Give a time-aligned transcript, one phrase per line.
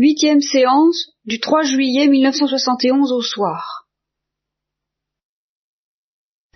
[0.00, 3.88] Huitième séance du 3 juillet 1971 au soir.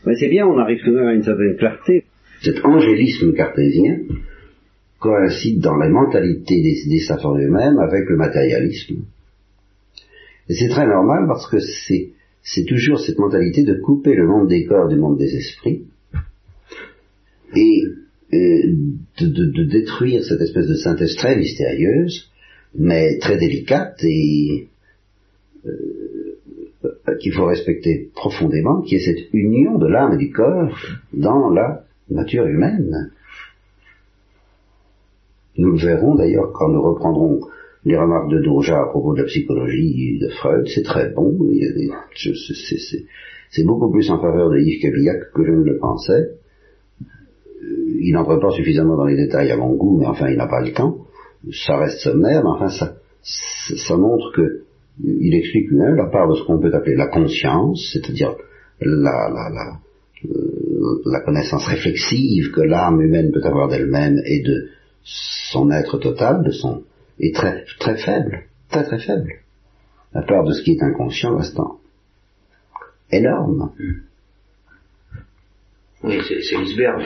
[0.04, 2.04] C'est bien, on arrive quand même à une certaine clarté.
[2.40, 3.98] Cet angélisme cartésien
[5.00, 9.06] coïncide dans la mentalité des, des eux-mêmes avec le matérialisme.
[10.48, 14.66] Et c'est très normal parce que c'est, toujours cette mentalité de couper le monde des
[14.66, 15.86] corps du monde des esprits
[17.56, 17.82] et
[18.34, 18.72] euh,
[19.18, 22.31] de, de, de, détruire cette espèce de synthèse très mystérieuse,
[22.74, 24.68] mais très délicate et
[25.66, 26.38] euh,
[27.20, 30.76] qu'il faut respecter profondément, qui est cette union de l'âme et du corps
[31.12, 33.12] dans la nature humaine.
[35.56, 37.40] Nous le verrons d'ailleurs quand nous reprendrons
[37.84, 41.36] les remarques de Doja à propos de la psychologie de Freud, c'est très bon,
[43.50, 46.30] c'est beaucoup plus en faveur de Yves Cabillac que je ne le pensais.
[47.62, 50.46] Euh, il n'entre pas suffisamment dans les détails à mon goût, mais enfin il n'a
[50.46, 51.01] pas le temps.
[51.50, 54.62] Ça reste sommaire, mais enfin ça, ça montre que
[55.02, 58.34] il explique lui-même la part de ce qu'on peut appeler la conscience, c'est-à-dire
[58.80, 59.80] la, la, la,
[60.26, 64.68] euh, la connaissance réflexive que l'âme humaine peut avoir d'elle-même et de
[65.02, 66.82] son être total, de son
[67.18, 69.32] est très très faible, très très faible.
[70.14, 71.78] La part de ce qui est inconscient restant
[73.10, 73.72] énorme.
[76.04, 77.02] Oui, c'est l'iceberg.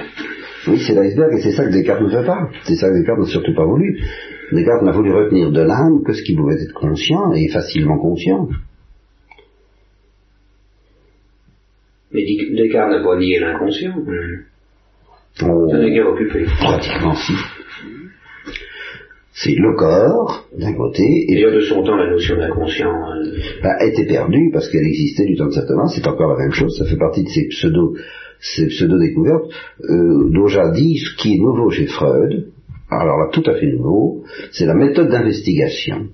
[0.68, 2.48] Oui, c'est l'iceberg et c'est ça que Descartes ne fait pas.
[2.64, 3.98] C'est ça que Descartes n'a surtout pas voulu.
[4.52, 8.48] Descartes n'a voulu retenir de l'âme que ce qui pouvait être conscient et facilement conscient.
[12.12, 12.22] Mais
[12.56, 13.94] Descartes n'a pas nié l'inconscient.
[15.42, 16.44] Oh, Ça n'est qu'à occuper.
[16.44, 17.32] pratiquement si.
[19.38, 22.88] C'est le corps, d'un côté, et Déjà de son temps, la notion d'inconscient.
[22.88, 26.38] euh, bah, était perdue parce qu'elle existait du temps de Saint Thomas, c'est encore la
[26.38, 27.94] même chose, ça fait partie de ces pseudo,
[28.40, 29.50] ces pseudo-découvertes,
[29.88, 32.48] euh, ce qui est nouveau chez Freud,
[32.90, 36.08] alors là tout à fait nouveau, c'est la méthode d'investigation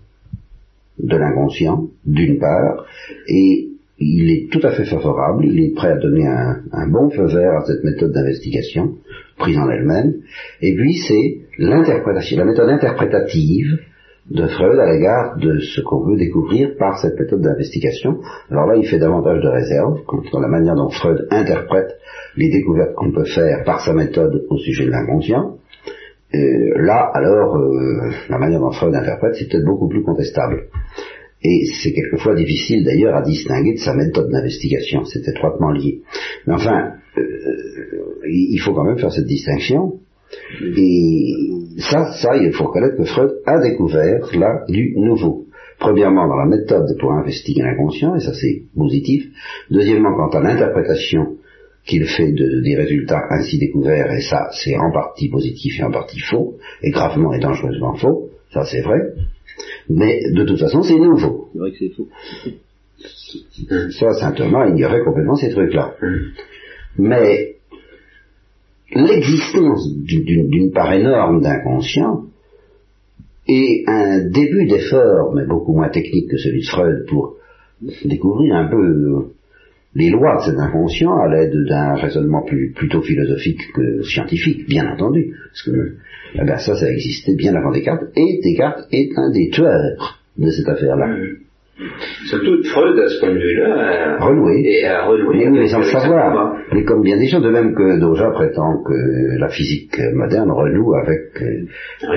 [0.98, 2.86] de l'inconscient, d'une part,
[3.28, 7.26] et il est tout à fait favorable, il est prêt à donner un bon feu
[7.26, 8.96] vert à cette méthode d'investigation,
[9.38, 10.14] prise en elle-même,
[10.60, 13.78] et puis c'est l'interprétation, la méthode interprétative
[14.30, 18.20] de Freud à l'égard de ce qu'on veut découvrir par cette méthode d'investigation.
[18.50, 21.96] Alors là, il fait davantage de réserves contre la manière dont Freud interprète
[22.36, 25.58] les découvertes qu'on peut faire par sa méthode au sujet de l'inconscient.
[26.34, 30.68] Là, alors, euh, la manière dont Freud interprète, c'est peut-être beaucoup plus contestable.
[31.42, 36.02] Et c'est quelquefois difficile d'ailleurs à distinguer de sa méthode d'investigation, c'est étroitement lié.
[36.46, 37.22] Mais enfin, euh,
[38.30, 39.98] il faut quand même faire cette distinction.
[40.76, 41.34] Et
[41.78, 45.46] ça, ça, il faut reconnaître que Freud a découvert là du nouveau.
[45.78, 49.26] Premièrement, dans la méthode pour investiguer l'inconscient, et ça c'est positif.
[49.70, 51.36] Deuxièmement, quant à l'interprétation
[51.84, 55.90] qu'il fait de, des résultats ainsi découverts, et ça c'est en partie positif et en
[55.90, 59.00] partie faux, et gravement et dangereusement faux, ça c'est vrai.
[59.88, 61.48] Mais de toute façon, c'est nouveau.
[61.52, 62.08] C'est vrai que c'est faux.
[63.98, 65.94] Ça, saint Thomas ignorait complètement ces trucs-là.
[66.98, 67.56] Mais
[68.94, 72.24] l'existence d'une- part énorme d'inconscient
[73.48, 77.36] et un début d'effort, mais beaucoup moins technique que celui de Freud, pour
[78.04, 79.26] découvrir un peu
[79.94, 84.90] les lois de cet inconscient à l'aide d'un raisonnement plus, plutôt philosophique que scientifique, bien
[84.90, 85.34] entendu.
[85.50, 85.96] Parce que
[86.34, 90.50] eh ben, ça, ça existait bien avant Descartes, et Descartes est un des tueurs de
[90.50, 91.14] cette affaire-là.
[92.26, 94.62] Surtout Freud, à ce point de vue-là, a Renoué.
[94.64, 95.36] Et a renoué.
[95.38, 96.56] Mais, mais sans le savoir.
[96.72, 100.94] Mais comme bien des gens, de même que Doja prétend que la physique moderne renoue
[100.94, 101.66] avec euh,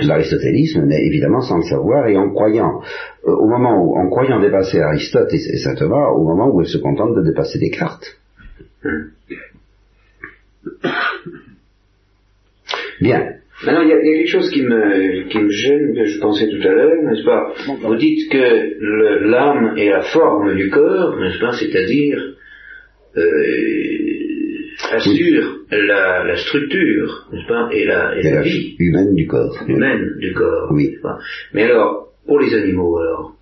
[0.02, 2.82] l'aristotélisme, mais évidemment sans le savoir et en croyant,
[3.26, 6.62] euh, au moment où, en croyant dépasser Aristote et, et saint Thomas, au moment où
[6.62, 8.20] il se contente de dépasser Descartes.
[13.02, 13.36] Bien.
[13.64, 16.06] Maintenant, il y, a, il y a quelque chose qui me, qui me gêne, que
[16.06, 17.54] je pensais tout à l'heure, n'est-ce pas
[17.88, 22.18] Vous dites que l'âme est la forme du corps, n'est-ce pas C'est-à-dire
[23.18, 23.22] euh,
[24.92, 29.26] assure la, la structure, n'est-ce pas Et la, et Et la la vie humaine du
[29.26, 29.56] corps.
[29.68, 30.70] humaine du corps.
[30.74, 30.98] Oui.
[31.02, 31.18] pas
[31.54, 33.36] Mais alors, pour les animaux, alors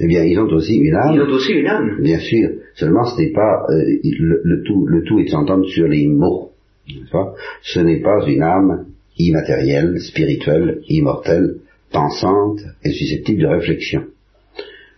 [0.00, 1.14] Eh bien, ils ont aussi une âme.
[1.14, 1.98] Ils ont aussi une âme.
[2.02, 3.82] Bien sûr, seulement ce n'est pas euh,
[4.20, 6.50] le, le tout, le tout est de s'entendre sur les mots.
[6.86, 7.32] n'est-ce pas
[7.62, 8.86] Ce n'est pas une âme
[9.18, 11.56] immatérielle, spirituelle, immortelle,
[11.92, 14.04] pensante et susceptible de réflexion.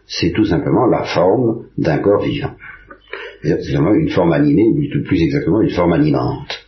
[0.07, 2.53] C'est tout simplement la forme d'un corps vivant.
[3.43, 6.67] C'est vraiment une forme animée, ou plutôt plus exactement une forme animante.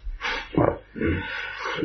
[0.55, 0.79] Voilà.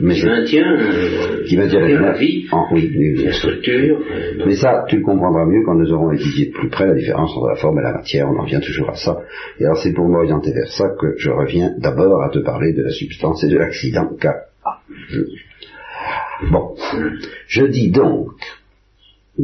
[0.02, 3.24] Mais Qui maintient, euh, qui maintient la la vie, en- oui, oui, oui.
[3.24, 4.00] la structure.
[4.00, 6.94] euh, Mais ça, tu le comprendras mieux quand nous aurons étudié de plus près la
[6.94, 8.30] différence entre la forme et la matière.
[8.30, 9.18] On en vient toujours à ça.
[9.60, 12.84] Et alors, c'est pour m'orienter vers ça que je reviens d'abord à te parler de
[12.84, 14.10] la substance et de l'accident.
[14.20, 14.36] Car,
[14.66, 14.80] ah,
[15.10, 15.22] je-
[16.44, 16.76] bon,
[17.48, 18.32] je dis donc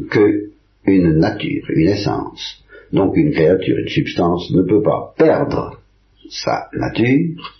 [0.10, 0.50] que
[0.86, 5.81] une nature, une essence, donc une créature, une substance, ne peut pas perdre
[6.30, 7.54] sa nature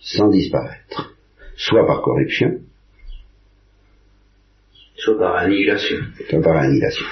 [0.00, 1.14] sans disparaître,
[1.56, 2.60] soit par corruption,
[4.96, 5.98] soit par annihilation.
[6.28, 7.06] Soit par annihilation.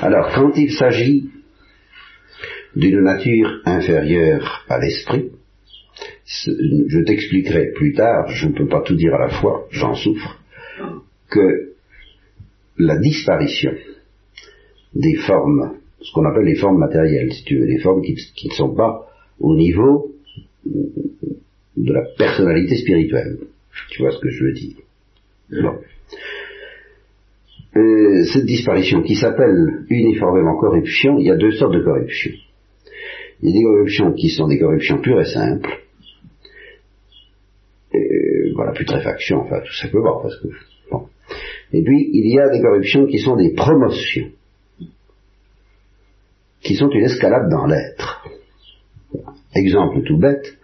[0.00, 1.30] Alors, quand il s'agit
[2.74, 5.29] d'une nature inférieure à l'esprit,
[6.30, 10.38] je t'expliquerai plus tard, je ne peux pas tout dire à la fois, j'en souffre,
[11.28, 11.72] que
[12.78, 13.72] la disparition
[14.94, 18.14] des formes, ce qu'on appelle les formes matérielles, si tu veux, les formes qui,
[18.48, 19.06] ne sont pas
[19.38, 20.12] au niveau
[20.64, 23.38] de la personnalité spirituelle.
[23.90, 24.76] Tu vois ce que je veux dire
[25.50, 25.78] bon.
[27.76, 32.32] Euh, cette disparition qui s'appelle uniformément corruption, il y a deux sortes de corruption.
[33.42, 35.80] Il y a des corruptions qui sont des corruptions pures et simples.
[38.60, 40.48] Voilà, putréfaction, enfin, tout simplement, parce que,
[40.90, 41.06] bon.
[41.72, 44.28] Et puis, il y a des corruptions qui sont des promotions,
[46.60, 48.22] qui sont une escalade dans l'être.
[49.54, 50.58] Exemple tout bête,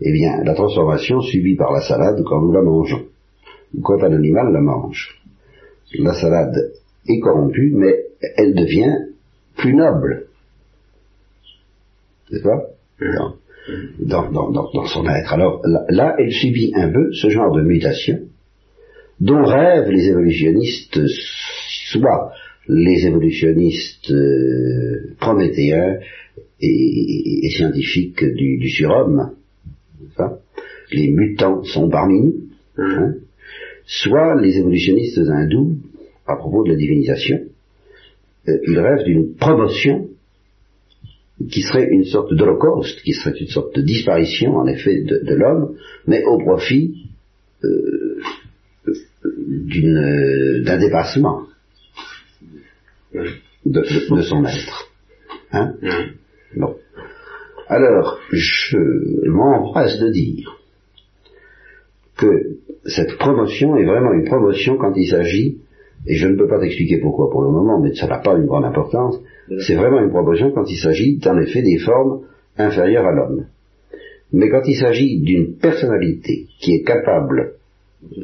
[0.00, 3.06] eh bien, la transformation subie par la salade quand nous la mangeons,
[3.72, 5.22] ou quand un animal la mange.
[5.96, 6.72] La salade
[7.06, 8.06] est corrompue, mais
[8.36, 9.12] elle devient
[9.56, 10.26] plus noble.
[12.32, 12.64] C'est ça
[13.98, 15.32] dans, dans, dans, son être.
[15.32, 18.20] Alors là, elle subit un peu ce genre de mutation
[19.20, 21.00] dont rêvent les évolutionnistes,
[21.90, 22.32] soit
[22.68, 25.98] les évolutionnistes euh, prométhéens
[26.60, 29.32] et, scientifiques du, du surhomme,
[30.92, 32.34] les mutants sont parmi nous,
[32.76, 33.14] hein,
[33.86, 35.76] soit les évolutionnistes hindous,
[36.26, 37.40] à propos de la divinisation,
[38.48, 40.08] euh, ils rêvent d'une promotion
[41.50, 45.76] qui serait une sorte d'holocauste, qui serait une sorte de disparition, en effet, de, l'homme,
[46.06, 47.06] mais au profit
[47.64, 48.20] euh,
[49.24, 51.46] d'un dépassement
[53.64, 54.88] de, son être.
[55.52, 55.74] Hein?
[56.56, 56.74] Bon.
[57.68, 60.58] Alors, je m'empresse de dire
[62.16, 62.56] que
[62.86, 65.58] cette promotion est vraiment une promotion quand il s'agit,
[66.06, 68.46] et je ne peux pas t'expliquer pourquoi pour le moment, mais ça n'a pas une
[68.46, 69.20] grande importance,
[69.60, 72.22] c'est vraiment une promotion quand il s'agit en effet des formes
[72.56, 73.46] inférieures à l'homme.
[74.32, 77.54] Mais quand il s'agit d'une personnalité qui est capable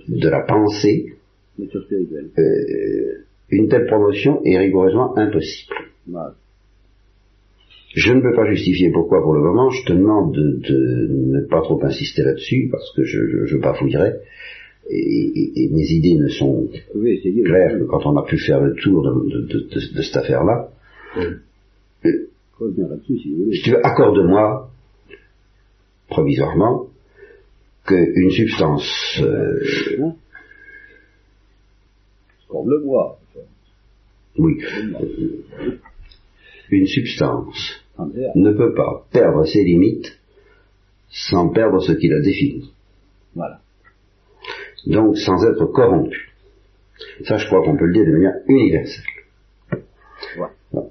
[0.08, 1.14] de la pensée,
[1.58, 1.64] euh,
[3.50, 5.74] une telle promotion est rigoureusement impossible.
[7.94, 11.62] Je ne peux pas justifier pourquoi pour le moment, je te demande de, ne pas
[11.62, 14.14] trop insister là-dessus, parce que je, je, bafouillerai,
[14.90, 16.68] et, mes idées ne sont
[17.44, 20.70] claires que quand on a pu faire le tour de cette affaire-là,
[23.06, 24.70] si tu veux, accorde-moi,
[26.08, 26.88] provisoirement,
[27.86, 29.20] qu'une substance...
[29.22, 30.14] Euh,
[32.66, 33.18] le bois.
[34.38, 34.58] Oui.
[36.70, 40.18] Une substance ne peut pas perdre ses limites
[41.10, 42.72] sans perdre ce qu'il a défini.
[43.34, 43.60] Voilà.
[44.86, 46.32] Donc sans être corrompu.
[47.24, 49.04] Ça, je crois qu'on peut le dire de manière universelle.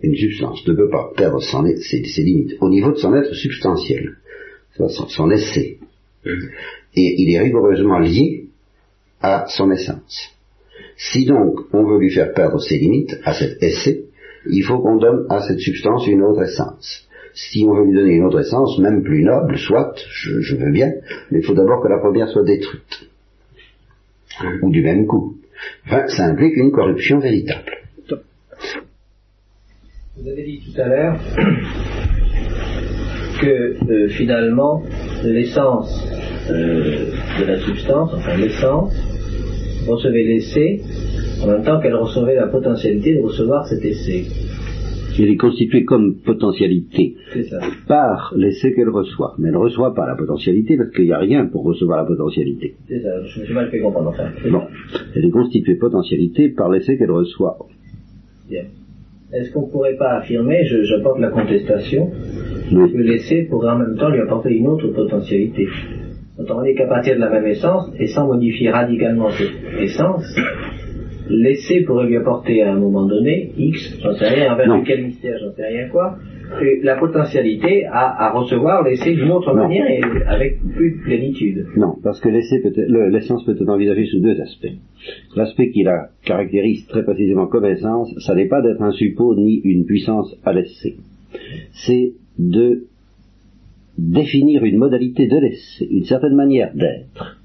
[0.02, 4.18] Une substance ne peut pas perdre ses, limites au niveau de son être substantiel,
[4.78, 5.78] son, son essai.
[6.26, 6.50] Mm-hmm.
[6.96, 8.46] Et il est rigoureusement lié
[9.22, 10.34] à son essence.
[10.98, 14.06] Si donc on veut lui faire perdre ses limites à cet essai,
[14.50, 17.08] il faut qu'on donne à cette substance une autre essence.
[17.34, 20.92] Si on veut lui donner une autre essence, même plus noble, soit, je, veux bien,
[21.32, 23.10] mais il faut d'abord que la première soit détruite.
[24.62, 25.38] Ou du même coup.
[25.86, 27.72] Enfin, ça implique une corruption véritable.
[30.24, 31.20] Vous avez dit tout à l'heure
[33.42, 34.82] que euh, finalement
[35.22, 36.02] l'essence
[36.50, 37.08] euh,
[37.42, 38.94] de la substance, enfin l'essence,
[39.86, 40.80] recevait l'essai
[41.44, 44.24] en même temps qu'elle recevait la potentialité de recevoir cet essai.
[45.20, 47.18] Elle est constituée comme potentialité
[47.90, 49.36] par l'essai qu'elle reçoit.
[49.40, 52.06] Mais elle ne reçoit pas la potentialité parce qu'il n'y a rien pour recevoir la
[52.06, 52.76] potentialité.
[52.88, 54.12] C'est ça, je me suis mal fait comprendre.
[54.12, 54.62] Enfin, bon.
[55.16, 57.58] Elle est constituée potentialité par l'essai qu'elle reçoit.
[58.50, 58.64] Bien.
[59.34, 62.12] Est-ce qu'on ne pourrait pas affirmer, j'apporte la contestation,
[62.70, 65.68] que l'essai pourrait en même temps lui apporter une autre potentialité?
[66.38, 70.36] Autant on est qu'à partir de la même essence, et sans modifier radicalement cette essence,
[71.30, 75.40] l'essai pourrait lui apporter à un moment donné, X, j'en sais rien, envers quel mystère,
[75.44, 76.18] j'en sais rien quoi,
[76.84, 81.66] la potentialité à, recevoir l'essai d'une autre manière et avec plus de plénitude.
[81.78, 82.74] Non, parce que l'essai peut
[83.10, 84.74] l'essence peut être envisagée sous deux aspects.
[85.36, 89.62] L'aspect qui la caractérise très précisément comme essence, ça n'est pas d'être un suppôt ni
[89.64, 90.96] une puissance à l'essai.
[91.72, 92.86] C'est de
[93.98, 97.40] définir une modalité de l'essai, une certaine manière d'être,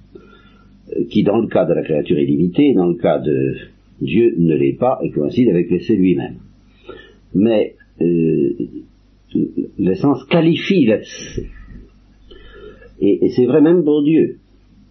[0.97, 3.55] euh, qui dans le cas de la créature illimitée, dans le cas de
[4.01, 6.37] Dieu ne l'est pas et coïncide avec l'essai lui-même.
[7.35, 8.53] Mais euh,
[9.79, 11.49] l'essence qualifie l'essai.
[13.01, 14.39] Et, c'est vrai même pour Dieu,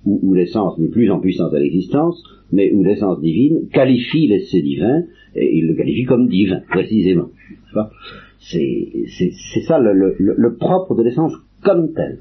[0.06, 5.04] où, l'essence n'est plus en puissance à l'existence, mais où l'essence divine qualifie l'essai divin,
[5.36, 7.30] et il le qualifie comme divin, précisément.
[8.40, 12.20] C'est ça le, propre de l'essence comme tel.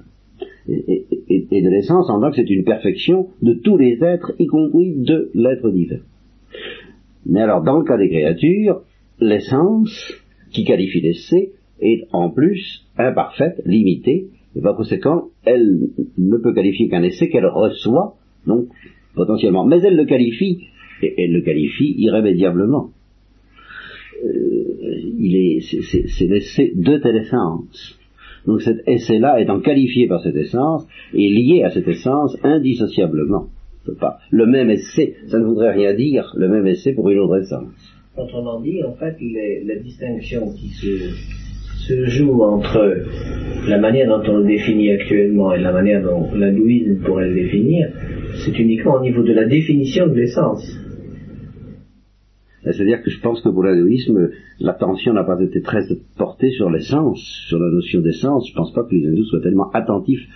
[0.68, 4.46] Et, et de l'essence en tant que c'est une perfection de tous les êtres, y
[4.46, 6.00] compris de l'être divin.
[7.24, 8.82] Mais alors, dans le cas des créatures,
[9.20, 10.12] l'essence
[10.50, 16.88] qui qualifie l'essai est en plus imparfaite, limitée, et par conséquent, elle ne peut qualifier
[16.88, 18.16] qu'un essai qu'elle reçoit,
[18.46, 18.68] donc
[19.14, 19.66] potentiellement.
[19.66, 20.68] Mais elle le qualifie,
[21.02, 22.90] et elle le qualifie irrémédiablement.
[24.24, 24.56] Euh,
[25.18, 27.98] il est, c'est l'essai de telle essence.
[28.46, 33.48] Donc cet essai-là étant qualifié par cette essence, est lié à cette essence indissociablement.
[34.00, 34.18] Pas.
[34.30, 37.94] Le même essai, ça ne voudrait rien dire, le même essai pour une autre essence.
[38.16, 39.16] Autrement dit, en fait,
[39.64, 41.12] la distinction qui se,
[41.88, 43.04] se joue entre
[43.68, 47.88] la manière dont on le définit actuellement et la manière dont l'hindouisme pourrait le définir,
[48.44, 50.64] c'est uniquement au niveau de la définition de l'essence.
[52.64, 55.82] C'est-à-dire que je pense que pour l'hindouisme, l'attention n'a pas été très
[56.18, 58.48] portée sur l'essence, sur la notion d'essence.
[58.48, 60.26] Je ne pense pas que les hindous soient tellement attentifs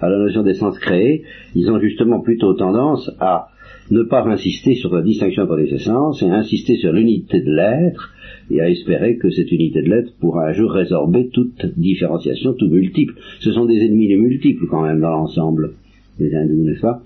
[0.00, 1.24] à la notion d'essence créée.
[1.56, 3.48] Ils ont justement plutôt tendance à
[3.90, 8.12] ne pas insister sur la distinction entre les essences et insister sur l'unité de l'être
[8.50, 12.68] et à espérer que cette unité de l'être pourra un jour résorber toute différenciation, tout
[12.68, 13.14] multiple.
[13.40, 15.72] Ce sont des ennemis les multiples quand même dans l'ensemble,
[16.18, 17.02] les hindous, n'est-ce pas?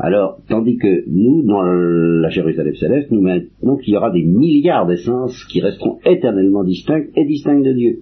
[0.00, 4.86] Alors, tandis que nous, dans la Jérusalem céleste, nous maintenons qu'il y aura des milliards
[4.86, 8.00] d'essences qui resteront éternellement distinctes et distinctes de Dieu.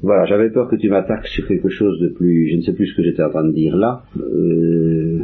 [0.00, 2.50] Voilà, j'avais peur que tu m'attaques sur quelque chose de plus...
[2.50, 4.04] Je ne sais plus ce que j'étais en train de dire là.
[4.16, 5.22] Euh,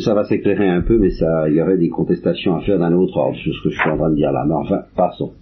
[0.00, 2.92] ça va s'éclairer un peu, mais ça, il y aurait des contestations à faire d'un
[2.92, 4.44] autre ordre sur ce que je suis en train de dire là.
[4.46, 5.32] Mais enfin, passons.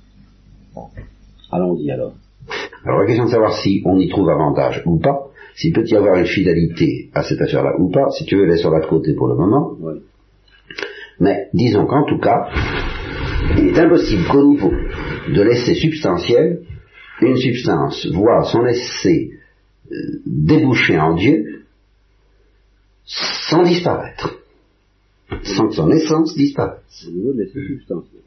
[1.51, 2.15] Allons-y alors.
[2.85, 5.97] Alors la question de savoir si on y trouve avantage ou pas, s'il peut y
[5.97, 9.15] avoir une fidélité à cette affaire-là ou pas, si tu veux, laisse sur de côté
[9.15, 9.77] pour le moment.
[11.19, 12.49] Mais disons qu'en tout cas,
[13.59, 16.61] il est impossible qu'au niveau de l'essai substantiel,
[17.23, 19.31] une substance voit son essai
[19.91, 21.65] euh, déboucher en Dieu
[23.49, 24.39] sans disparaître,
[25.43, 27.07] sans que son essence disparaisse.
[27.09, 28.23] Au niveau de l'essai substantiel.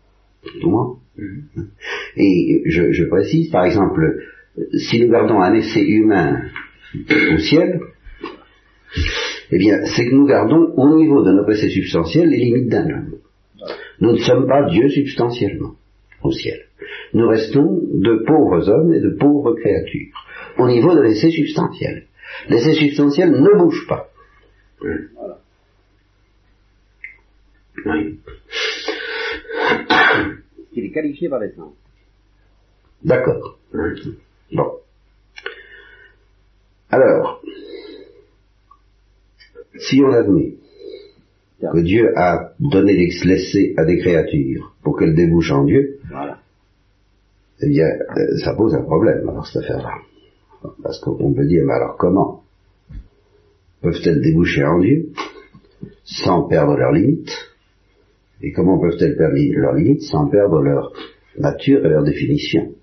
[2.16, 4.24] Et je, je précise, par exemple,
[4.74, 6.44] si nous gardons un essai humain
[7.34, 7.80] au ciel,
[9.52, 12.90] eh bien, c'est que nous gardons au niveau de notre essai substantiel les limites d'un
[12.90, 13.16] homme.
[14.00, 15.76] Nous ne sommes pas Dieu substantiellement
[16.24, 16.60] au ciel.
[17.14, 20.26] Nous restons de pauvres hommes et de pauvres créatures
[20.58, 22.06] au niveau de l'essai substantiel.
[22.50, 24.09] L'essai substantiel ne bouge pas.
[24.82, 25.40] Voilà.
[27.86, 28.20] Oui.
[30.74, 31.74] Il est qualifié par l'essence.
[33.04, 33.60] D'accord.
[34.52, 34.72] Bon.
[36.92, 37.42] Alors,
[39.78, 40.56] si on admet
[41.62, 46.00] que Dieu a donné l'essai à des créatures pour qu'elles débouchent en Dieu,
[47.62, 49.96] eh bien, euh, ça pose un problème, alors, cette affaire-là.
[50.82, 52.44] Parce qu'on peut dire, mais alors comment
[53.82, 55.10] peuvent-elles déboucher en Dieu
[56.04, 57.32] sans perdre leurs limites.
[58.42, 60.94] Et comment peuvent-elles perdre leurs limites sans perdre leur
[61.38, 62.74] nature et leur définition?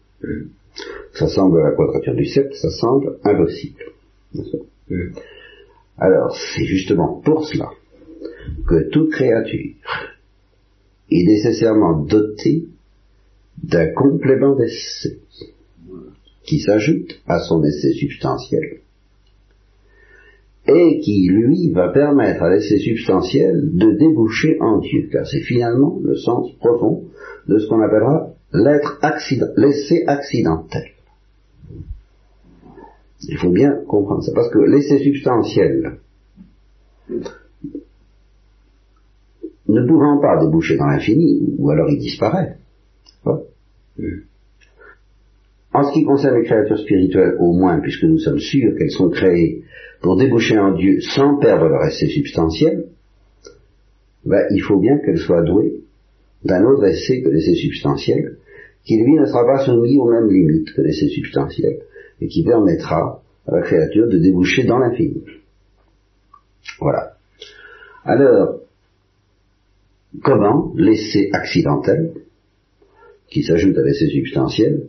[1.14, 3.84] Ça semble, la quadrature du cercle, ça semble impossible.
[5.98, 7.70] Alors, c'est justement pour cela
[8.68, 9.74] que toute créature
[11.10, 12.66] est nécessairement dotée
[13.62, 15.18] d'un complément d'essai
[16.44, 18.80] qui s'ajoute à son essai substantiel
[20.68, 25.98] et qui, lui, va permettre à l'essai substantiel de déboucher en Dieu, car c'est finalement
[26.02, 27.04] le sens profond
[27.48, 28.98] de ce qu'on appellera l'être
[29.56, 30.84] l'essai accidentel.
[33.28, 35.98] Il faut bien comprendre ça, parce que l'essai substantiel,
[39.68, 42.58] ne pouvant pas déboucher dans l'infini, ou alors il disparaît.
[45.76, 49.10] En ce qui concerne les créatures spirituelles, au moins, puisque nous sommes sûrs qu'elles sont
[49.10, 49.62] créées
[50.00, 52.86] pour déboucher en Dieu sans perdre leur essai substantiel,
[54.24, 55.82] ben, il faut bien qu'elles soient douées
[56.44, 58.38] d'un autre essai que l'essai substantiel,
[58.84, 61.80] qui lui ne sera pas soumis aux mêmes limites que l'essai substantiel
[62.22, 65.24] et qui permettra à la créature de déboucher dans l'infini.
[66.80, 67.16] Voilà.
[68.02, 68.60] Alors,
[70.22, 72.14] comment l'essai accidentel,
[73.28, 74.88] qui s'ajoute à l'essai substantiel,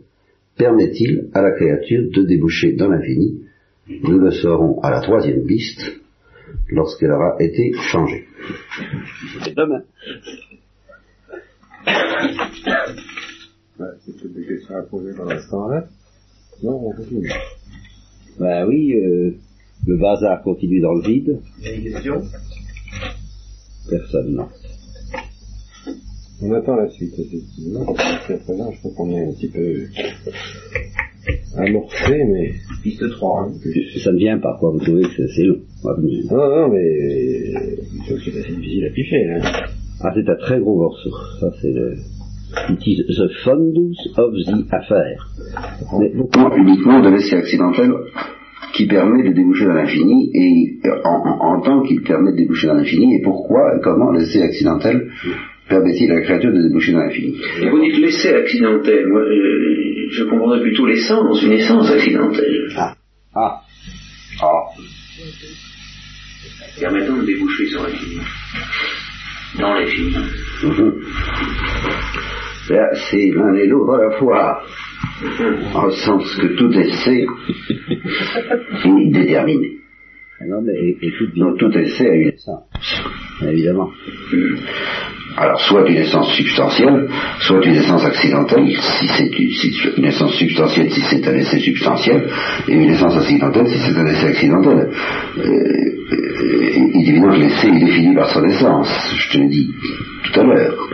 [0.58, 3.44] permet-il à la créature de déboucher dans l'infini?
[3.88, 5.80] Nous le saurons à la troisième piste,
[6.68, 8.26] lorsqu'elle aura été changée.
[9.42, 9.82] C'est demain.
[13.78, 15.86] Ouais, c'est des questions à poser pendant ce temps-là.
[16.62, 17.30] Non, on continue.
[18.38, 19.30] Ben oui, euh,
[19.86, 21.40] le bazar continue dans le vide.
[21.60, 22.22] Il y a des questions
[23.88, 24.48] Personne, non.
[26.40, 27.84] On attend la suite, effectivement.
[27.84, 29.86] Présent, je crois qu'on est un petit peu
[31.56, 32.52] amorcé, mais...
[32.82, 33.42] Piste 3.
[33.42, 33.52] Hein.
[34.04, 34.70] Ça ne vient pas, quoi.
[34.70, 35.58] Vous trouvez que c'est long.
[35.84, 37.52] Non, non, mais
[38.06, 39.30] c'est assez difficile à piffer.
[39.30, 39.40] Hein.
[40.00, 41.10] Ah, c'est un très gros morceau.
[41.40, 41.96] Ça, c'est le...
[42.70, 45.28] It is the fundus of the affair.
[45.98, 47.92] Mais pourquoi uniquement de l'essai accidentel
[48.74, 52.74] qui permet de déboucher dans l'infini et en, en, tant qu'il permet de déboucher dans
[52.74, 55.10] l'infini et pourquoi et comment l'essai accidentel
[55.68, 60.16] permet-il à la créature de déboucher dans l'infini Et vous dites l'essai accidentel, moi je,
[60.16, 62.68] je comprendrais plutôt l'essence, une essence accidentelle.
[62.76, 62.94] Ah.
[63.34, 63.60] Ah.
[64.40, 64.62] Ah.
[66.80, 68.20] Permettant de déboucher sur l'infini.
[69.58, 70.14] Dans l'infini.
[70.62, 70.94] Mhm.
[72.70, 74.62] Là, C'est l'un et l'autre à la fois.
[75.74, 77.26] En sens que tout essai
[78.84, 79.78] est déterminé.
[80.46, 82.64] Non, mais écoute, Donc tout essai a une ça,
[83.50, 83.90] évidemment.
[85.36, 87.08] Alors, soit une essence substantielle,
[87.40, 89.38] soit une essence accidentelle, si c'est
[89.96, 92.28] une, essence substantielle, si c'est un essai substantiel,
[92.68, 94.90] et une essence accidentelle, si c'est un essai accidentel.
[95.38, 99.48] Euh, euh, il est évident que l'essai est défini par son essence, je te l'ai
[99.48, 99.70] dit
[100.24, 100.88] tout à l'heure.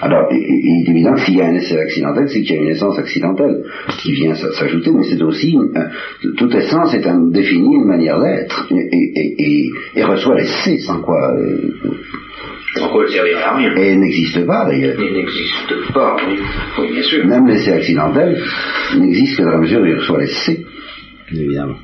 [0.00, 2.62] Alors, il est évident que s'il y a un essai accidentel, c'est qu'il y a
[2.62, 3.64] une essence accidentelle
[3.98, 5.72] qui vient s'ajouter, mais c'est aussi, une-
[6.36, 11.00] toute essence est un, définie une manière d'être, et, et- et- et reçoit l'essai, sans
[11.00, 11.34] quoi...
[11.36, 11.72] euh,
[12.76, 13.74] Sans quoi elle servirait à rien.
[13.76, 14.96] et n'existe pas d'ailleurs.
[14.98, 16.38] Il n'existe pas, oui.
[16.78, 17.26] Oui, bien sûr.
[17.26, 18.42] Même l'essai accidentel
[18.98, 20.64] n'existe que dans la mesure où il reçoit l'essai.
[21.30, 21.76] Évidemment.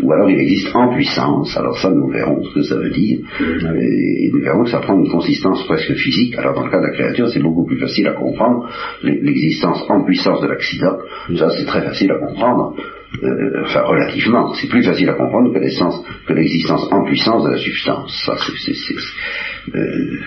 [0.00, 3.18] Ou alors il existe en puissance, alors ça nous verrons ce que ça veut dire,
[3.40, 6.86] et nous verrons que ça prend une consistance presque physique, alors dans le cas de
[6.86, 8.68] la créature c'est beaucoup plus facile à comprendre,
[9.02, 10.96] l'existence en puissance de l'accident,
[11.36, 12.74] ça c'est très facile à comprendre,
[13.22, 15.58] euh, enfin relativement, c'est plus facile à comprendre que
[16.32, 20.18] l'existence en puissance de la substance, ça c'est- euh,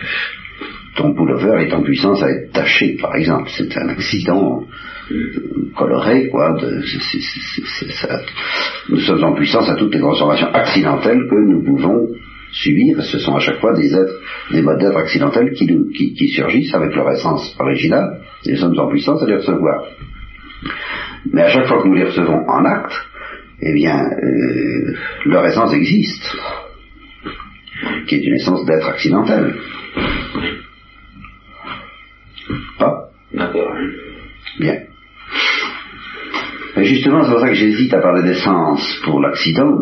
[0.96, 3.50] ton pullover est en puissance à être taché, par exemple.
[3.56, 4.64] C'est un accident
[5.12, 6.58] euh, coloré, quoi.
[8.90, 12.08] nous sommes en puissance à toutes les transformations accidentelles que nous pouvons
[12.52, 13.04] subir.
[13.04, 14.20] Ce sont à chaque fois des êtres,
[14.52, 18.22] des modes d'être accidentels qui, surgissent avec leur essence originale.
[18.46, 19.84] Nous sommes en puissance à les recevoir.
[21.32, 22.94] Mais à chaque fois que nous les recevons en acte,
[23.62, 26.36] eh bien, euh, leur essence existe,
[28.08, 29.56] qui est une essence d'être accidentel.
[32.80, 33.74] Pas D'accord.
[34.60, 34.76] Bien.
[36.78, 39.78] Et justement, c'est pour ça que j'hésite à parler d'essence pour l'accident,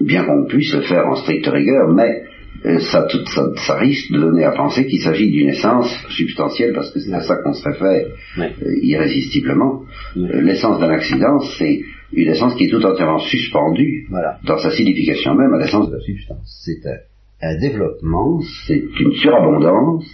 [0.00, 2.22] bien qu'on puisse le faire en stricte rigueur, mais
[2.66, 6.72] euh, ça, tout- ça, ça risque de donner à penser qu'il s'agit d'une essence substantielle,
[6.74, 8.06] parce que c'est à ça qu'on se réfère
[8.38, 8.44] euh,
[8.82, 9.82] irrésistiblement.
[10.16, 11.80] Euh, L'essence d'un accident, c'est
[12.12, 14.38] une essence qui est tout entièrement suspendue Voilà.
[14.44, 16.62] dans sa signification même à l'essence de la substance.
[16.64, 20.04] C'est un, un développement, c'est une surabondance,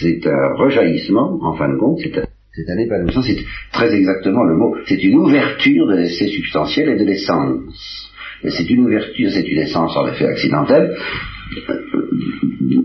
[0.00, 4.56] C'est un rejaillissement, en fin de compte, c'est un, c'est épanouissement, c'est très exactement le
[4.56, 8.10] mot, c'est une ouverture de l'essai substantiel et de l'essence.
[8.42, 10.96] C'est une ouverture, c'est une essence en effet accidentelle,
[11.68, 11.80] euh,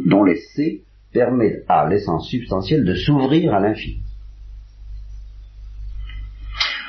[0.05, 0.81] dont l'essai
[1.13, 4.01] permet à l'essence substantielle de s'ouvrir à l'infini.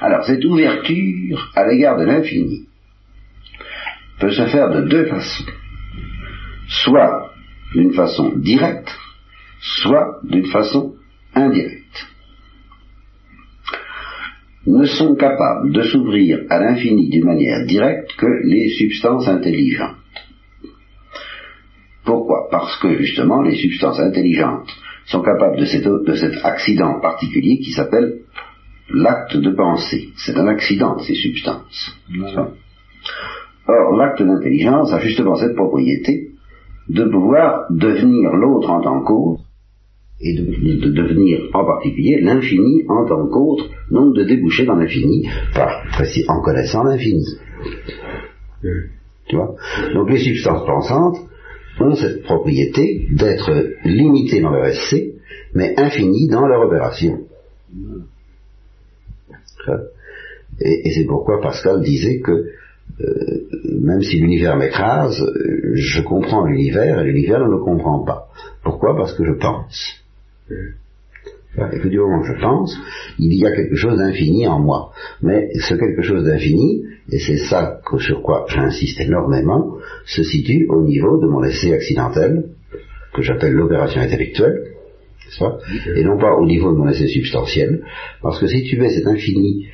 [0.00, 2.66] Alors, cette ouverture à l'égard de l'infini
[4.18, 5.44] peut se faire de deux façons.
[6.68, 7.30] Soit
[7.74, 8.90] d'une façon directe,
[9.64, 10.94] soit d'une façon
[11.34, 12.06] indirecte.
[14.66, 19.96] Ne sont capables de s'ouvrir à l'infini d'une manière directe que les substances intelligentes.
[22.04, 22.48] Pourquoi?
[22.50, 24.70] Parce que justement les substances intelligentes
[25.06, 28.20] sont capables de cet, de cet accident particulier qui s'appelle
[28.90, 30.10] l'acte de pensée.
[30.16, 31.96] C'est un accident de ces substances.
[33.66, 36.32] Or, l'acte d'intelligence a justement cette propriété
[36.88, 39.42] de pouvoir devenir l'autre en tant qu'autre,
[40.24, 45.28] et de, de devenir en particulier l'infini en tant qu'autre, donc de déboucher dans l'infini,
[45.54, 45.84] par,
[46.28, 47.24] en connaissant l'infini.
[49.28, 49.54] Tu vois?
[49.94, 51.18] Donc les substances pensantes
[51.80, 53.50] ont cette propriété d'être
[53.84, 55.14] limitées dans leur essai,
[55.54, 57.20] mais infinies dans leur opération.
[60.60, 62.32] Et, c'est pourquoi Pascal disait que
[63.00, 63.44] euh,
[63.80, 65.20] même si l'univers m'écrase,
[65.74, 68.28] je comprends l'univers et l'univers ne me comprend pas.
[68.62, 68.96] Pourquoi?
[68.96, 70.03] Parce que je pense.
[70.50, 72.76] Et que du moment que je pense,
[73.18, 74.90] il y a quelque chose d'infini en moi.
[75.22, 80.82] Mais ce quelque chose d'infini, et c'est ça sur quoi j'insiste énormément, se situe au
[80.82, 82.46] niveau de mon essai accidentel,
[83.14, 84.64] que j'appelle l'opération intellectuelle,
[85.94, 87.82] et non pas au niveau de mon essai substantiel,
[88.20, 89.66] parce que si tu mets cet infini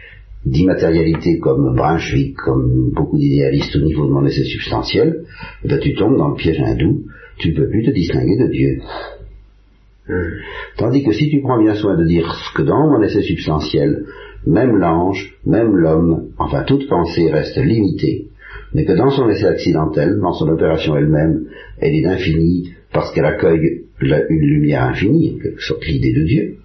[0.45, 5.25] d'immatérialité comme Brunswick, comme beaucoup d'idéalistes au niveau de mon essai substantiel,
[5.65, 7.05] eh ben tu tombes dans le piège hindou,
[7.39, 8.81] tu ne peux plus te distinguer de Dieu.
[10.77, 14.05] Tandis que si tu prends bien soin de dire que dans mon essai substantiel,
[14.47, 18.29] même l'ange, même l'homme, enfin toute pensée reste limitée,
[18.75, 21.47] mais que dans son essai accidentel, dans son opération elle-même,
[21.79, 26.57] elle est infinie parce qu'elle accueille une lumière infinie, en quelque sorte l'idée de Dieu,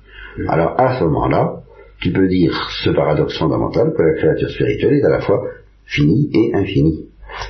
[0.48, 1.62] alors à ce moment-là,
[2.02, 5.44] tu peux dire ce paradoxe fondamental que la créature spirituelle est à la fois
[5.86, 7.06] finie et infinie.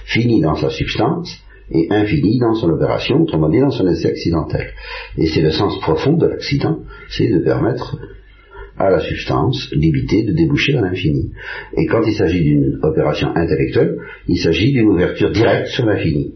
[0.05, 4.71] Finie dans sa substance et infinie dans son opération, autrement dit dans son essai accidentel.
[5.17, 7.97] Et c'est le sens profond de l'accident, c'est de permettre
[8.78, 11.32] à la substance limitée de déboucher dans l'infini.
[11.78, 13.95] Et quand il s'agit d'une opération intellectuelle,
[14.28, 16.34] il s'agit d'une ouverture directe sur l'infini.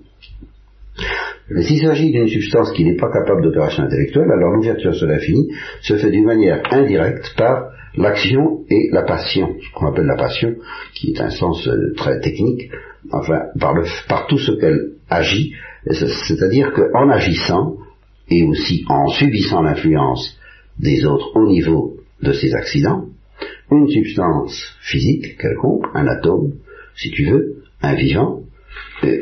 [1.49, 5.49] Mais s'il s'agit d'une substance qui n'est pas capable d'opération intellectuelle, alors l'ouverture sur l'infini
[5.81, 10.55] se fait d'une manière indirecte par l'action et la passion, ce qu'on appelle la passion,
[10.93, 12.69] qui est un sens euh, très technique,
[13.11, 13.41] enfin,
[14.07, 15.53] par, tout ce qu'elle agit,
[15.89, 17.77] c'est-à-dire qu'en agissant,
[18.29, 20.37] et aussi en subissant l'influence
[20.77, 23.05] des autres au niveau de ces accidents,
[23.71, 26.53] une substance physique quelconque, un atome,
[26.95, 28.41] si tu veux, un vivant,
[29.03, 29.21] euh,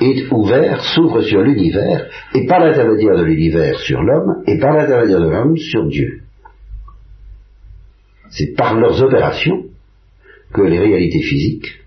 [0.00, 5.20] est ouvert, s'ouvre sur l'univers, et par l'intermédiaire de l'univers sur l'homme, et par l'intermédiaire
[5.20, 6.22] de l'homme sur Dieu.
[8.30, 9.64] C'est par leurs opérations
[10.52, 11.80] que les réalités physiques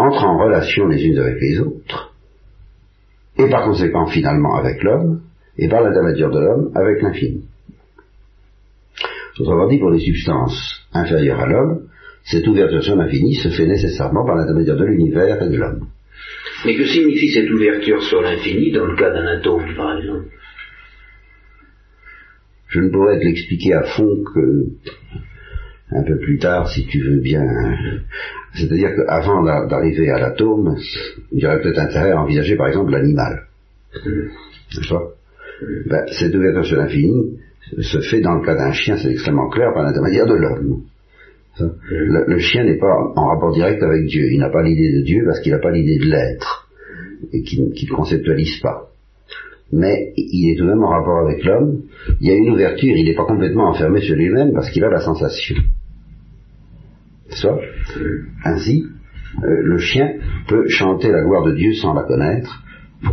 [0.00, 2.14] entrent en relation les unes avec les autres,
[3.38, 5.20] et par conséquent finalement avec l'homme,
[5.56, 7.44] et par l'intermédiaire de l'homme avec l'infini.
[9.38, 11.82] Autrement dit, pour les substances inférieures à l'homme,
[12.24, 15.86] cette ouverture sur l'infini se fait nécessairement par l'intermédiaire de l'univers et de l'homme.
[16.66, 20.26] Mais que signifie cette ouverture sur l'infini dans le cas d'un atome, par exemple?
[22.68, 24.66] Je ne pourrais te l'expliquer à fond que
[25.92, 27.44] un peu plus tard, si tu veux bien.
[28.54, 30.76] C'est-à-dire qu'avant d'arriver à l'atome,
[31.32, 33.46] il y aurait peut-être intérêt à envisager par exemple l'animal.
[34.88, 35.02] Pas?
[35.86, 37.38] Ben, Cette ouverture sur l'infini
[37.78, 40.82] se fait dans le cas d'un chien, c'est extrêmement clair, par l'intermédiaire de l'homme.
[41.58, 44.28] Le, chien n'est pas en rapport direct avec Dieu.
[44.30, 46.68] Il n'a pas l'idée de Dieu parce qu'il n'a pas l'idée de l'être
[47.32, 48.88] et qu'il ne conceptualise pas.
[49.72, 51.82] Mais il est tout de même en rapport avec l'homme.
[52.20, 52.96] Il y a une ouverture.
[52.96, 55.56] Il n'est pas complètement enfermé sur lui-même parce qu'il a la sensation.
[57.30, 57.60] Soit,
[58.44, 58.84] ainsi,
[59.42, 60.14] euh, le chien
[60.48, 62.64] peut chanter la gloire de Dieu sans la connaître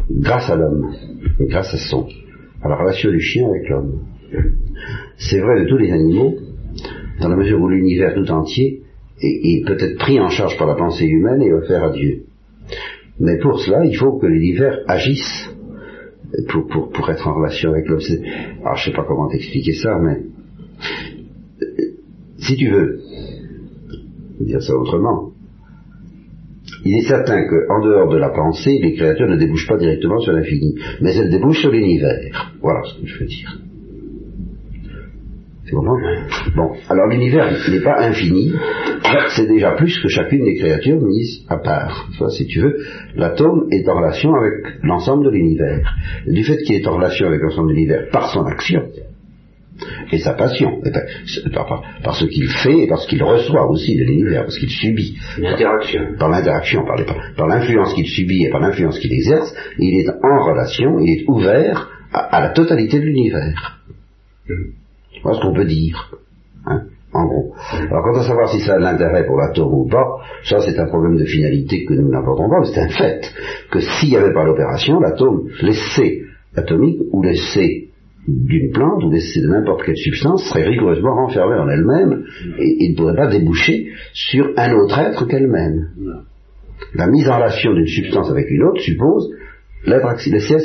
[0.09, 0.93] grâce à l'homme,
[1.39, 2.07] grâce à son,
[2.61, 4.01] à la relation du chien avec l'homme.
[5.17, 6.35] C'est vrai de tous les animaux,
[7.21, 8.81] dans la mesure où l'univers tout entier
[9.21, 12.23] est, peut-être pris en charge par la pensée humaine et offert à Dieu.
[13.19, 15.49] Mais pour cela, il faut que l'univers agisse
[16.49, 18.01] pour, pour, pour, être en relation avec l'homme.
[18.61, 20.21] Alors, je sais pas comment t'expliquer ça, mais
[22.39, 22.99] si tu veux
[24.45, 25.31] dire ça autrement,
[26.85, 30.33] il est certain qu'en dehors de la pensée, les créatures ne débouchent pas directement sur
[30.33, 32.53] l'infini, mais elles débouchent sur l'univers.
[32.61, 33.59] Voilà ce que je veux dire.
[36.55, 38.53] Bon, alors l'univers n'est pas infini,
[39.35, 42.07] c'est déjà plus que chacune des créatures mises à part.
[42.29, 42.77] si tu veux,
[43.15, 45.93] l'atome est en relation avec l'ensemble de l'univers.
[46.25, 48.83] Du fait qu'il est en relation avec l'ensemble de l'univers par son action
[50.11, 50.91] et sa passion, et
[51.53, 54.69] par, par, ce qu'il fait et par ce qu'il reçoit aussi de l'univers, parce qu'il
[54.69, 55.17] subit.
[55.37, 56.15] L'interaction.
[56.17, 56.97] Par l'interaction, par,
[57.35, 61.23] par l'influence qu'il subit et par l'influence qu'il exerce, il est en relation, il est
[61.27, 63.79] ouvert à, la totalité de l'univers.
[64.47, 64.53] Mm.
[65.23, 66.11] Voilà ce qu'on peut dire.
[66.65, 67.53] Hein, en gros.
[67.89, 70.05] Alors quant à savoir si ça a de l'intérêt pour l'atome ou pas,
[70.43, 73.21] ça c'est un problème de finalité que nous n'abordons pas, mais c'est un fait
[73.71, 76.21] que s'il n'y avait pas l'opération, l'atome, l'essai
[76.55, 77.86] atomique ou l'essai
[78.27, 82.25] d'une plante ou de n'importe quelle substance serait rigoureusement renfermé en elle-même
[82.59, 85.89] et, et, ne pourrait pas déboucher sur un autre être qu'elle-même.
[86.93, 89.29] La mise en relation d'une substance avec une autre suppose
[89.85, 90.55] l'essai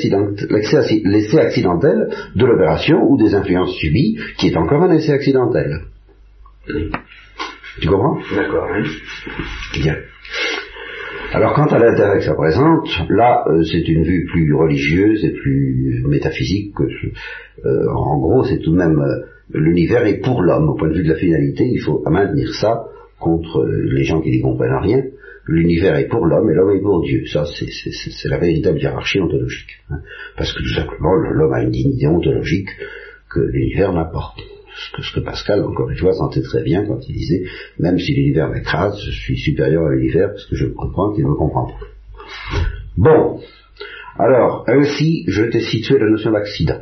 [1.39, 5.83] accidentel de l'opération ou des influences subies, qui est encore un essai accidentel.
[7.81, 8.19] Tu comprends?
[8.35, 8.89] D'accord, oui.
[9.83, 9.97] Bien.
[11.35, 15.33] Alors quant à l'intérêt que ça présente, là euh, c'est une vue plus religieuse et
[15.33, 16.85] plus métaphysique que
[17.65, 20.95] euh, en gros c'est tout de même euh, l'univers est pour l'homme au point de
[20.95, 22.85] vue de la finalité, il faut maintenir ça
[23.19, 25.03] contre les gens qui n'y comprennent rien
[25.47, 27.25] l'univers est pour l'homme et l'homme est pour Dieu.
[27.27, 29.81] Ça, c'est la véritable hiérarchie ontologique.
[29.91, 30.01] Hein.
[30.37, 32.69] Parce que tout simplement, l'homme a une dignité ontologique
[33.29, 33.93] que l'univers
[34.93, 35.05] m'apporte.
[35.05, 37.45] Ce que, Pascal, encore une fois, sentait très bien quand il disait,
[37.79, 41.35] même si l'univers m'écrase, je suis supérieur à l'univers parce que je comprends qu'il me
[41.35, 41.87] comprend pas.
[42.97, 43.41] Bon.
[44.19, 46.81] Alors, ainsi, je t'ai situé la notion d'accident,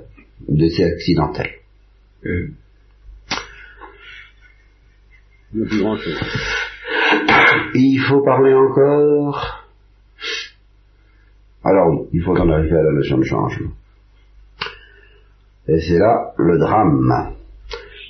[0.49, 1.51] de ces accidentel.
[2.27, 2.49] Euh.
[7.75, 9.67] Il faut parler encore.
[11.65, 13.71] Alors oui, il faut en arriver à la notion de changement.
[15.69, 17.35] Et c'est là le drame.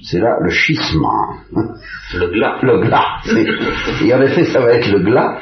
[0.03, 1.07] C'est là le schisme.
[1.53, 2.59] Le glas.
[2.63, 3.21] Le glas.
[4.05, 5.39] Et en effet, ça va être le glas.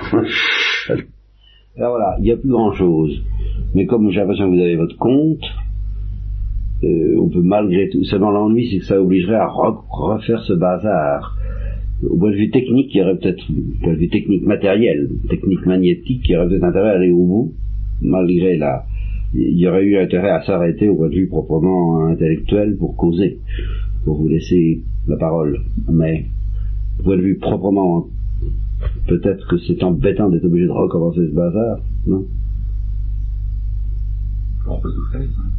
[1.77, 3.23] Alors voilà, il n'y a plus grand chose.
[3.75, 5.45] Mais comme j'ai l'impression que vous avez votre compte,
[6.83, 8.05] euh, on peut malgré tout.
[8.05, 11.37] Seulement l'ennui, c'est que ça obligerait à refaire ce bazar.
[12.09, 15.09] Au point de vue technique, il y aurait peut-être, au point de vue technique matériel,
[15.29, 17.53] technique magnétique, il y aurait peut-être intérêt à aller au bout,
[18.01, 18.85] malgré la,
[19.35, 23.39] il y aurait eu intérêt à s'arrêter au point de vue proprement intellectuel pour causer,
[24.09, 25.61] pour vous laisser la parole.
[25.87, 26.25] Mais,
[27.05, 28.07] point de vue proprement,
[29.07, 32.25] peut-être que c'est embêtant d'être obligé de recommencer ce bazar, non?
[34.67, 35.51] On peut tout faire, hein.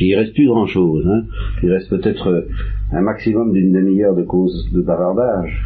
[0.00, 1.24] Il reste plus grand chose, hein.
[1.62, 2.48] Il reste peut-être euh,
[2.92, 5.62] un maximum d'une demi-heure de cause de bavardage.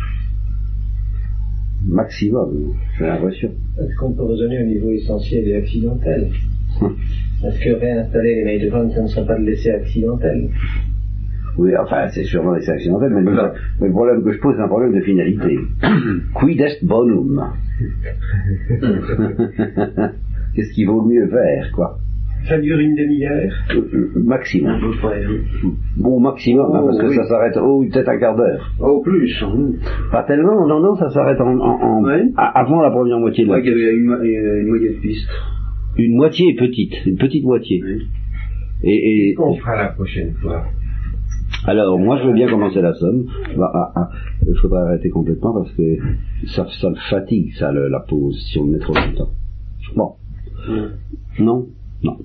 [1.87, 3.53] Maximum, j'ai l'impression.
[3.79, 6.29] Est-ce qu'on peut raisonner au niveau essentiel et accidentel?
[7.45, 10.51] Est-ce que réinstaller les mails de vente, ça ne serait pas de laisser accidentel?
[11.59, 13.33] Oui, enfin, c'est sûrement laisser accidentel, mais, mais,
[13.89, 15.59] le problème que je pose, c'est un problème de finalité.
[16.35, 17.53] Quid est bonum?
[20.55, 21.99] Qu'est-ce qui vaut mieux faire, quoi?
[22.45, 23.53] Ça dure une demi-heure
[24.15, 24.81] Maximum.
[25.97, 28.73] Bon, maximum, hein, parce que oh, ça s'arrête, oh, peut-être un quart d'heure.
[28.79, 29.45] Oh, plus.
[30.13, 32.05] Pas tellement, non, non, ça s'arrête en, en,
[32.37, 33.59] avant la première moitié de la...
[33.59, 35.29] il y a une, une, moitié de piste.
[35.97, 37.83] Une moitié petite, une petite moitié.
[37.85, 38.07] Oui.
[38.85, 39.35] Et, et...
[39.35, 40.65] Qu'on fera la prochaine fois?
[41.67, 43.27] Alors, moi, je veux bien commencer la somme.
[43.57, 44.11] Bah, ah, ah,
[44.47, 45.99] il faudrait arrêter complètement parce que
[46.47, 49.31] ça, ça fatigue, ça, la pause, si on met trop longtemps.
[49.95, 50.15] Bon.
[51.39, 51.67] Non
[52.03, 52.17] Non.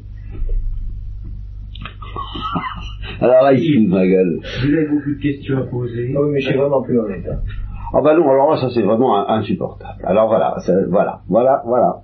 [3.21, 4.39] Alors là, il ma gueule.
[4.61, 6.13] Vous avez beaucoup de questions à poser.
[6.15, 7.39] oui, mais je suis vraiment plus en état.
[7.95, 10.01] Ah bah non, alors là, ça c'est vraiment insupportable.
[10.03, 10.55] Alors voilà,
[10.89, 12.01] voilà, voilà, voilà.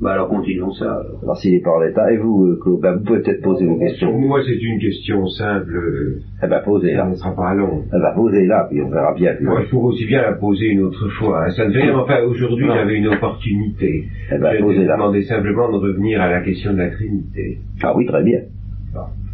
[0.00, 1.02] Bah alors continuons ça.
[1.22, 3.64] Alors, s'il n'est pas en l'état, et vous, euh, Claude, bah, vous pouvez peut-être poser
[3.64, 4.10] vos questions.
[4.10, 6.20] Pour moi, c'est une question simple.
[6.42, 7.04] Eh ben, posez-la.
[7.04, 7.82] Ça ne sera pas long.
[7.86, 9.32] Eh ben, posez-la, puis on verra bien.
[9.40, 11.44] Moi, je pourrais aussi bien la poser une autre fois.
[11.44, 11.50] Hein.
[11.50, 14.04] Ça ne veut enfin, aujourd'hui, j'avais une opportunité.
[14.32, 17.58] Eh ben, je demandais simplement de revenir à la question de la Trinité.
[17.82, 18.40] Ah oui, très bien.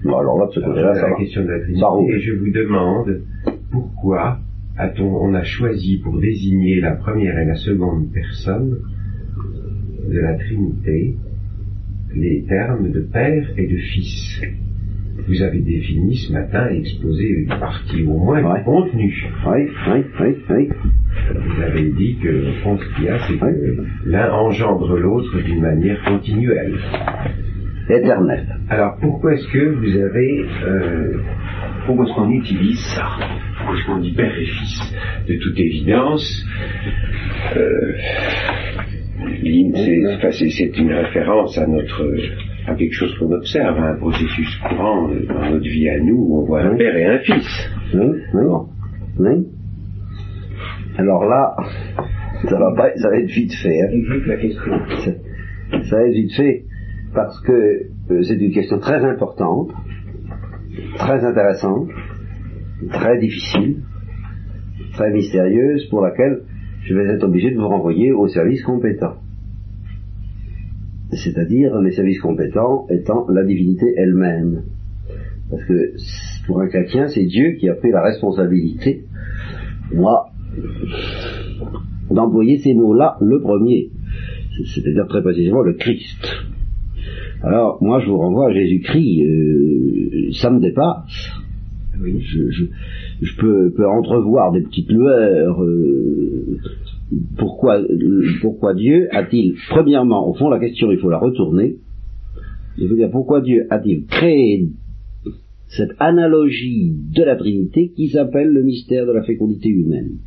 [0.04, 1.86] Bon, alors là, de ce côté-là, ça la question de la Trinité.
[2.08, 3.20] Et je vous demande
[3.72, 4.38] pourquoi
[4.78, 8.78] a-t-on, on a choisi pour désigner la première et la seconde personne
[10.08, 11.16] de la Trinité
[12.14, 14.42] les termes de Père et de Fils.
[15.26, 19.14] Vous avez défini ce matin et exposé une partie au moins du contenu.
[19.46, 20.68] Oui, oui, oui, oui.
[21.34, 25.40] Vous avez dit que le fond ce qu'il y a, c'est que l'un engendre l'autre
[25.42, 26.78] d'une manière continuelle.
[27.88, 28.46] Éternelle.
[28.68, 31.18] Alors pourquoi est-ce que vous avez euh,
[31.86, 33.06] pourquoi est-ce qu'on utilise ça?
[33.58, 34.94] Pourquoi est-ce qu'on dit Père et Fils?
[35.28, 36.46] De toute évidence,
[37.56, 37.92] euh,
[40.30, 42.04] c'est une référence à notre
[42.66, 46.42] à quelque chose qu'on observe, à un processus courant dans notre vie à nous, où
[46.42, 47.70] on voit un père et un fils.
[49.18, 49.46] Oui,
[50.96, 51.56] Alors là,
[52.48, 53.80] ça va pas, ça va être vite fait.
[53.82, 53.88] Hein.
[55.88, 56.64] Ça, va être vite fait
[57.14, 57.52] parce que
[58.10, 59.70] euh, c'est une question très importante,
[60.98, 61.88] très intéressante,
[62.90, 63.82] très difficile,
[64.94, 66.42] très mystérieuse, pour laquelle
[66.84, 69.14] je vais être obligé de vous renvoyer au service compétent.
[71.12, 74.62] C'est-à-dire les services compétents étant la divinité elle-même.
[75.50, 75.94] Parce que
[76.46, 79.04] pour un chrétien, c'est Dieu qui a pris la responsabilité,
[79.94, 80.30] moi,
[82.10, 83.90] d'employer ces mots-là le premier.
[84.74, 86.26] C'est-à-dire très précisément le Christ.
[87.42, 89.22] Alors, moi, je vous renvoie à Jésus-Christ.
[89.22, 91.30] Euh, ça me dépasse.
[92.00, 92.64] Oui, je, je,
[93.22, 95.62] je peux, peux, entrevoir des petites lueurs.
[95.62, 96.58] Euh,
[97.38, 97.80] pourquoi,
[98.40, 101.76] pourquoi Dieu a-t-il, premièrement, au fond, la question, il faut la retourner.
[102.78, 104.68] Je veux dire, pourquoi Dieu a-t-il créé
[105.68, 110.18] cette analogie de la Trinité qui s'appelle le mystère de la fécondité humaine?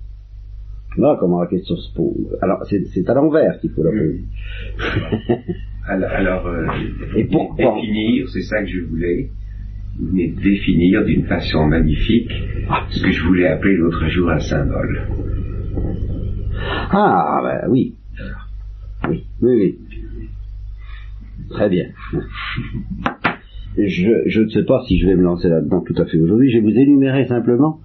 [0.98, 2.38] Voilà comment la question se pose.
[2.42, 4.24] Alors, c'est à l'envers qu'il faut la poser.
[5.88, 6.66] alors, euh,
[7.18, 9.30] Et pourquoi définir, c'est ça que je voulais
[10.00, 12.32] définir d'une façon magnifique
[12.90, 15.08] ce que je voulais appeler l'autre jour un symbole.
[16.92, 17.96] Ah, ben oui.
[19.10, 19.78] Oui, oui, oui.
[21.50, 21.86] Très bien.
[23.78, 26.52] je, ne sais pas si je vais me lancer là-dedans tout à fait aujourd'hui.
[26.52, 27.80] Je vais vous énumérer simplement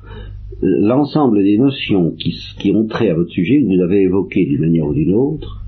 [0.63, 4.61] l'ensemble des notions qui, qui ont trait à votre sujet, que vous avez évoqué d'une
[4.61, 5.63] manière ou d'une autre,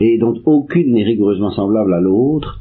[0.00, 2.60] et dont aucune n'est rigoureusement semblable à l'autre,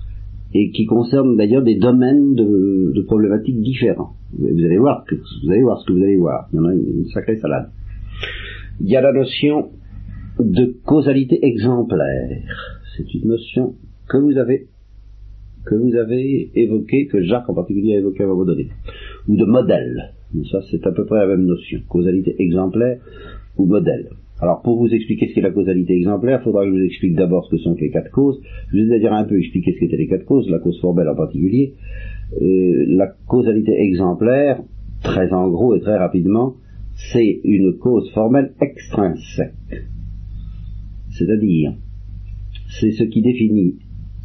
[0.53, 4.13] et qui concernent d'ailleurs des domaines de, problématiques différents.
[4.37, 5.05] Vous allez voir,
[5.43, 6.47] vous allez voir ce que vous allez voir.
[6.51, 7.69] Il y en a une, sacrée salade.
[8.81, 9.69] Il y a la notion
[10.39, 12.43] de causalité exemplaire.
[12.95, 13.75] C'est une notion
[14.07, 14.67] que vous avez
[15.65, 18.69] que vous avez évoquée, que Jacques en particulier a évoqué à un moment donné,
[19.27, 20.13] ou de modèle.
[20.51, 21.79] Ça, c'est à peu près la même notion.
[21.87, 22.99] Causalité exemplaire
[23.57, 24.09] ou modèle.
[24.41, 27.15] Alors pour vous expliquer ce qu'est la causalité exemplaire, il faudra que je vous explique
[27.15, 28.39] d'abord ce que sont les quatre causes.
[28.71, 31.09] Je vous ai d'ailleurs un peu expliqué ce qu'étaient les quatre causes, la cause formelle
[31.09, 31.73] en particulier.
[32.41, 34.61] Euh, la causalité exemplaire,
[35.03, 36.55] très en gros et très rapidement,
[37.11, 39.53] c'est une cause formelle extrinsèque.
[41.11, 41.73] C'est-à-dire,
[42.79, 43.75] c'est ce qui définit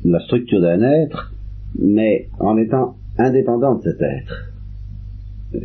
[0.05, 1.33] la structure d'un être,
[1.77, 4.53] mais en étant indépendant de cet être.
[5.55, 5.59] Euh,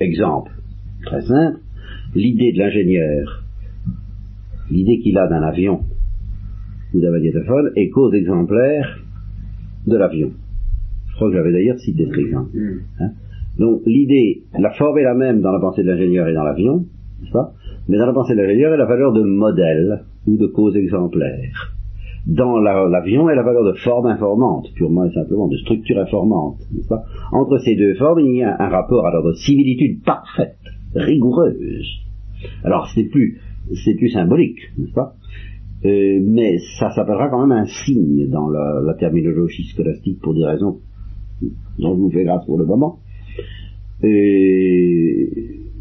[0.00, 0.50] exemple,
[1.04, 1.60] très simple,
[2.14, 3.43] l'idée de l'ingénieur
[4.70, 5.80] l'idée qu'il a d'un avion
[6.94, 8.98] ou d'un magnétophone est cause exemplaire
[9.86, 10.30] de l'avion.
[11.08, 12.50] Je crois que j'avais d'ailleurs cité cet exemple.
[12.56, 12.80] Mm.
[13.00, 13.10] Hein.
[13.58, 16.84] Donc l'idée, la forme est la même dans la pensée de l'ingénieur et dans l'avion,
[17.20, 17.52] n'est-ce pas?
[17.88, 20.76] Mais dans la pensée de l'ingénieur, elle a la valeur de modèle ou de cause
[20.76, 21.72] exemplaire.
[22.26, 26.56] Dans l'avion, elle a la valeur de forme informante, purement et simplement, de structure informante,
[26.72, 27.04] n'est-ce pas?
[27.32, 30.56] Entre ces deux formes, il y a un rapport alors de similitude parfaite,
[30.94, 31.86] rigoureuse.
[32.64, 33.40] Alors c'est plus
[33.72, 35.14] c'est plus symbolique, n'est-ce pas?
[35.84, 40.78] Euh, Mais ça s'appellera quand même un signe dans la, terminologie scolastique pour des raisons
[41.78, 42.98] dont je vous fais grâce pour le moment.
[44.02, 45.26] Euh,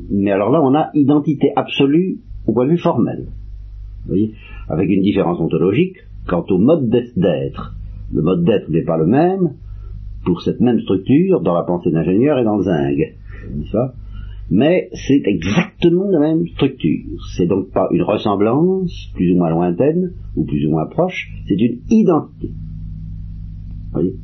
[0.10, 3.28] mais alors là, on a identité absolue au point de vue formel.
[4.04, 4.34] Vous voyez?
[4.68, 7.76] Avec une différence ontologique quant au mode d'être.
[8.14, 9.54] Le mode d'être n'est pas le même
[10.26, 12.98] pour cette même structure dans la pensée d'ingénieur et dans le zinc.
[14.50, 17.20] Mais c'est exactement la même structure.
[17.36, 21.56] C'est donc pas une ressemblance plus ou moins lointaine ou plus ou moins proche, c'est
[21.56, 22.52] une identité.
[23.92, 24.16] Voyez?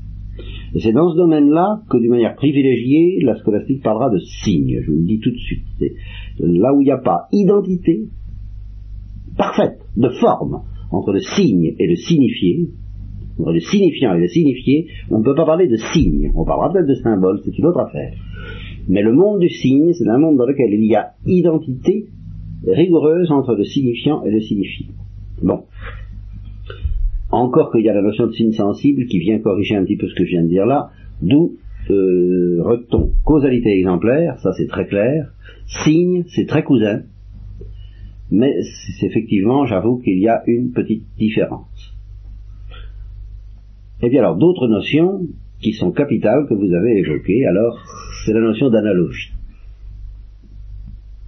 [0.76, 4.82] Et c'est dans ce domaine-là que, d'une manière privilégiée, la scolastique parlera de signes.
[4.84, 5.66] Je vous le dis tout de suite.
[6.40, 8.08] Là où il n'y a pas identité
[9.36, 12.70] parfaite de forme entre le signe et le signifié,
[13.40, 16.32] entre le signifiant et le signifié, on ne peut pas parler de signe.
[16.36, 18.14] On parlera peut-être de symbole, c'est une autre affaire.
[18.90, 22.08] Mais le monde du signe, c'est un monde dans lequel il y a identité
[22.68, 24.88] rigoureuse entre le signifiant et le signifié.
[25.44, 25.64] Bon.
[27.32, 30.08] Encore qu'il y a la notion de signe sensible qui vient corriger un petit peu
[30.08, 30.90] ce que je viens de dire là,
[31.22, 31.54] d'où
[31.92, 32.64] euh,
[33.24, 35.32] causalité exemplaire, ça c'est très clair,
[35.68, 37.04] signe, c'est très cousin,
[38.32, 38.54] mais
[38.98, 41.96] c'est effectivement, j'avoue qu'il y a une petite différence.
[44.02, 45.28] Et bien alors, d'autres notions
[45.62, 47.80] qui sont capitales que vous avez évoquées, alors
[48.26, 49.34] c'est la notion d'analogie.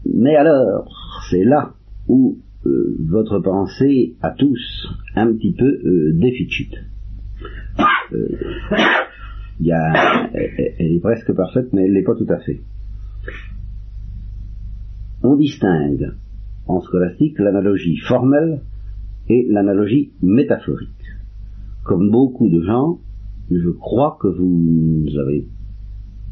[0.05, 0.87] Mais alors,
[1.29, 1.73] c'est là
[2.07, 6.73] où euh, votre pensée a tous un petit peu euh, déficit.
[8.13, 8.27] Euh,
[10.33, 12.61] elle, est presque parfaite, mais elle n'est pas tout à fait.
[15.23, 16.13] On distingue
[16.67, 18.61] en scolastique l'analogie formelle
[19.29, 20.89] et l'analogie métaphorique.
[21.83, 22.99] Comme beaucoup de gens,
[23.59, 25.45] je crois que vous avez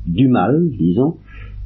[0.07, 1.17] du mal, disons,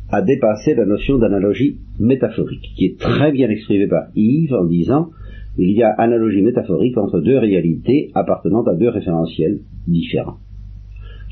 [0.09, 5.09] à dépasser la notion d'analogie métaphorique, qui est très bien exprimée par Yves en disant
[5.57, 10.37] il y a analogie métaphorique entre deux réalités appartenant à deux référentiels différents,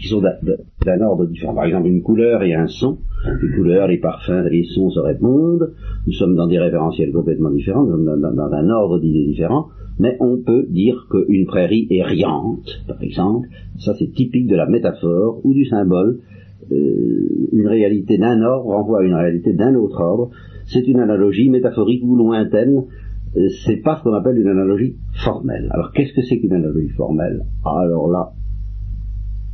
[0.02, 1.54] qui sont d'un ordre différent.
[1.54, 2.98] Par exemple, une couleur et un son.
[3.42, 5.74] Les couleurs, les parfums, les sons se répondent.
[6.08, 9.68] Nous sommes dans des référentiels complètement différents, dans, dans un ordre d'idées différents
[10.00, 13.50] mais on peut dire qu'une prairie est riante, par exemple.
[13.78, 16.20] Ça, c'est typique de la métaphore ou du symbole
[16.72, 20.30] euh, une réalité d'un ordre renvoie à une réalité d'un autre ordre.
[20.66, 22.86] C'est une analogie métaphorique ou lointaine.
[23.36, 25.70] Euh, c'est pas ce qu'on appelle une analogie formelle.
[25.72, 27.46] Alors qu'est-ce que c'est qu'une analogie formelle?
[27.66, 28.32] Alors là,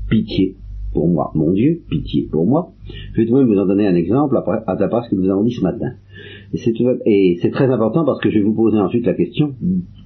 [0.09, 0.55] pitié
[0.93, 2.71] pour moi, mon Dieu, pitié pour moi.
[3.13, 5.29] Je vais tout de même vous en donner un exemple après, à ce que nous
[5.29, 5.93] avons dit ce matin.
[6.53, 9.53] Et c'est très important parce que je vais vous poser ensuite la question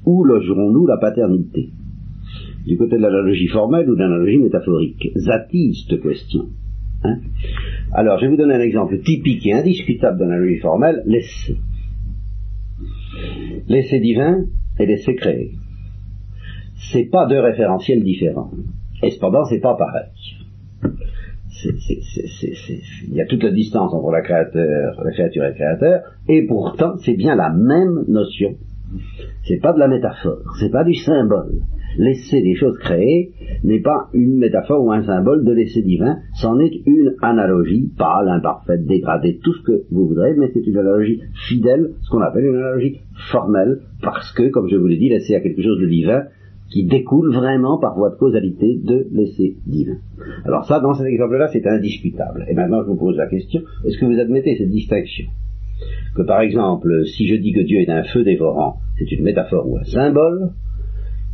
[0.06, 1.70] où logerons-nous la paternité?
[2.66, 5.12] Du côté de l'analogie formelle ou de l'analogie métaphorique?
[5.16, 6.48] Zatiste question.
[7.04, 7.20] Hein?
[7.94, 11.58] Alors, je vais vous donner un exemple typique et indiscutable d'analogie formelle, l'essai.
[13.68, 14.46] L'essai divin
[14.80, 15.52] et l'essai créé.
[16.92, 18.52] C'est pas deux référentiels différents.
[19.04, 20.10] Et cependant, c'est pas pareil.
[23.08, 26.46] Il y a toute la distance entre la, créateur, la créature et le créateur, et
[26.48, 28.56] pourtant, c'est bien la même notion.
[29.44, 31.62] C'est pas de la métaphore, c'est pas du symbole,
[31.98, 33.32] l'essai des choses créées
[33.64, 38.30] n'est pas une métaphore ou un symbole de l'essai divin, c'en est une analogie, pâle,
[38.30, 42.46] imparfaite, dégradée, tout ce que vous voudrez, mais c'est une analogie fidèle, ce qu'on appelle
[42.46, 43.00] une analogie
[43.32, 46.24] formelle, parce que, comme je vous l'ai dit, l'essai a quelque chose de divin
[46.72, 49.98] qui découle vraiment par voie de causalité de l'essai divin.
[50.46, 52.46] Alors ça, dans cet exemple-là, c'est indiscutable.
[52.50, 55.28] Et maintenant, je vous pose la question, est-ce que vous admettez cette distinction?
[56.16, 59.68] Que par exemple, si je dis que Dieu est un feu dévorant, c'est une métaphore
[59.70, 60.52] ou un symbole,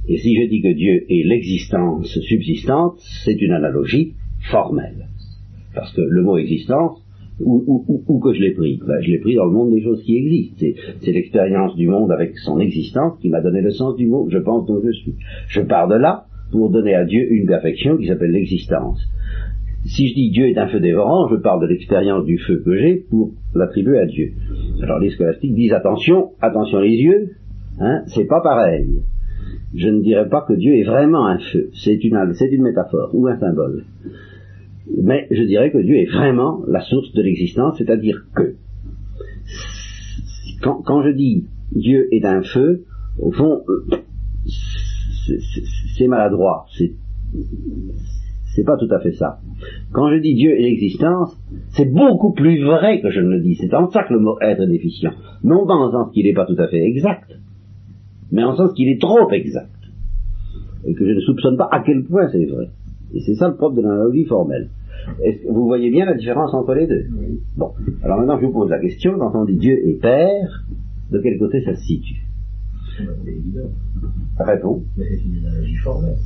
[0.07, 4.13] et si je dis que Dieu est l'existence subsistante, c'est une analogie
[4.49, 5.09] formelle.
[5.75, 6.97] Parce que le mot existence,
[7.39, 8.79] où, que je l'ai pris?
[8.85, 10.65] Ben, Je l'ai pris dans le monde des choses qui existent.
[11.01, 14.37] C'est l'expérience du monde avec son existence qui m'a donné le sens du mot je
[14.37, 15.15] pense dont je suis.
[15.47, 18.99] Je pars de là pour donner à Dieu une perfection qui s'appelle l'existence.
[19.85, 22.75] Si je dis Dieu est un feu dévorant, je parle de l'expérience du feu que
[22.77, 24.31] j'ai pour l'attribuer à Dieu.
[24.81, 27.31] Alors les scolastiques disent attention, attention les yeux,
[27.79, 29.01] hein, c'est pas pareil.
[29.75, 32.17] Je ne dirais pas que Dieu est vraiment un feu, c'est une,
[32.51, 33.85] une métaphore ou un symbole
[34.95, 38.55] mais je dirais que Dieu est vraiment la source de l'existence, c'est-à-dire que
[40.61, 42.85] quand, je dis Dieu est un feu,
[43.19, 43.97] au fond, euh,
[45.97, 49.39] c'est maladroit, c'est pas tout à fait ça.
[49.91, 51.37] Quand je dis Dieu est l'existence,
[51.69, 53.55] c'est beaucoup plus vrai que je ne le dis.
[53.55, 55.11] C'est en ça que le mot être est déficient.
[55.43, 57.37] Non pas en sens qu'il n'est pas tout à fait exact,
[58.31, 59.69] mais en sens qu'il est trop exact.
[60.85, 62.69] Et que je ne soupçonne pas à quel point c'est vrai.
[63.13, 64.69] Et c'est ça le propre de l'analogie formelle.
[65.49, 67.05] vous voyez bien la différence entre les deux?
[67.55, 67.71] Bon.
[68.03, 70.65] Alors maintenant, je vous pose la question, quand on dit Dieu est Père,
[71.11, 72.25] de quel côté ça se situe?
[72.97, 73.69] C'est évident.
[74.39, 74.83] Réponds.
[74.97, 76.17] Mais c'est une analogie formelle.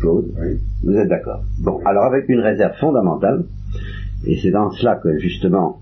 [0.00, 0.58] Claude, oui.
[0.82, 1.44] vous êtes d'accord.
[1.62, 3.44] Bon, alors avec une réserve fondamentale,
[4.26, 5.80] et c'est dans cela que justement,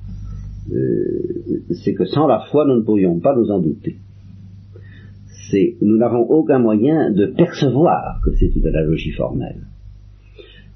[0.72, 3.96] euh, c'est que sans la foi, nous ne pourrions pas nous en douter.
[5.50, 9.62] C'est, nous n'avons aucun moyen de percevoir que c'est une analogie formelle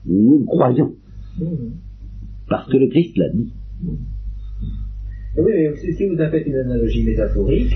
[0.07, 0.93] nous le croyons.
[2.49, 3.53] Parce que le Christ l'a dit.
[5.37, 7.75] Oui, mais si vous avez une analogie métaphorique,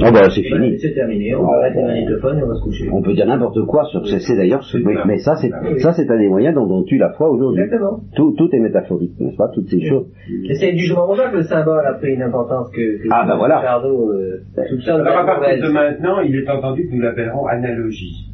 [0.00, 0.78] Oh ben c'est fini.
[0.78, 2.88] C'est terminé, on va arrêter le magnétophone et on va se coucher.
[2.92, 4.62] On peut dire n'importe quoi sur c'est d'ailleurs
[5.06, 7.62] mais, ça c'est ça c'est un des moyens dont on tue la foi aujourd'hui.
[7.62, 8.00] Exactement.
[8.16, 10.06] Tout, tout est métaphorique, n'est-ce pas, toutes ces choses.
[10.48, 13.24] Et c'est du jour au que le symbole a pris une importance que, que ah
[13.26, 13.58] ben voilà.
[13.58, 14.44] Ricardo, euh,
[14.88, 18.31] Alors à partir de maintenant, il est entendu que nous l'appellerons analogie.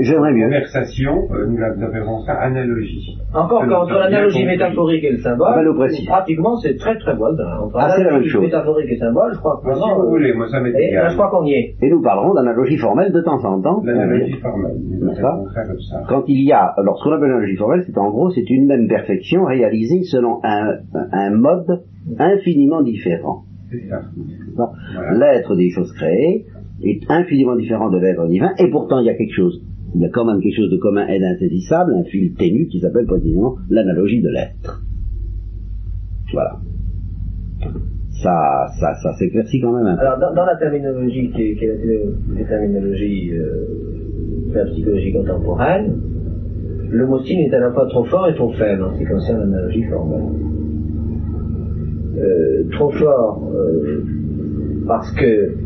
[0.00, 0.44] J'aimerais mieux.
[0.46, 3.16] Conversation, euh, nous appellerons ça analogie.
[3.32, 7.44] Encore qu'entre l'analogie métaphorique et le symbole, ah, pratiquement c'est très très voisin.
[7.62, 10.60] Entre ah, l'analogie métaphorique et le symbole, je crois que Si vous voulez, moi ça
[10.60, 11.10] m'est égal.
[11.10, 11.76] je crois qu'on y est.
[11.82, 13.82] Et nous parlerons d'analogie formelle de temps en temps.
[13.84, 15.42] L'analogie formelle, n'est-ce pas
[16.08, 18.66] Quand il y a, alors ce qu'on appelle l'analogie formelle, c'est en gros, c'est une
[18.66, 20.78] même perfection réalisée selon un,
[21.12, 21.82] un mode
[22.18, 23.44] infiniment différent.
[23.70, 24.02] C'est ça.
[25.12, 26.46] L'être des choses créées
[26.82, 29.62] est infiniment différent de l'être divin, et pourtant il y a quelque chose
[29.94, 32.80] il y a quand même quelque chose de commun et d'insaisissable, un fil ténu qui
[32.80, 34.82] s'appelle précisément l'analogie de l'être.
[36.32, 36.58] Voilà.
[38.22, 39.86] Ça, ça, ça s'éclaircit quand même.
[39.86, 45.94] Alors, dans, la terminologie qui est, la, terminologie euh, de la psychologie contemporaine,
[46.90, 49.04] le mot signe est à la fois trop fort et trop faible en ce qui
[49.04, 50.24] concerne l'analogie formelle.
[52.16, 54.04] Euh, trop fort euh,
[54.86, 55.63] parce que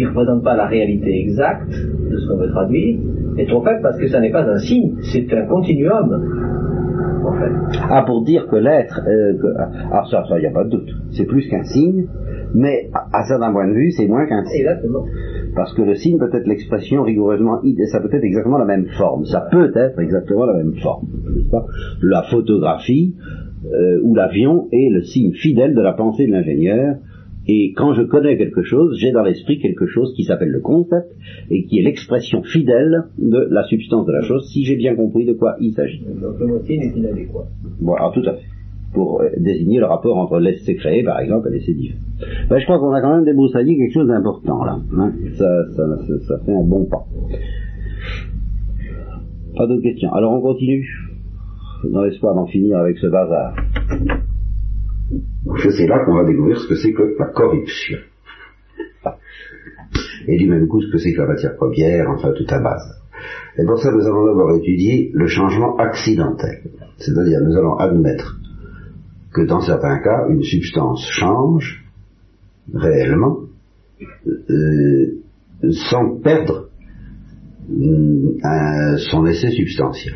[0.00, 2.98] il ne représente pas la réalité exacte de ce qu'on veut traduire,
[3.36, 6.48] et trop faible parce que ça n'est pas un signe, c'est un continuum.
[7.22, 7.78] En fait.
[7.90, 9.34] Ah, pour dire que l'être, euh,
[9.92, 12.06] ah ça, ça, il n'y a pas de doute, c'est plus qu'un signe,
[12.54, 14.60] mais à, certains points de vue, c'est moins qu'un signe.
[14.62, 15.04] Exactement.
[15.54, 17.60] Parce que le signe peut être l'expression rigoureusement,
[17.92, 21.08] ça peut être exactement la même forme, ça peut être exactement la même forme,
[21.50, 21.66] pas?
[22.02, 23.16] La photographie
[23.66, 26.96] euh, ou l'avion est le signe fidèle de la pensée de l'ingénieur
[27.46, 31.10] et quand je connais quelque chose, j'ai dans l'esprit quelque chose qui s'appelle le concept
[31.50, 35.24] et qui est l'expression fidèle de la substance de la chose, si j'ai bien compris
[35.24, 36.00] de quoi il s'agit.
[36.00, 37.46] Donc le mot est inadéquat.
[37.80, 38.46] Voilà, tout à fait.
[38.92, 41.94] Pour euh, désigner le rapport entre l'essai créé, par exemple, et l'essai divin.
[42.48, 44.78] Ben, je crois qu'on a quand même débroussaillé quelque chose d'important là.
[44.98, 45.12] Hein.
[45.34, 45.82] Ça, ça,
[46.28, 47.06] ça, fait un bon pas.
[49.56, 50.12] Pas d'autres questions.
[50.12, 50.86] Alors on continue,
[51.84, 53.54] dans l'espoir d'en finir avec ce bazar.
[55.76, 57.98] C'est là qu'on va découvrir ce que c'est que la corruption.
[60.28, 63.00] Et du même coup, ce que c'est que la matière première, enfin toute la base.
[63.58, 66.62] Et pour ça, nous allons d'abord étudier le changement accidentel.
[66.98, 68.38] C'est-à-dire, nous allons admettre
[69.32, 71.84] que dans certains cas, une substance change
[72.72, 73.38] réellement
[74.26, 75.20] euh,
[75.72, 76.68] sans perdre
[77.70, 80.14] euh, son essai substantiel.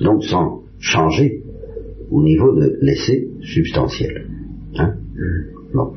[0.00, 1.41] Donc sans changer
[2.12, 4.26] au niveau de l'essai substantiel.
[4.76, 4.94] Hein
[5.72, 5.94] bon.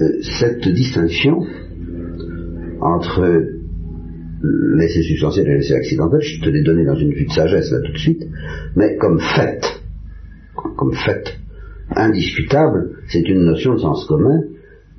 [0.00, 1.40] euh, cette distinction
[2.80, 3.44] entre
[4.42, 7.80] l'essai substantiel et l'essai accidentel, je te l'ai donné dans une vue de sagesse là
[7.84, 8.24] tout de suite,
[8.76, 9.60] mais comme fait,
[10.54, 11.38] comme fait
[11.96, 14.42] indiscutable, c'est une notion de sens commun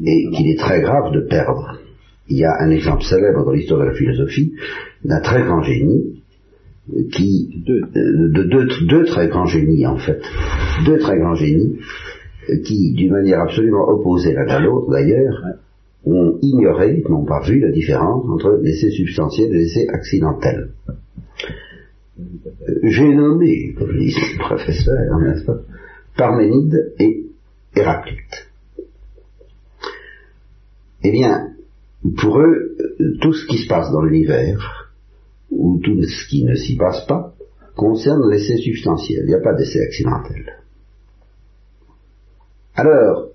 [0.03, 1.79] et qu'il est très grave de perdre.
[2.27, 4.53] Il y a un exemple célèbre dans l'histoire de la philosophie
[5.05, 6.18] d'un très grand génie
[7.11, 10.21] qui, de, deux, deux, très grands génies en fait,
[10.85, 11.77] deux très grands génies
[12.65, 15.43] qui, d'une manière absolument opposée l'un à l'autre d'ailleurs,
[16.05, 20.71] ont ignoré, n'ont pas vu la différence entre l'essai substantiel et l'essai accidentel.
[22.19, 25.59] Euh, j'ai nommé, comme dit le professeur, n'est-ce pas,
[26.17, 27.25] Parménide et
[27.75, 28.49] Héraclite.
[31.03, 31.53] Eh bien,
[32.17, 32.75] pour eux,
[33.21, 34.78] tout ce qui se passe dans l'univers,
[35.51, 37.33] ou tout ce qui ne s'y passe pas,
[37.75, 39.21] concerne l'essai substantiel.
[39.23, 40.57] Il n'y a pas d'essai accidentel.
[42.75, 43.29] Alors,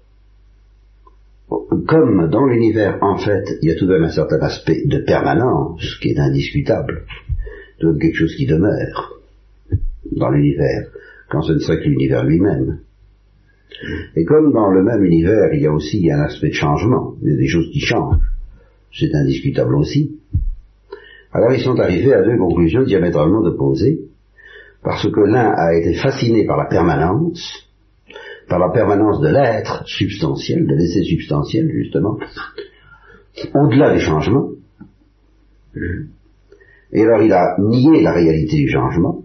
[1.87, 4.99] comme dans l'univers, en fait, il y a tout de même un certain aspect de
[4.99, 7.05] permanence, qui est indiscutable,
[7.81, 9.21] de quelque chose qui demeure
[10.13, 10.89] dans l'univers,
[11.31, 12.81] quand ce ne serait que l'univers lui-même.
[14.17, 17.31] Et comme dans le même univers, il y a aussi un aspect de changement, il
[17.31, 18.21] y a des choses qui changent,
[18.93, 20.19] c'est indiscutable aussi.
[21.35, 23.99] Alors ils sont arrivés à deux conclusions diamétralement opposées,
[24.85, 27.69] parce que l'un a été fasciné par la permanence,
[28.49, 32.19] par la permanence de l'être substantiel, de l'essai substantiel justement,
[33.53, 34.51] au-delà des changements.
[36.93, 39.23] Et alors il a nié la réalité du changement,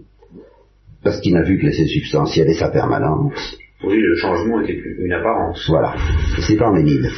[1.04, 3.56] parce qu'il n'a vu que l'essai substantiel et sa permanence.
[3.80, 5.64] Pour lui, le changement était une apparence.
[5.68, 5.94] Voilà.
[6.46, 7.08] C'est Parménide.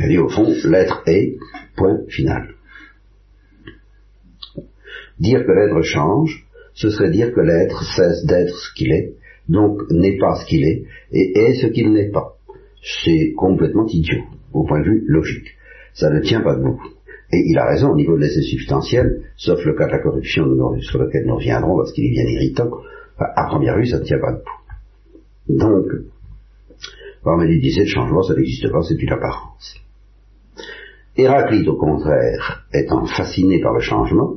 [0.00, 1.36] Il dit au fond, l'être est,
[1.76, 2.48] point final.
[5.22, 6.44] Dire que l'être change,
[6.74, 9.14] ce serait dire que l'être cesse d'être ce qu'il est,
[9.48, 12.34] donc n'est pas ce qu'il est, et est ce qu'il n'est pas.
[12.82, 15.46] C'est complètement idiot, au point de vue logique.
[15.94, 16.80] Ça ne tient pas debout.
[17.32, 20.44] Et il a raison au niveau de l'essai substantiel, sauf le cas de la corruption
[20.80, 22.70] sur lequel nous reviendrons parce qu'il est bien irritant.
[23.16, 25.60] à première vue, ça ne tient pas debout.
[25.60, 25.86] Donc,
[27.22, 29.76] Parménide disait le changement, ça n'existe pas, c'est une apparence.
[31.16, 34.34] Héraclite, au contraire, étant fasciné par le changement,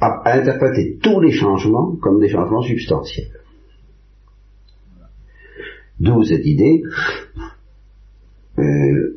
[0.00, 3.30] à, interpréter tous les changements comme des changements substantiels.
[5.98, 6.82] D'où cette idée,
[8.58, 9.16] euh,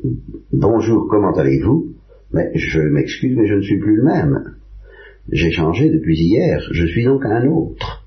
[0.52, 1.86] bonjour, comment allez-vous?
[2.32, 4.56] Mais je m'excuse, mais je ne suis plus le même.
[5.32, 8.04] J'ai changé depuis hier, je suis donc un autre.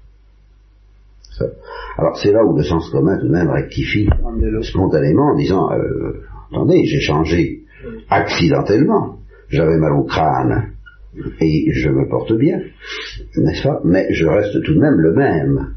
[1.98, 4.08] Alors c'est là où le sens commun tout de même rectifie
[4.62, 6.22] spontanément en disant, euh,
[6.52, 7.64] attendez, j'ai changé
[8.10, 9.18] accidentellement,
[9.50, 10.74] j'avais mal au crâne,
[11.42, 12.60] et je me porte bien,
[13.38, 13.82] n'est-ce pas?
[13.84, 15.74] Mais je reste tout de même le même.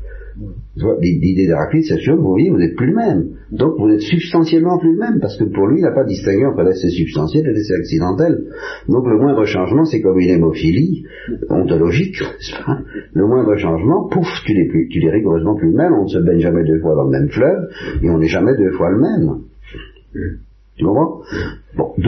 [1.00, 3.30] L'idée d'Héraclite, c'est sûr, vous voyez, vous n'êtes plus le même.
[3.50, 6.46] Donc vous êtes substantiellement plus le même, parce que pour lui, il n'a pas distingué
[6.46, 8.46] entre l'essai substantiel et l'essai accidentel.
[8.88, 11.04] Donc le moindre changement, c'est comme une hémophilie
[11.50, 12.22] ontologique,
[12.64, 12.78] pas?
[13.12, 16.08] Le moindre changement, pouf, tu n'es plus, tu n'es rigoureusement plus le même, on ne
[16.08, 17.68] se baigne jamais deux fois dans le même fleuve,
[18.02, 19.40] et on n'est jamais deux fois le même.
[20.76, 21.20] Tu comprends?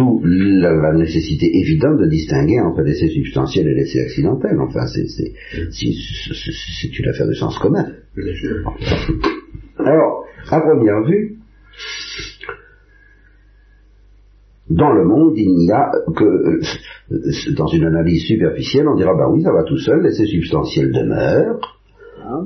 [0.02, 4.58] D'où la, nécessité évidente de distinguer entre l'essai substantiel et l'essai accidentel.
[4.60, 7.86] Enfin, c'est une affaire de sens commun.
[9.78, 11.36] Alors, à première vue,
[14.70, 16.60] dans le monde, il n'y a que,
[17.56, 21.78] dans une analyse superficielle, on dira, bah oui, ça va tout seul, l'essai substantiel demeure,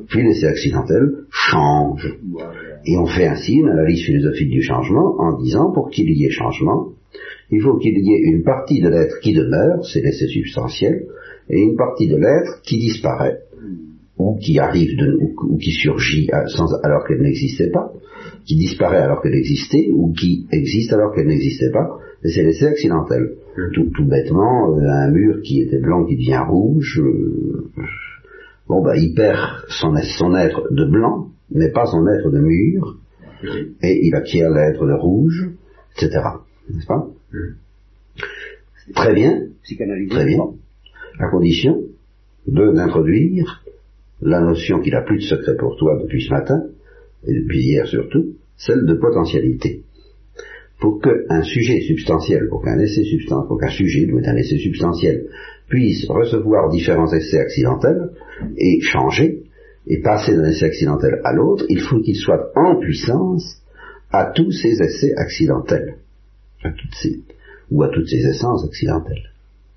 [0.09, 2.17] puis l'essai accidentel change.
[2.85, 6.31] Et on fait ainsi une analyse philosophique du changement en disant, pour qu'il y ait
[6.31, 6.93] changement,
[7.51, 11.07] il faut qu'il y ait une partie de l'être qui demeure, c'est l'essai substantiel,
[11.49, 13.39] et une partie de l'être qui disparaît,
[14.19, 17.93] ou qui arrive de, ou, qui surgit sans, alors qu'elle n'existait pas,
[18.45, 22.67] qui disparaît alors qu'elle existait, ou qui existe alors qu'elle n'existait pas, et c'est l'essai
[22.67, 23.37] accidentel.
[23.57, 23.91] Mmh.
[23.95, 27.71] Tout, bêtement, euh, un mur qui était blanc qui devient rouge, euh,
[28.69, 29.39] bon bah il perd
[29.69, 32.99] son, son être de blanc, mais pas son être de mûr,
[33.83, 35.51] et il acquiert l'être de rouge,
[35.97, 36.21] etc.
[36.71, 37.07] N'est-ce pas
[38.95, 39.43] Très bien,
[40.11, 40.45] très bien,
[41.19, 41.83] à condition
[42.47, 43.65] de d'introduire
[44.23, 46.63] la notion qu'il a plus de secret pour toi depuis ce matin,
[47.27, 49.83] et depuis hier surtout, celle de potentialité.
[50.81, 54.59] Pour qu'un sujet substantiel, pour qu'un essai substantiel, pour qu'un sujet, doit être un essai
[54.59, 55.27] substantiel,
[55.69, 58.11] puisse recevoir différents essais accidentels
[58.57, 59.43] et changer,
[59.87, 63.63] et passer d'un essai accidentel à l'autre, il faut qu'il soit en puissance
[64.11, 65.97] à tous ces essais accidentels,
[66.63, 67.21] à toutes ces,
[67.71, 69.31] ou à toutes ces essences accidentelles.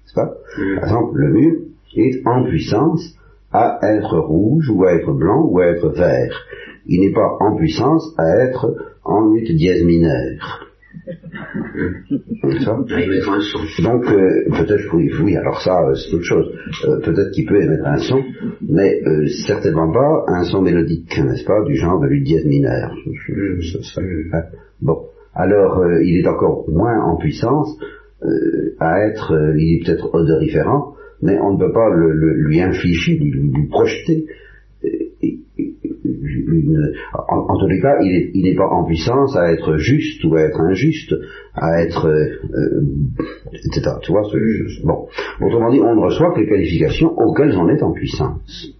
[0.03, 0.33] N'est-ce pas?
[0.75, 1.55] Par exemple, le mur
[1.95, 3.15] est en puissance
[3.51, 6.45] à être rouge, ou à être blanc, ou à être vert.
[6.85, 10.65] Il n'est pas en puissance à être en ut dièse mineur.
[13.83, 16.51] Donc, euh, peut-être, oui, oui, alors ça, euh, c'est autre chose.
[16.85, 18.23] Euh, peut-être qu'il peut émettre un son,
[18.61, 19.01] mais
[19.45, 22.93] certainement pas un son mélodique, n'est-ce pas, du genre de l'une dièse mineure.
[24.33, 24.43] Hein.
[24.81, 24.99] Bon,
[25.39, 27.77] alors, il est encore moins en puissance
[28.79, 34.25] à être, il est peut-être odoriférant, mais on ne peut pas lui infliger, lui projeter
[37.27, 40.59] en, tous les cas, il n'est pas en puissance à être juste ou à être
[40.61, 41.13] injuste,
[41.53, 42.81] à être, euh,
[43.53, 43.91] etc.
[44.01, 44.23] Tu vois,
[44.83, 45.07] bon.
[45.41, 48.73] Autrement dit, on ne reçoit que les qualifications auxquelles on est en puissance.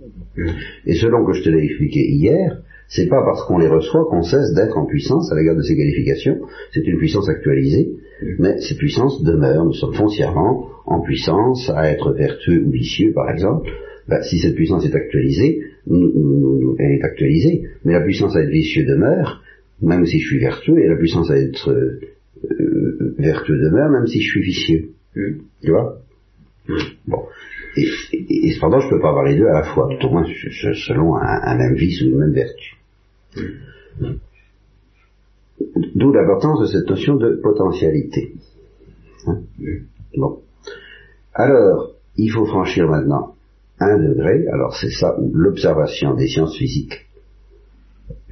[0.86, 4.23] Et selon que je te l'ai expliqué hier, c'est pas parce qu'on les reçoit qu'on
[4.23, 6.39] cesse d'être en puissance à l'égard de ces qualifications.
[6.73, 7.91] C'est une puissance actualisée,
[8.39, 9.63] mais cette puissance demeure.
[9.65, 13.69] Nous sommes foncièrement en puissance à être vertueux ou vicieux, par exemple.
[14.07, 18.85] Ben, si cette puissance est actualisée, elle est actualisée, mais la puissance à être vicieux
[18.85, 19.43] demeure,
[19.83, 24.19] même si je suis vertueux, et la puissance à être euh, vertueux demeure, même si
[24.19, 24.89] je suis vicieux.
[25.15, 25.41] Hmm.
[25.63, 25.99] Tu vois?
[27.07, 27.23] Bon.
[27.77, 31.15] Et, cependant, je ne peux pas avoir les deux à la fois, au moins selon
[31.15, 32.78] un, même vice ou une même vertu.
[35.95, 38.34] D'où l'importance de cette notion de potentialité.
[39.27, 39.41] Hein?
[40.15, 40.39] Bon.
[41.34, 43.36] Alors, il faut franchir maintenant
[43.80, 47.07] un degré, alors c'est ça l'observation des sciences physiques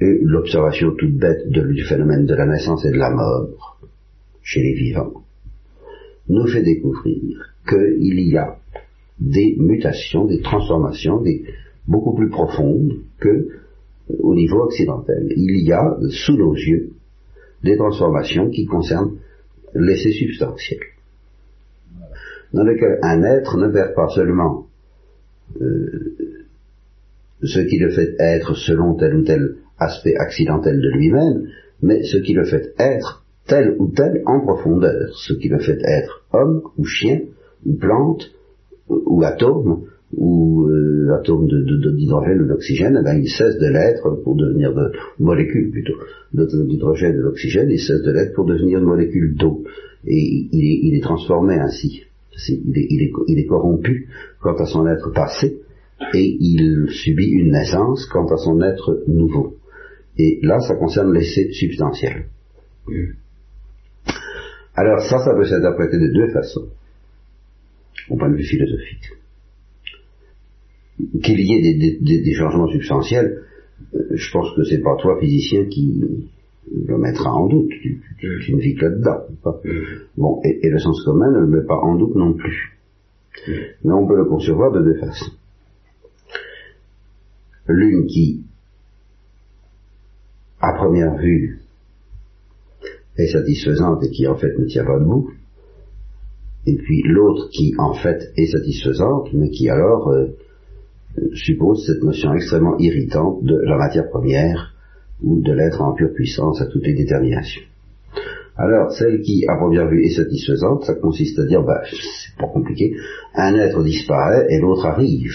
[0.00, 3.80] et l'observation toute bête du phénomène de la naissance et de la mort
[4.42, 5.22] chez les vivants,
[6.28, 8.56] nous fait découvrir qu'il y a
[9.18, 11.22] des mutations, des transformations
[11.86, 13.48] beaucoup plus profondes que
[14.20, 15.26] au niveau occidental.
[15.36, 16.90] Il y a sous nos yeux
[17.62, 19.16] des transformations qui concernent
[19.74, 20.80] l'essai substantiel,
[22.52, 24.66] dans lesquelles un être ne perd pas seulement
[25.60, 26.16] euh,
[27.42, 31.48] ce qui le fait être selon tel ou tel aspect accidentel de lui-même,
[31.82, 35.80] mais ce qui le fait être tel ou tel en profondeur, ce qui le fait
[35.84, 37.20] être homme ou chien
[37.64, 38.30] ou plante
[38.88, 39.84] ou atome
[40.16, 44.90] ou euh, atome d'hydrogène ou d'oxygène, eh ben, il cesse de l'être pour devenir de
[45.18, 45.94] molécule plutôt
[46.32, 49.64] d'hydrogène et d'oxygène, il cesse de l'être pour devenir une molécule d'eau.
[50.06, 52.04] Et il est transformé ainsi
[52.48, 54.08] il, est, corrompu
[54.40, 55.60] quant à son être passé
[56.14, 59.56] et il subit une naissance quant à son être nouveau.
[60.16, 62.26] Et là, ça concerne l'essai substantiel.
[64.74, 66.68] Alors ça, ça peut s'interpréter de deux façons,
[68.08, 69.10] au point de vue philosophique.
[71.22, 73.42] Qu'il y ait des, changements substantiels,
[73.94, 76.02] euh, je pense que c'est pas toi, physicien, qui,
[76.86, 77.70] le mettra en doute.
[77.80, 79.24] Tu, tu, ne vis que là-dedans.
[80.16, 82.78] Bon, et, le sens commun ne le met pas en doute non plus.
[83.46, 85.32] Mais on peut le concevoir de deux façons.
[87.68, 88.42] L'une qui,
[90.60, 91.60] à première vue,
[93.16, 95.30] est satisfaisante et qui en fait ne tient pas debout,
[96.66, 100.26] et puis l'autre qui en fait est satisfaisante, mais qui alors euh,
[101.34, 104.74] suppose cette notion extrêmement irritante de la matière première
[105.22, 107.62] ou de l'être en pure puissance à toutes les déterminations.
[108.56, 112.48] Alors, celle qui, à première vue, est satisfaisante, ça consiste à dire, bah, c'est pas
[112.48, 112.96] compliqué,
[113.34, 115.32] un être disparaît et l'autre arrive.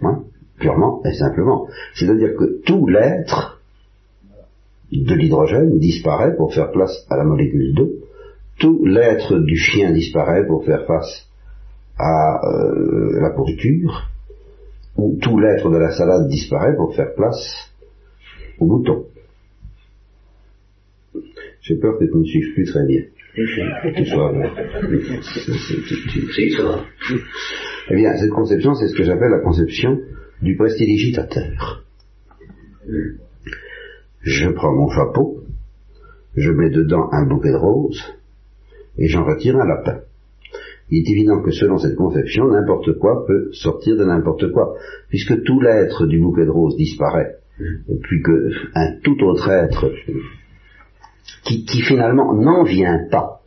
[0.00, 0.22] Hein?
[0.58, 1.68] Purement et simplement.
[1.94, 3.60] C'est-à-dire que tout l'être
[4.92, 7.90] de l'hydrogène disparaît pour faire place à la molécule d'eau,
[8.58, 11.29] tout l'être du chien disparaît pour faire face
[12.00, 14.08] à euh, la pourriture,
[14.96, 17.72] où tout l'être de la salade disparaît pour faire place
[18.58, 19.04] au bouton.
[21.60, 23.02] J'ai peur que tu ne suives plus très bien.
[27.92, 29.98] Eh bien, cette conception, c'est ce que j'appelle la conception
[30.42, 31.84] du prestidigitateur.
[34.22, 35.40] Je prends mon chapeau,
[36.36, 38.00] je mets dedans un bouquet de roses,
[38.96, 40.02] et j'en retire un lapin
[40.90, 44.74] il est évident que selon cette conception, n'importe quoi peut sortir de n'importe quoi,
[45.08, 49.92] puisque tout l'être du bouquet de roses disparaît, et puis que un tout autre être
[51.44, 53.40] qui, finalement n'en vient pas,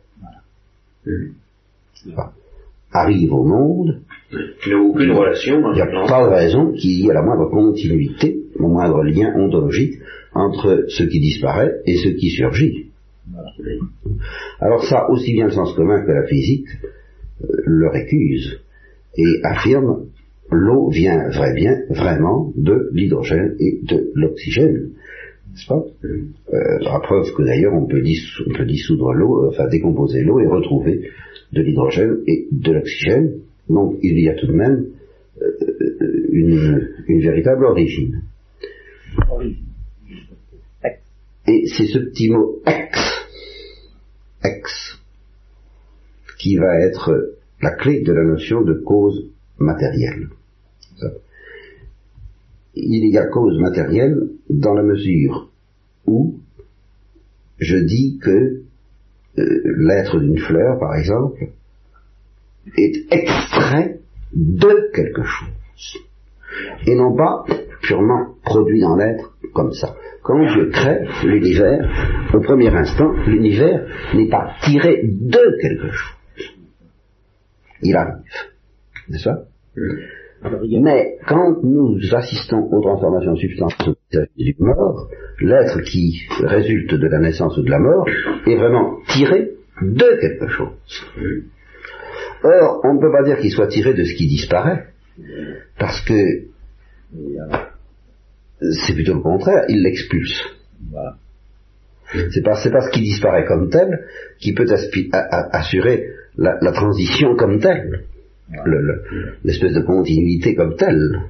[2.92, 4.00] arrive au monde,
[4.32, 5.72] il n'y a aucune relation.
[5.72, 9.34] Il n'y a pas de raison qu'il y ait la moindre continuité, le moindre lien
[9.36, 9.98] ontologique
[10.32, 12.90] entre ce qui disparaît et ce qui surgit.
[14.60, 16.68] Alors ça, aussi bien le sens commun que la physique,
[17.40, 18.60] le récuse
[19.16, 20.06] et affirme
[20.50, 24.90] l'eau vient vrai bien, vraiment de l'hydrogène et de l'oxygène.
[25.50, 30.46] N'est-ce pas euh, À preuve que d'ailleurs on peut, dissoudre l'eau, enfin décomposer l'eau et
[30.46, 31.10] retrouver
[31.52, 33.34] de l'hydrogène et de l'oxygène.
[33.68, 34.86] Donc il y a tout de même
[35.40, 38.22] euh, une, véritable origine.
[41.46, 42.98] Et c'est ce petit mot ex,
[44.42, 44.83] ex,
[46.44, 47.32] qui va être
[47.62, 50.28] la clé de la notion de cause matérielle.
[52.74, 55.48] Il y a cause matérielle dans la mesure
[56.06, 56.40] où
[57.56, 58.60] je dis que
[59.38, 61.48] euh, l'être d'une fleur, par exemple,
[62.76, 64.00] est extrait
[64.34, 66.02] de quelque chose,
[66.86, 67.46] et non pas
[67.80, 69.96] purement produit dans l'être comme ça.
[70.22, 71.88] Quand Dieu crée l'univers,
[72.34, 76.23] au premier instant, l'univers n'est pas tiré de quelque chose.
[77.84, 78.22] Il arrive.
[79.08, 79.44] N'est-ce pas
[80.80, 85.08] Mais quand nous assistons aux transformations substantielles du mort,
[85.40, 88.06] l'être qui résulte de la naissance ou de la mort
[88.46, 89.50] est vraiment tiré
[89.82, 90.72] de quelque chose.
[92.42, 94.86] Or, on ne peut pas dire qu'il soit tiré de ce qui disparaît,
[95.78, 96.14] parce que
[98.60, 100.42] c'est plutôt le contraire, il l'expulse.
[102.30, 104.06] C'est pas, pas ce qui disparaît comme tel
[104.38, 104.66] qui peut
[105.52, 106.06] assurer
[106.36, 108.04] la, transition comme telle,
[109.44, 111.20] l'espèce de continuité comme telle.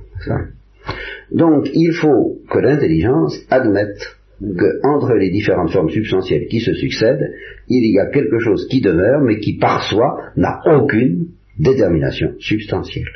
[1.33, 7.33] Donc il faut que l'intelligence admette que entre les différentes formes substantielles qui se succèdent,
[7.69, 11.29] il y a quelque chose qui demeure, mais qui par soi n'a aucune
[11.59, 13.09] détermination substantielle.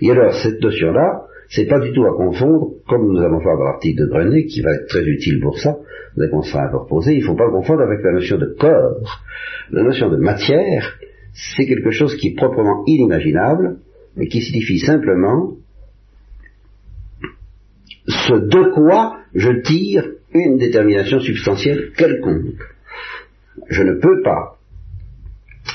[0.00, 3.64] Et alors cette notion-là, c'est pas du tout à confondre, comme nous allons faire dans
[3.64, 5.78] l'article de Grenet, qui va être très utile pour ça,
[6.18, 9.22] dès qu'on sera proposé, il ne faut pas confondre avec la notion de corps.
[9.70, 10.98] La notion de matière,
[11.32, 13.78] c'est quelque chose qui est proprement inimaginable,
[14.16, 15.56] mais qui signifie simplement
[18.06, 22.62] ce de quoi je tire une détermination substantielle quelconque.
[23.68, 24.58] Je ne peux pas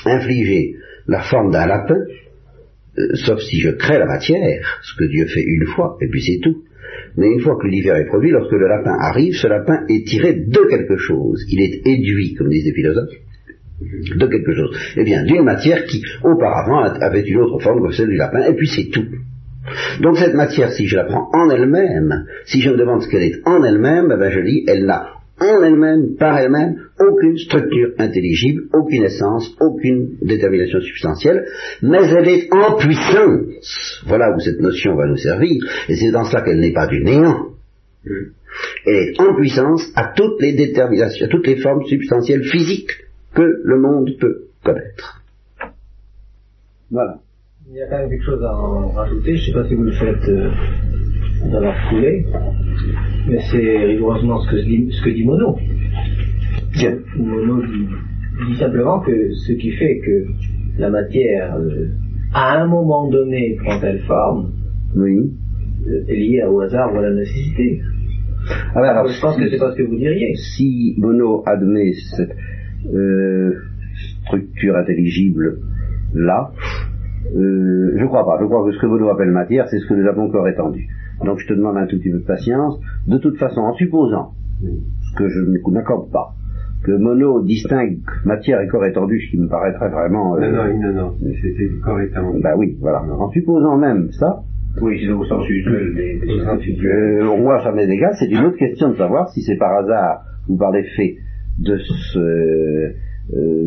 [0.04, 0.76] infliger
[1.06, 1.98] la forme d'un lapin
[2.96, 6.22] euh, sauf si je crée la matière, ce que Dieu fait une fois, et puis
[6.22, 6.62] c'est tout.
[7.16, 10.34] Mais une fois que l'univers est produit, lorsque le lapin arrive, ce lapin est tiré
[10.34, 11.44] de quelque chose.
[11.50, 13.14] Il est éduit, comme disent les philosophes,
[13.80, 14.76] de quelque chose.
[14.96, 18.54] Eh bien, d'une matière qui, auparavant, avait une autre forme que celle du lapin, et
[18.54, 19.06] puis c'est tout.
[20.00, 23.22] Donc cette matière, si je la prends en elle-même, si je me demande ce qu'elle
[23.22, 25.13] est en elle-même, eh ben je dis, elle n'a
[25.44, 31.44] en elle-même, par elle-même, aucune structure intelligible, aucune essence, aucune détermination substantielle,
[31.82, 34.02] mais elle est en puissance.
[34.06, 37.02] Voilà où cette notion va nous servir, et c'est dans cela qu'elle n'est pas du
[37.02, 37.50] néant.
[38.86, 42.92] Elle est en puissance à toutes les déterminations, à toutes les formes substantielles physiques
[43.34, 45.22] que le monde peut connaître.
[46.90, 47.18] Voilà.
[47.68, 49.74] Il y a quand même quelque chose à en rajouter, je ne sais pas si
[49.74, 50.50] vous le faites euh,
[51.50, 52.26] dans la foulée,
[53.28, 55.56] mais c'est rigoureusement ce que, dit, ce que dit Mono.
[57.16, 60.26] Mono dit, simplement que ce qui fait que
[60.78, 61.88] la matière, euh,
[62.32, 64.52] à un moment donné, prend telle forme,
[64.96, 65.32] oui.
[65.86, 67.80] Euh, est liée au hasard ou à la nécessité.
[68.74, 70.34] Alors, je pense que c'est pas ce que vous diriez.
[70.36, 72.34] Si Mono admet cette
[72.92, 73.54] euh,
[74.24, 75.58] structure intelligible
[76.14, 76.52] là,
[77.36, 78.38] euh, je crois pas.
[78.40, 80.86] Je crois que ce que Mono appelle matière, c'est ce que nous avons corps étendu.
[81.22, 82.78] Donc je te demande un tout petit peu de patience.
[83.06, 86.34] De toute façon, en supposant, ce que je n'accorde pas,
[86.84, 90.36] que Mono distingue matière et corps étendu, ce qui me paraîtrait vraiment...
[90.36, 92.40] Euh, non, non, non, non, c'était corps étendu.
[92.42, 93.02] Bah oui, voilà.
[93.02, 94.42] En supposant même ça...
[94.82, 96.20] Oui, c'est au sens usuel des,
[96.84, 98.12] euh, Moi, ça m'est égal.
[98.18, 101.16] C'est une autre question de savoir si c'est par hasard ou par l'effet
[101.60, 102.92] de ce
[103.32, 103.66] euh,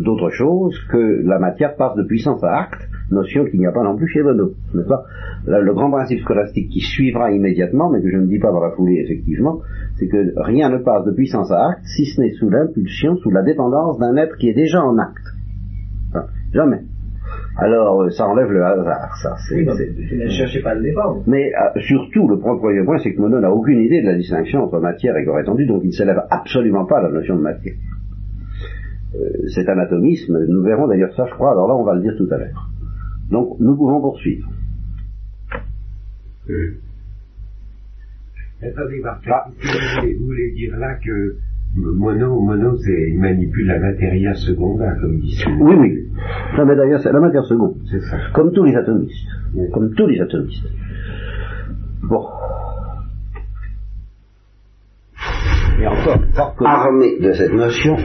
[0.00, 3.82] d'autres choses que la matière passe de puissance à acte, notion qu'il n'y a pas
[3.82, 5.04] non plus chez Bono, n'est-ce pas?
[5.46, 8.70] Le grand principe scolastique qui suivra immédiatement, mais que je ne dis pas dans la
[8.72, 9.60] foulée effectivement,
[9.98, 13.30] c'est que rien ne passe de puissance à acte si ce n'est sous l'impulsion, sous
[13.30, 16.24] la dépendance d'un être qui est déjà en acte.
[16.52, 16.82] jamais.
[17.56, 19.34] Alors, euh, ça enlève le hasard, ça.
[19.48, 21.22] C'est, ne cherchez pas le défendre.
[21.26, 24.64] Mais euh, surtout, le premier point, c'est que Mono n'a aucune idée de la distinction
[24.64, 27.42] entre matière et corps étendu, donc il ne s'élève absolument pas à la notion de
[27.42, 27.74] matière.
[29.14, 32.14] Euh, cet anatomisme, nous verrons d'ailleurs ça, je crois, alors là, on va le dire
[32.16, 32.69] tout à l'heure.
[33.30, 34.48] Donc, nous pouvons poursuivre.
[36.48, 36.74] Euh.
[38.62, 39.46] Attendez, ah.
[39.48, 41.36] vous, voulez, dire là que
[41.76, 46.08] Mono, Mono il manipule la matière seconde, comme dit Oui, oui.
[46.58, 47.76] Non, mais d'ailleurs, c'est la matière seconde.
[47.90, 48.18] C'est ça.
[48.34, 49.28] Comme tous les atomistes.
[49.72, 50.66] Comme tous les atomistes.
[52.02, 52.26] Bon.
[55.80, 57.96] Et encore, armé de cette notion,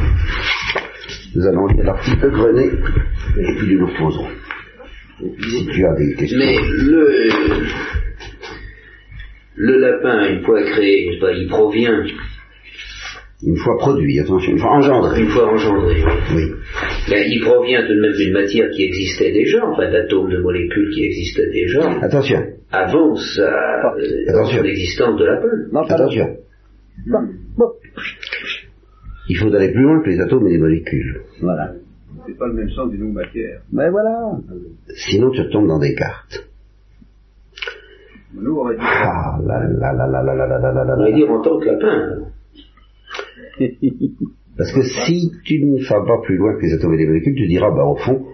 [1.36, 2.72] nous allons lire l'article Grenet,
[3.38, 4.45] et puis nous reposerons.
[5.20, 6.38] Si tu as des questions.
[6.40, 7.30] Mais le,
[9.56, 12.04] le lapin, une fois créé, il provient.
[13.46, 15.22] Une fois produit, attention, une fois engendré.
[15.22, 16.04] Une fois engendré,
[16.36, 16.44] oui.
[17.10, 20.90] Mais il provient tout de même d'une matière qui existait déjà, enfin d'atomes, de molécules
[20.94, 21.92] qui existaient déjà.
[22.02, 22.40] Attention.
[22.72, 23.44] Avant sa,
[23.98, 25.42] euh, l'existence de la
[25.72, 26.38] Non, attention.
[29.30, 31.22] Il faut aller plus loin que les atomes et les molécules.
[31.42, 31.74] Voilà.
[32.26, 33.62] C'est pas le même sens d'une matière.
[33.72, 34.38] Mais voilà.
[34.96, 36.48] Sinon, tu retombes dans des cartes.
[38.34, 38.82] Nous, on aurait dit.
[38.84, 40.96] Ah là là là là là là là là là là.
[40.98, 42.26] On aurait dit en tant que lapin.
[44.58, 47.36] Parce que si tu ne vas pas plus loin que les atomes et les molécules,
[47.36, 48.26] tu diras, bah au fond,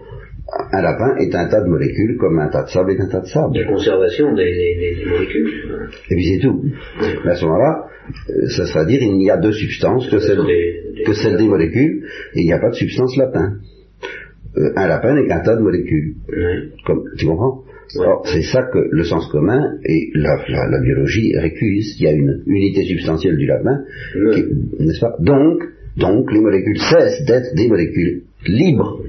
[0.72, 3.20] un lapin est un tas de molécules comme un tas de sable est un tas
[3.20, 3.58] de sable.
[3.58, 5.88] La conservation des, des, des molécules.
[6.10, 6.62] Et puis c'est tout.
[7.24, 7.86] Mais à ce moment-là,
[8.30, 11.46] euh, ça sera dire il n'y a deux substances que celles des, que celle des
[11.46, 13.58] molécules et il n'y a pas de substance lapin.
[14.56, 16.16] Euh, un lapin n'est qu'un tas de molécules.
[16.84, 17.64] Comme, tu comprends?
[18.24, 21.96] C'est ça que le sens commun et la, la, biologie récusent.
[21.98, 23.82] Il y a une unité substantielle du lapin,
[24.78, 25.14] n'est-ce pas?
[25.20, 25.62] Donc,
[25.98, 29.02] donc les molécules cessent d'être des molécules libres.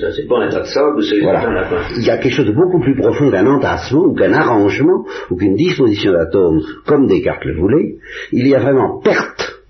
[0.00, 1.46] Ça, c'est pas un tas de sable, c'est voilà.
[1.46, 1.82] un lapin.
[1.96, 5.36] Il y a quelque chose de beaucoup plus profond qu'un entassement ou qu'un arrangement ou
[5.36, 7.96] qu'une disposition d'atomes, comme Descartes le voulait.
[8.32, 9.62] Il y a vraiment perte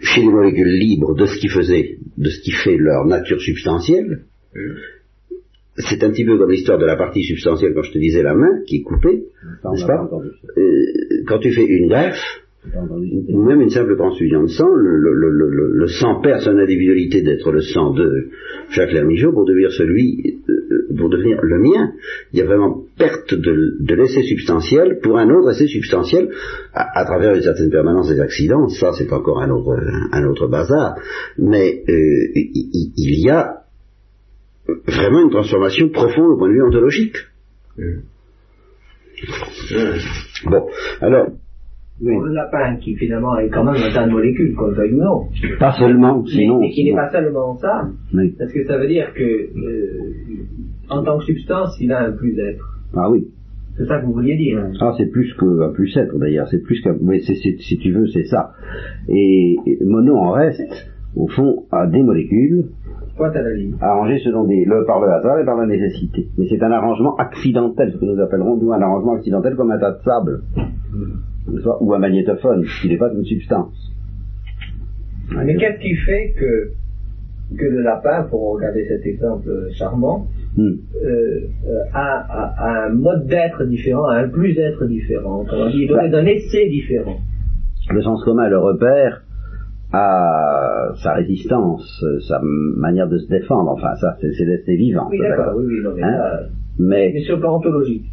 [0.00, 4.24] chez les molécules libres de ce qui faisait, de ce qui fait leur nature substantielle.
[5.76, 8.34] C'est un petit peu comme l'histoire de la partie substantielle quand je te disais la
[8.34, 9.24] main qui est coupée,
[9.70, 10.08] n'est-ce pas
[10.56, 16.40] euh, Quand tu fais une greffe, même une simple transfusion de sang, le, sang perd
[16.40, 18.28] son individualité d'être le sang de
[18.70, 21.92] Jacques Lermigeau pour devenir celui, euh, pour devenir le mien.
[22.32, 26.30] Il y a vraiment perte de, l'essai substantiel pour un autre essai substantiel
[26.72, 28.68] à, travers une certaine permanence des accidents.
[28.68, 29.78] Ça, c'est encore un autre,
[30.12, 30.96] un autre bazar.
[31.38, 33.62] Mais euh, il, y a
[34.86, 37.16] vraiment une transformation profonde au point de vue ontologique.
[40.44, 40.66] Bon,
[41.00, 41.28] alors,
[42.00, 45.02] le lapin qui finalement est quand même un tas de molécules, qu'on le veuille ou
[45.02, 45.26] non.
[45.58, 46.60] Pas seulement, sinon.
[46.60, 47.88] Mais, qui n'est pas seulement ça.
[48.38, 50.02] Parce que ça veut dire que, euh,
[50.90, 52.64] en tant que substance, il a un plus-être.
[52.94, 53.28] Ah oui.
[53.78, 54.58] C'est ça que vous vouliez dire.
[54.80, 56.48] Ah, c'est plus qu'un plus-être d'ailleurs.
[56.48, 56.96] C'est plus qu'un.
[57.00, 58.52] Oui, si tu veux, c'est ça.
[59.08, 62.66] Et, Mono en reste, au fond, à des molécules.
[63.16, 63.74] Point à la ligne.
[63.80, 66.28] Arrangées selon des, le, par le hasard et par la nécessité.
[66.36, 69.78] Mais c'est un arrangement accidentel, ce que nous appellerons nous un arrangement accidentel comme un
[69.78, 70.42] tas de sable.
[70.92, 71.25] Mm
[71.80, 73.92] ou un magnétophone, qui n'est pas une substance.
[75.44, 76.70] Mais qu'est-ce qui fait que,
[77.56, 80.26] que le lapin, pour regarder cet exemple charmant,
[80.56, 80.62] hmm.
[80.62, 86.18] euh, euh, a, un mode d'être différent, a un plus-être différent, il doit bah.
[86.18, 87.18] un essai différent
[87.90, 89.22] Le sens commun le repère
[89.92, 95.08] à sa résistance, sa manière de se défendre, enfin ça c'est l'essai vivant.
[95.10, 96.22] Oui d'accord, oui, oui, non, mais, hein
[96.78, 98.04] mais, mais sur le plan ontologique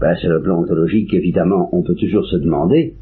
[0.00, 2.94] ben, sur le plan ontologique, évidemment, on peut toujours se demander,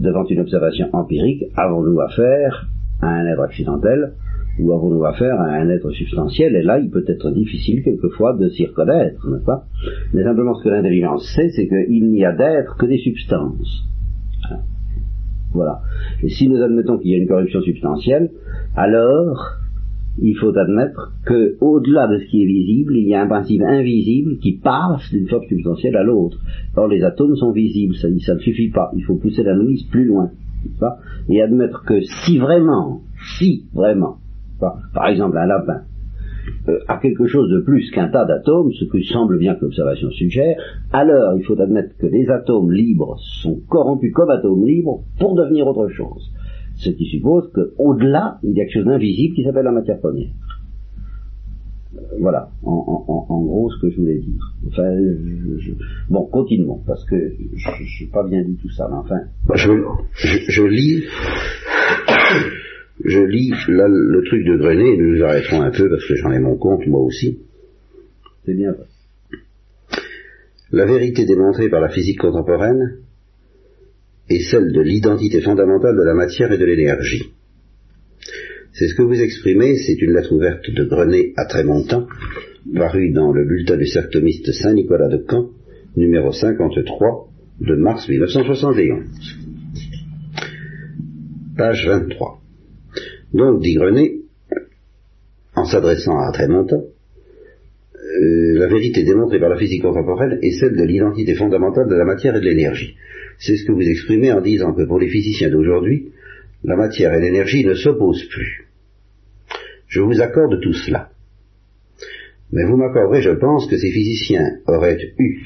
[0.00, 2.68] devant une observation empirique, avons-nous affaire
[3.00, 4.12] à un être accidentel
[4.60, 6.54] ou avons-nous affaire à un être substantiel?
[6.54, 9.64] Et là, il peut être difficile quelquefois de s'y reconnaître, n'est-ce pas?
[10.12, 13.84] Mais simplement ce que l'intelligence sait, c'est qu'il n'y a d'être que des substances.
[15.52, 15.82] Voilà.
[16.22, 18.30] Et si nous admettons qu'il y a une corruption substantielle,
[18.76, 19.56] alors
[20.18, 23.62] il faut admettre que, au-delà de ce qui est visible, il y a un principe
[23.62, 26.38] invisible qui passe d'une forme substantielle à l'autre.
[26.76, 28.90] Or, les atomes sont visibles, ça, ne suffit pas.
[28.94, 30.30] Il faut pousser l'analyse plus loin,
[31.28, 33.02] et admettre que si vraiment,
[33.38, 34.16] si vraiment,
[34.94, 35.82] par exemple un lapin
[36.68, 40.10] euh, a quelque chose de plus qu'un tas d'atomes, ce qui semble bien que l'observation
[40.10, 40.56] suggère,
[40.92, 45.66] alors il faut admettre que les atomes libres sont corrompus comme atomes libres pour devenir
[45.66, 46.30] autre chose
[46.76, 50.30] ce qui suppose qu'au-delà, il y a quelque chose d'invisible qui s'appelle la matière première.
[51.96, 54.54] Euh, voilà, en, gros ce que je voulais dire.
[54.66, 54.90] Enfin,
[56.10, 59.20] bon, continuons, parce que je n'ai pas bien dit tout ça, mais enfin...
[59.54, 61.04] Je, lis...
[63.04, 66.30] Je lis le truc de Grenet, et nous nous arrêterons un peu parce que j'en
[66.30, 67.40] ai mon compte, moi aussi.
[68.44, 68.72] C'est bien.
[70.70, 72.98] La vérité démontrée par la physique contemporaine
[74.28, 77.32] et celle de l'identité fondamentale de la matière et de l'énergie.
[78.72, 82.06] C'est ce que vous exprimez, c'est une lettre ouverte de Grenet à longtemps,
[82.74, 85.50] parue dans le bulletin du certomiste Saint-Nicolas de Caen,
[85.96, 87.28] numéro 53
[87.60, 89.04] de mars 1971.
[91.56, 92.40] Page 23.
[93.32, 94.22] Donc, dit Grenet,
[95.54, 96.82] en s'adressant à longtemps,
[97.94, 102.04] euh, la vérité démontrée par la physique contemporaine est celle de l'identité fondamentale de la
[102.04, 102.96] matière et de l'énergie.
[103.38, 106.12] C'est ce que vous exprimez en disant que pour les physiciens d'aujourd'hui,
[106.62, 108.66] la matière et l'énergie ne s'opposent plus.
[109.88, 111.10] Je vous accorde tout cela.
[112.52, 115.42] Mais vous m'accorderez, je pense, que ces physiciens auraient eu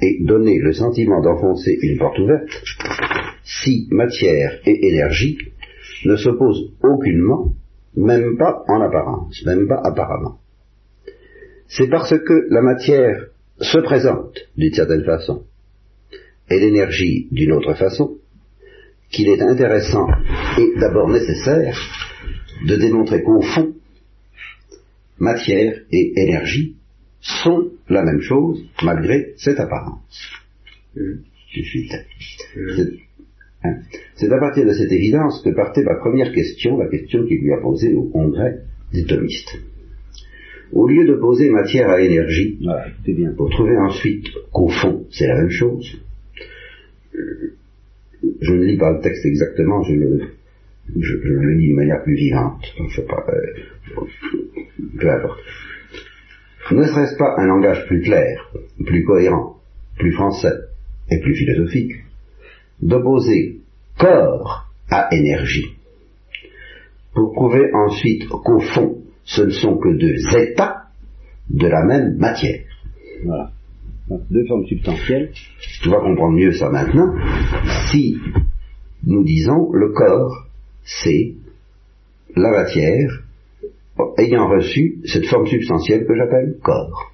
[0.00, 2.50] et donné le sentiment d'enfoncer une porte ouverte
[3.44, 5.38] si matière et énergie
[6.04, 7.52] ne s'opposent aucunement
[7.96, 10.38] même pas en apparence, même pas apparemment.
[11.68, 13.26] C'est parce que la matière
[13.58, 15.44] se présente d'une certaine façon
[16.52, 18.18] et l'énergie d'une autre façon
[19.10, 20.06] qu'il est intéressant
[20.58, 21.78] et d'abord nécessaire
[22.66, 23.74] de démontrer qu'au fond,
[25.18, 26.76] matière et énergie
[27.20, 30.30] sont la même chose malgré cette apparence.
[33.64, 33.76] Hein.
[34.16, 37.52] C'est à partir de cette évidence que partait ma première question, la question qu'il lui
[37.52, 38.58] a posée au congrès
[38.92, 39.56] des thomistes.
[40.72, 42.58] Au lieu de poser matière à énergie,
[43.06, 43.32] bien.
[43.36, 46.02] pour trouver ensuite qu'au fond c'est la même chose,
[47.12, 50.20] je ne lis pas le texte exactement, je le,
[50.98, 52.64] je, lis de manière plus vivante.
[53.08, 53.54] pas, euh.
[56.70, 58.52] Ne serait-ce pas un langage plus clair,
[58.84, 59.56] plus cohérent,
[59.98, 60.54] plus français
[61.10, 61.92] et plus philosophique
[62.80, 63.60] d'opposer
[63.98, 65.76] corps à énergie
[67.14, 70.86] pour prouver ensuite qu'au fond ce ne sont que deux états
[71.48, 72.64] de la même matière.
[74.08, 75.30] Deux formes substantielles.
[75.82, 77.14] Tu vas comprendre mieux ça maintenant.
[77.90, 78.18] Si
[79.04, 80.46] nous disons le corps,
[80.84, 81.34] c'est
[82.36, 83.22] la matière
[84.18, 87.12] ayant reçu cette forme substantielle que j'appelle corps.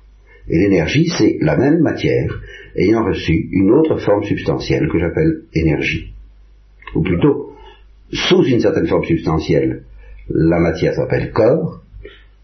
[0.48, 2.40] Et l'énergie, c'est la même matière
[2.76, 6.12] ayant reçu une autre forme substantielle que j'appelle énergie.
[6.94, 7.52] Ou plutôt,
[8.12, 9.82] sous une certaine forme substantielle,
[10.30, 11.82] la matière s'appelle corps,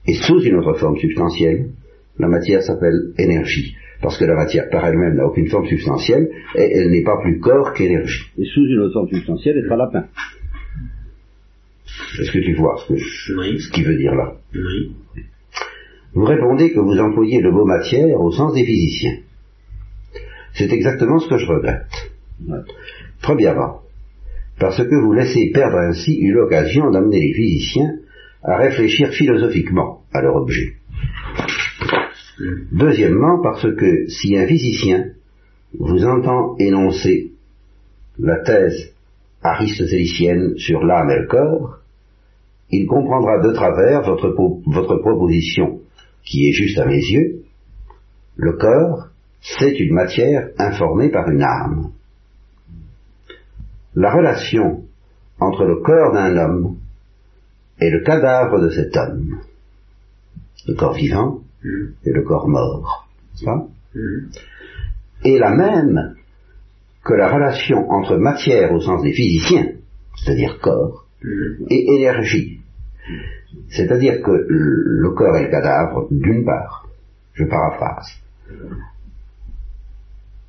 [0.06, 1.70] et sous une autre forme substantielle,
[2.18, 3.74] la matière s'appelle énergie.
[4.04, 7.40] Parce que la matière par elle-même n'a aucune forme substantielle, et elle n'est pas plus
[7.40, 8.26] corps qu'énergie.
[8.36, 10.04] Et sous une autre forme substantielle, elle sera lapin.
[12.20, 14.92] Est-ce que tu vois ce, que ce qui veut dire là Oui.
[16.12, 19.20] Vous répondez que vous employez le mot matière au sens des physiciens.
[20.52, 21.86] C'est exactement ce que je regrette.
[23.22, 23.80] Premièrement,
[24.60, 27.94] parce que vous laissez perdre ainsi une occasion d'amener les physiciens
[28.42, 30.74] à réfléchir philosophiquement à leur objet.
[32.72, 35.10] Deuxièmement, parce que si un physicien
[35.78, 37.32] vous entend énoncer
[38.18, 38.92] la thèse
[39.42, 41.78] aristotélicienne sur l'âme et le corps,
[42.70, 44.34] il comprendra de travers votre,
[44.66, 45.80] votre proposition,
[46.24, 47.42] qui est juste à mes yeux,
[48.36, 49.08] le corps,
[49.40, 51.90] c'est une matière informée par une âme.
[53.94, 54.84] La relation
[55.38, 56.76] entre le corps d'un homme
[57.80, 59.40] et le cadavre de cet homme,
[60.66, 63.08] le corps vivant et le corps mort,
[65.24, 66.14] est la même
[67.04, 69.72] que la relation entre matière au sens des physiciens,
[70.16, 71.06] c'est-à-dire corps,
[71.70, 72.60] et énergie,
[73.68, 76.88] c'est-à-dire que le corps et le cadavre, d'une part,
[77.34, 78.08] je paraphrase,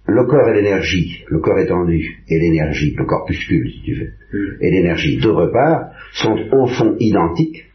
[0.07, 4.57] le corps et l'énergie, le corps étendu et l'énergie, le corpuscule si tu veux, hmm.
[4.61, 7.65] et l'énergie, d'autre part, sont au fond identiques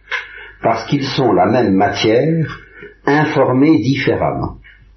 [0.62, 2.60] parce qu'ils sont la même matière
[3.10, 4.56] informés différemment.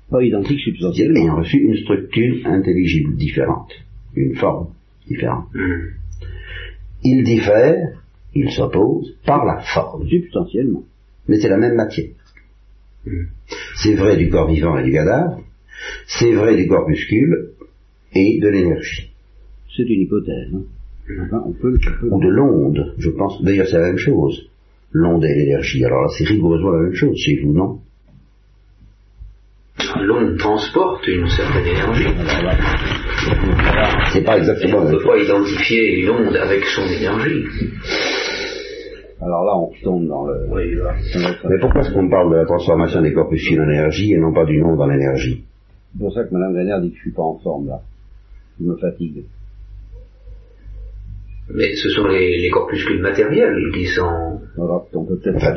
[0.09, 1.19] Pas identiques substantiellement.
[1.19, 3.71] Ayant reçu une structure intelligible différente,
[4.15, 4.67] une forme
[5.07, 5.47] différente.
[5.53, 5.89] Hmm.
[7.03, 8.01] Ils diffèrent,
[8.33, 10.07] ils s'opposent par la forme.
[10.07, 10.83] Substantiellement.
[11.27, 12.09] Mais c'est la même matière.
[13.05, 13.25] Hmm.
[13.75, 15.41] C'est vrai du corps vivant et du cadavre,
[16.07, 17.51] c'est vrai du corpuscule
[18.13, 19.11] et de l'énergie.
[19.75, 20.53] C'est une hypothèse.
[20.53, 20.63] Hein.
[22.09, 23.41] Ou de l'onde, je pense.
[23.43, 24.49] D'ailleurs, c'est la même chose.
[24.91, 25.83] L'onde et l'énergie.
[25.83, 27.79] Alors là, c'est rigoureusement la même chose chez vous, non?
[30.43, 32.07] Transporte une certaine énergie.
[34.11, 34.79] C'est pas exactement.
[34.79, 37.45] on ne peut pas identifier une onde avec son énergie.
[39.21, 40.47] Alors là, on tombe dans le...
[41.49, 44.45] Mais pourquoi est-ce qu'on parle de la transformation des corpuscules en énergie et non pas
[44.45, 45.45] du onde en énergie
[45.93, 47.81] c'est pour ça que Mme Vénère dit que je suis pas en forme là.
[48.59, 49.25] Je me fatigue.
[51.49, 54.39] Mais ce sont les, corpuscules matériels qui sont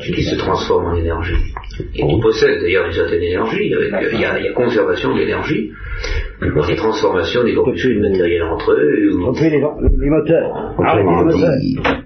[0.03, 1.35] qui se transforment en énergie
[1.95, 3.73] et qui possèdent d'ailleurs une certaine énergie.
[3.73, 5.71] il, y a, conservation d'énergie,
[6.43, 9.15] et transformation des corpuscules matériels entre eux.
[9.15, 9.33] Ou...
[9.41, 10.75] les, les, moteurs.
[10.85, 12.05] Ah, les moteurs.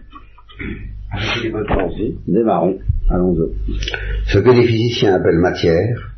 [1.43, 2.16] les moteurs aussi.
[2.28, 2.78] Démarrons.
[3.09, 3.72] Allons-y.
[4.26, 6.11] Ce que les physiciens appellent matière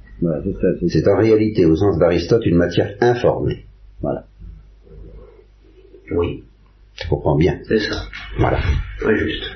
[0.89, 3.67] c'est en réalité, au sens d'Aristote, une matière informée.
[4.01, 4.25] Voilà.
[6.15, 6.45] Oui.
[6.97, 7.59] Tu comprends bien.
[7.67, 8.05] C'est ça.
[8.39, 8.61] Voilà.
[9.01, 9.51] Très juste.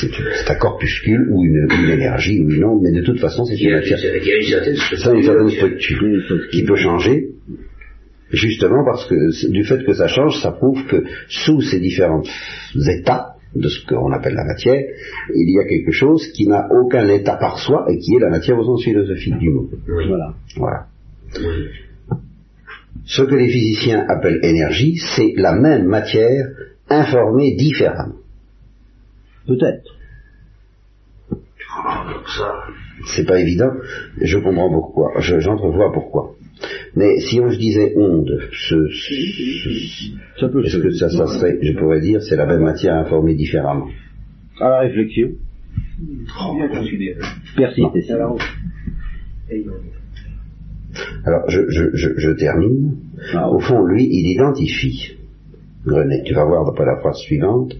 [0.00, 3.72] C'est un corpuscule ou une, énergie ou une onde, mais de toute façon, c'est une
[3.72, 3.98] matière.
[3.98, 5.14] Il y a une certaine structure.
[5.14, 7.28] une certaine structure qui peut changer,
[8.30, 12.22] justement parce que du fait que ça change, ça prouve que sous ces différents
[12.74, 14.82] états, de ce qu'on appelle la matière,
[15.34, 18.30] il y a quelque chose qui n'a aucun état par soi et qui est la
[18.30, 19.68] matière au sens philosophique du mot.
[19.86, 20.34] Voilà.
[20.56, 20.86] Voilà.
[23.04, 26.46] Ce que les physiciens appellent énergie, c'est la même matière
[26.88, 28.16] informée différemment.
[29.46, 29.96] Peut-être.
[32.36, 32.64] ça.
[33.06, 33.72] C'est pas évident.
[34.20, 35.20] Je comprends pourquoi.
[35.20, 36.34] J'entrevois pourquoi.
[36.94, 38.74] Mais si on se disait onde, ce,
[40.36, 43.88] est-ce que ça, ça serait, je pourrais dire, c'est la même matière informée différemment
[44.60, 45.30] À la réflexion.
[46.40, 47.18] Oh, bien considéré.
[47.56, 48.04] Persistez.
[51.24, 52.96] Alors, je, je, je, termine.
[53.34, 55.16] Ah, Au fond, lui, il identifie.
[55.86, 57.74] René, tu vas voir après la phrase suivante,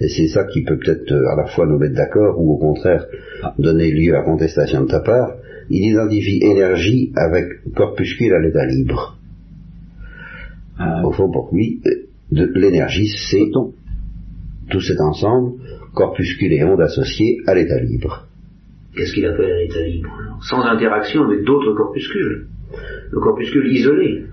[0.00, 2.58] et c'est ça qui peut peut-être euh, à la fois nous mettre d'accord ou au
[2.58, 3.06] contraire
[3.42, 3.54] ah.
[3.58, 5.34] donner lieu à contestation de ta part.
[5.70, 7.44] Il identifie énergie avec
[7.74, 9.18] corpuscule à l'état libre.
[10.78, 11.02] Ah.
[11.04, 15.52] Au fond, pour lui, euh, l'énergie, c'est tout cet ensemble,
[15.94, 18.26] corpuscule et ondes associées à l'état libre.
[18.96, 20.10] Qu'est-ce qu'il appelle à l'état libre
[20.48, 22.46] Sans interaction avec d'autres corpuscules.
[23.10, 24.24] Le corpuscule isolé.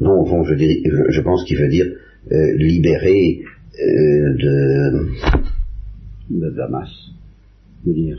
[0.00, 1.86] Non, fond, je, je pense qu'il veut dire
[2.32, 3.40] euh, libéré
[3.78, 5.06] euh, de,
[6.30, 7.10] de la masse.
[7.84, 8.18] dire.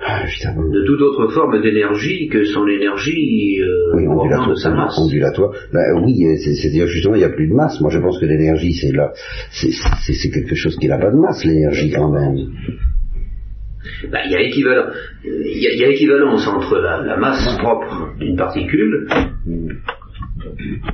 [0.00, 4.96] Ah, de toute autre forme d'énergie que son énergie euh, oui, ondulatoire, de sa masse.
[4.96, 5.52] Ondulatoire.
[5.72, 7.80] Ben, oui, c'est-à-dire justement il n'y a plus de masse.
[7.80, 9.12] Moi je pense que l'énergie c'est là,
[9.50, 12.36] c'est quelque chose qui n'a pas de masse, l'énergie quand même.
[14.10, 14.86] Ben, il y a équivalent,
[15.24, 19.08] il y, a équivalence entre la, masse propre d'une particule.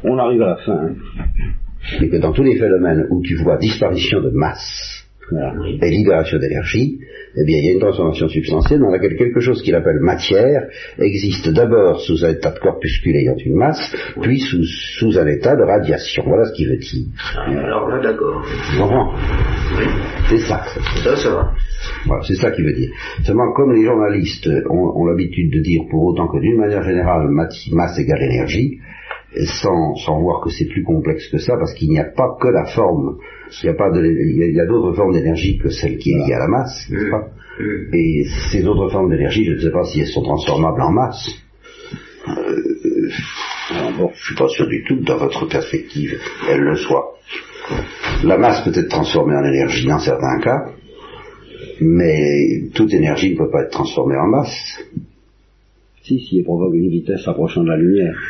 [0.02, 0.72] On arrive à la fin.
[0.72, 0.94] Hein.
[2.00, 5.04] Et que dans tous les phénomènes où tu vois disparition de masse
[5.82, 6.98] et libération d'énergie,
[7.36, 10.68] eh bien, il y a une transformation substantielle dans laquelle quelque chose qu'il appelle matière
[10.98, 15.56] existe d'abord sous un état de corpuscule ayant une masse, puis sous, sous un état
[15.56, 16.24] de radiation.
[16.26, 17.06] Voilà ce qu'il veut dire.
[17.36, 18.44] Ah, alors là, d'accord.
[20.28, 20.64] C'est ça.
[21.02, 21.52] Ça, ça va.
[22.06, 22.90] Voilà, c'est ça qu'il veut dire.
[23.24, 27.28] Seulement, comme les journalistes ont, ont l'habitude de dire pour autant que d'une manière générale,
[27.28, 28.78] masse égale énergie,
[29.42, 32.48] sans, sans voir que c'est plus complexe que ça, parce qu'il n'y a pas que
[32.48, 33.18] la forme,
[33.62, 36.26] il y a pas de, il y a, d'autres formes d'énergie que celle qui est
[36.26, 37.28] liée à la masse, n'est-ce pas
[37.92, 41.28] Et ces autres formes d'énergie, je ne sais pas si elles sont transformables en masse.
[42.28, 46.18] Euh, bon, je suis pas sûr du tout que dans votre perspective,
[46.48, 47.14] elles le soient.
[48.24, 50.70] La masse peut être transformée en énergie dans certains cas,
[51.80, 54.78] mais toute énergie ne peut pas être transformée en masse.
[56.02, 58.20] Si, si, elle provoque une vitesse approchant de la lumière.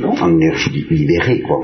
[0.00, 1.62] Non En énergie libérée, quoi.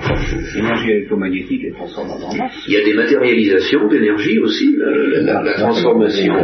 [0.54, 2.64] L'énergie électromagnétique est transformable en masse.
[2.66, 6.34] Il y a des matérialisations d'énergie aussi, la, transformation.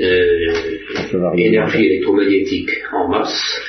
[0.00, 3.60] Euh, énergie électromagnétique en masse,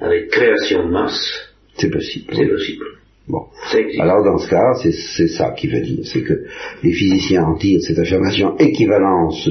[0.00, 1.52] avec création de masse.
[1.74, 2.32] C'est possible.
[2.34, 2.84] C'est possible.
[3.28, 3.46] Bon.
[3.98, 6.44] Alors dans ce cas, c'est ça qui veut dire, c'est que
[6.84, 9.48] les physiciens en tirent cette affirmation équivalence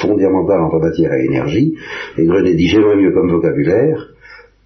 [0.00, 1.74] fondamentale entre matière et énergie,
[2.18, 4.08] et Grenet dit j'aimerais mieux comme vocabulaire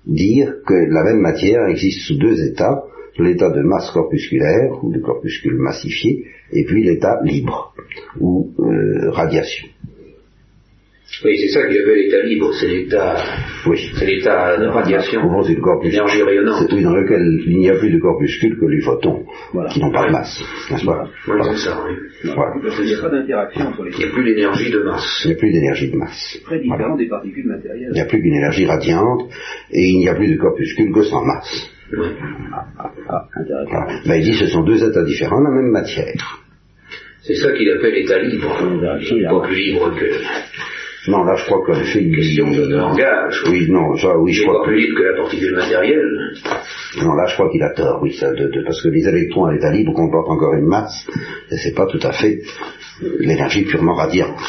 [0.07, 2.85] dire que la même matière existe sous deux états,
[3.19, 7.75] l'état de masse corpusculaire, ou de corpuscule massifié, et puis l'état libre,
[8.21, 9.69] ou euh, radiation.
[11.25, 13.17] Oui, c'est ça qui appelle l'état libre, c'est l'état,
[13.67, 13.91] oui.
[13.95, 15.23] c'est l'état de radiation,
[15.83, 16.71] d'énergie rayonnante.
[16.73, 19.25] Oui, dans lequel il n'y a plus de corpuscules que les photons,
[19.71, 20.39] qui n'ont pas de masse,
[20.71, 21.09] n'est-ce pas?
[21.29, 21.95] Oui, c'est ça, oui.
[22.35, 22.55] Voilà.
[22.81, 25.23] Il n'y a pas d'interaction entre les Il n'y a plus d'énergie de masse.
[25.25, 26.39] Il n'y a plus d'énergie de masse.
[26.45, 27.91] Très différent des particules matérielles.
[27.93, 29.23] Il n'y a plus qu'une énergie radiante,
[29.71, 31.71] et il n'y a plus de corpuscules que sans masse.
[31.93, 32.09] Oui.
[32.53, 34.07] Ah, ah, ah, intéressant.
[34.07, 36.43] Ben, il dit que ce sont deux états différents, la même matière.
[37.23, 38.55] C'est ça qu'il appelle l'état libre.
[39.01, 40.05] Il n'est pas plus libre que
[41.09, 43.45] non, là, je crois qu'en fait, une question de, langage.
[43.49, 44.65] Oui, non, ça, oui, je crois.
[44.65, 46.35] plus libre que la particule matérielle.
[47.01, 49.53] Non, là, je crois qu'il a tort, oui, ça, de, parce que les électrons à
[49.53, 51.07] l'état libre comportent encore une masse,
[51.51, 52.41] et c'est pas tout à fait
[53.21, 54.41] l'énergie purement radiante.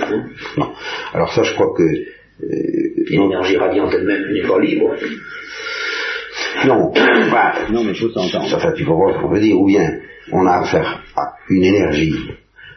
[0.00, 0.72] Hein non.
[1.12, 1.82] Alors ça, je crois que.
[1.82, 4.94] Euh, l'énergie radiante elle-même n'est pas libre.
[6.66, 6.92] Non,
[7.30, 8.54] bah, non, mais faut s'entendre.
[8.54, 9.98] Enfin, tu comprends ce qu'on veut dire, ou bien
[10.32, 12.14] on a affaire à une énergie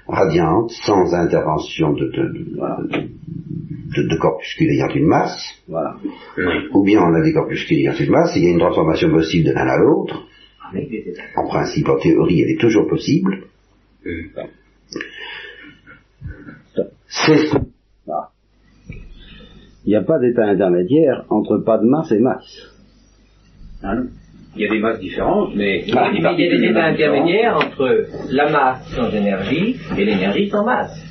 [0.08, 5.96] radiante, sans intervention de, de, de, corpuscules ayant une masse, voilà.
[6.74, 9.46] ou bien on a des corpuscules ayant une masse, il y a une transformation possible
[9.48, 10.24] de l'un à l'autre.
[11.36, 13.44] En principe, en théorie, elle est toujours possible.
[17.08, 17.50] C'est
[19.86, 22.68] Il n'y a pas d'état intermédiaire entre pas de masse et masse.
[23.84, 24.08] Hein?
[24.58, 28.50] Il y a des masses différentes, mais il y a des états intermédiaires entre la
[28.50, 31.04] masse sans énergie et l'énergie sans masse.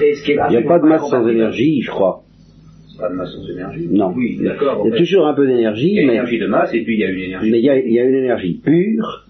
[0.00, 2.22] il n'y a pas de masse sans énergie, je crois.
[2.98, 4.12] Pas de masse sans énergie Non.
[4.14, 4.82] Oui, d'accord.
[4.84, 5.88] Il y a toujours un peu d'énergie.
[5.88, 7.50] Il y a une énergie de masse et puis il y a une énergie.
[7.50, 9.26] Mais il y a, il y a une énergie pure,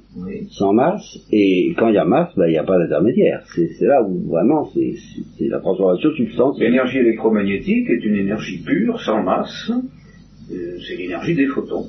[0.51, 3.43] sans masse, et quand il y a masse, ben, il n'y a pas d'intermédiaire.
[3.55, 6.71] C'est là où vraiment c'est la transformation substantielle.
[6.71, 9.71] L'énergie électromagnétique est une énergie pure, sans masse.
[10.53, 11.87] Euh, c'est l'énergie des photons.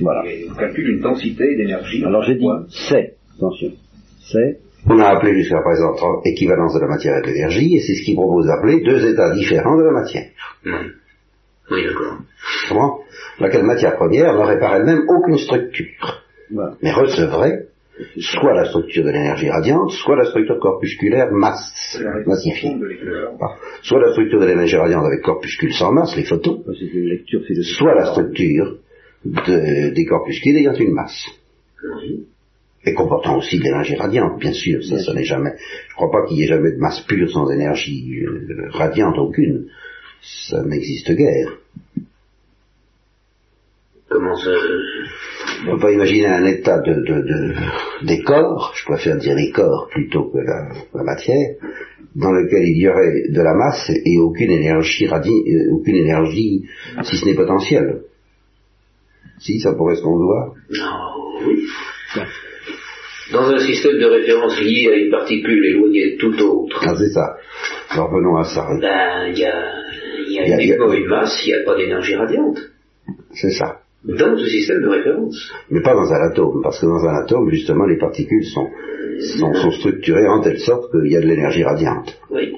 [0.00, 0.24] Voilà.
[0.26, 2.04] Et on calcule une densité d'énergie.
[2.04, 3.72] Alors j'ai dit c'est, attention,
[4.20, 5.94] c'est on a appelé jusqu'à présent
[6.24, 9.32] équivalence de la matière et de l'énergie, et c'est ce qui propose d'appeler deux états
[9.32, 10.28] différents de la matière.
[11.70, 12.18] Oui, d'accord.
[12.68, 12.98] Comment?
[13.40, 16.22] Laquelle matière première n'aurait par elle-même aucune structure,
[16.82, 17.68] mais recevrait
[18.18, 22.76] soit la structure de l'énergie radiante, soit la structure corpusculaire masse, massifiée.
[23.82, 26.62] Soit la structure de l'énergie radiante avec corpuscules sans masse, les photons,
[27.62, 28.76] soit la structure
[29.24, 31.26] des corpuscules ayant une masse.
[32.86, 35.52] Et comportant aussi de l'énergie radiante, bien sûr, ça, ça n'est jamais.
[35.88, 39.16] Je ne crois pas qu'il y ait jamais de masse pure sans énergie euh, radiante
[39.18, 39.68] aucune.
[40.20, 41.56] Ça n'existe guère.
[44.10, 44.50] Comment ça
[45.62, 47.54] On ne peut pas imaginer un état de,
[48.04, 51.56] des corps, je préfère dire les corps plutôt que la, matière,
[52.14, 56.64] dans lequel il y aurait de la masse et aucune énergie euh, aucune énergie,
[57.02, 58.02] si ce n'est potentielle.
[59.38, 61.66] Si, ça pourrait se concevoir Non, oui.
[63.32, 66.80] Dans un système de référence lié à une particule éloignée de tout autre.
[66.86, 67.36] Ah, c'est ça.
[67.90, 68.66] Alors revenons à ça.
[68.80, 69.74] Ben, il y a,
[70.28, 72.58] y a, uniquement une masse, il n'y a pas d'énergie radiante.
[73.32, 73.78] C'est ça.
[74.04, 75.50] Dans ce système de référence.
[75.70, 78.68] Mais pas dans un atome, parce que dans un atome, justement, les particules sont,
[79.38, 82.20] sont, structurées en telle sorte qu'il y a de l'énergie radiante.
[82.30, 82.52] Oui.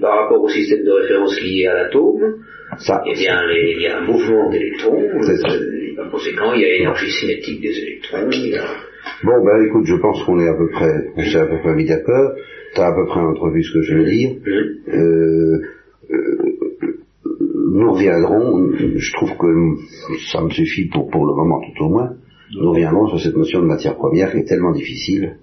[0.00, 2.44] Par rapport au système de référence lié à l'atome,
[2.78, 5.02] ça, eh bien, il y a un mouvement d'électrons.
[5.96, 8.28] Par conséquent, il y a l'énergie cinétique des électrons.
[9.24, 11.74] Bon, ben écoute, je pense qu'on est à peu près, on s'est à peu près
[11.74, 12.32] mis d'accord.
[12.74, 14.36] Tu as à peu près entrevu ce que je veux dire.
[14.88, 15.60] Euh,
[16.10, 16.56] euh,
[17.72, 19.46] nous reviendrons, je trouve que
[20.30, 22.14] ça me suffit pour, pour le moment tout au moins,
[22.52, 25.36] nous reviendrons sur cette notion de matière première qui est tellement difficile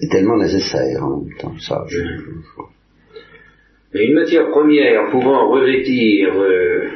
[0.00, 1.54] et tellement nécessaire en même temps.
[1.58, 1.98] Ça, je,
[3.94, 6.88] une matière première pouvant revêtir euh,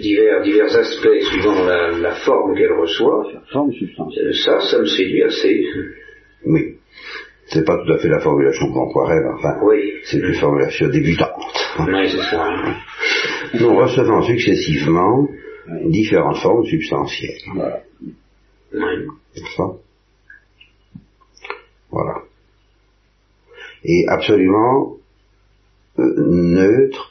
[0.00, 5.64] divers, divers aspects suivant la, forme qu'elle reçoit, euh, ça, ça me séduit assez.
[6.46, 6.76] Oui.
[7.46, 9.94] C'est pas tout à fait la formulation qu'on croirait, enfin, oui.
[10.04, 11.76] c'est une formulation débutante.
[11.80, 12.48] Oui, c'est ça.
[13.58, 15.28] Nous recevons successivement
[15.86, 17.40] différentes formes substantielles.
[17.54, 17.80] Voilà.
[18.72, 19.06] Oui.
[19.56, 19.64] Ça
[21.90, 22.22] Voilà.
[23.84, 24.96] Et absolument
[25.98, 27.09] euh, neutre,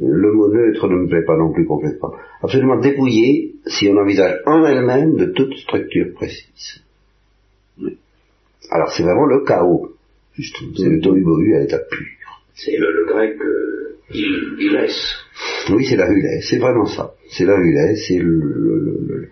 [0.00, 2.12] le mot neutre ne me plaît pas non plus complètement,
[2.42, 6.82] absolument dépouillé si on envisage en elle-même de toute structure précise.
[8.70, 9.90] Alors c'est vraiment le chaos,
[10.34, 12.06] justement, c'est le tohu à l'état pur.
[12.54, 13.96] C'est le, grec euh,
[14.72, 15.14] laisse.
[15.70, 17.14] Oui, c'est la hulée, c'est vraiment ça.
[17.28, 19.28] C'est la hulée, c'est le,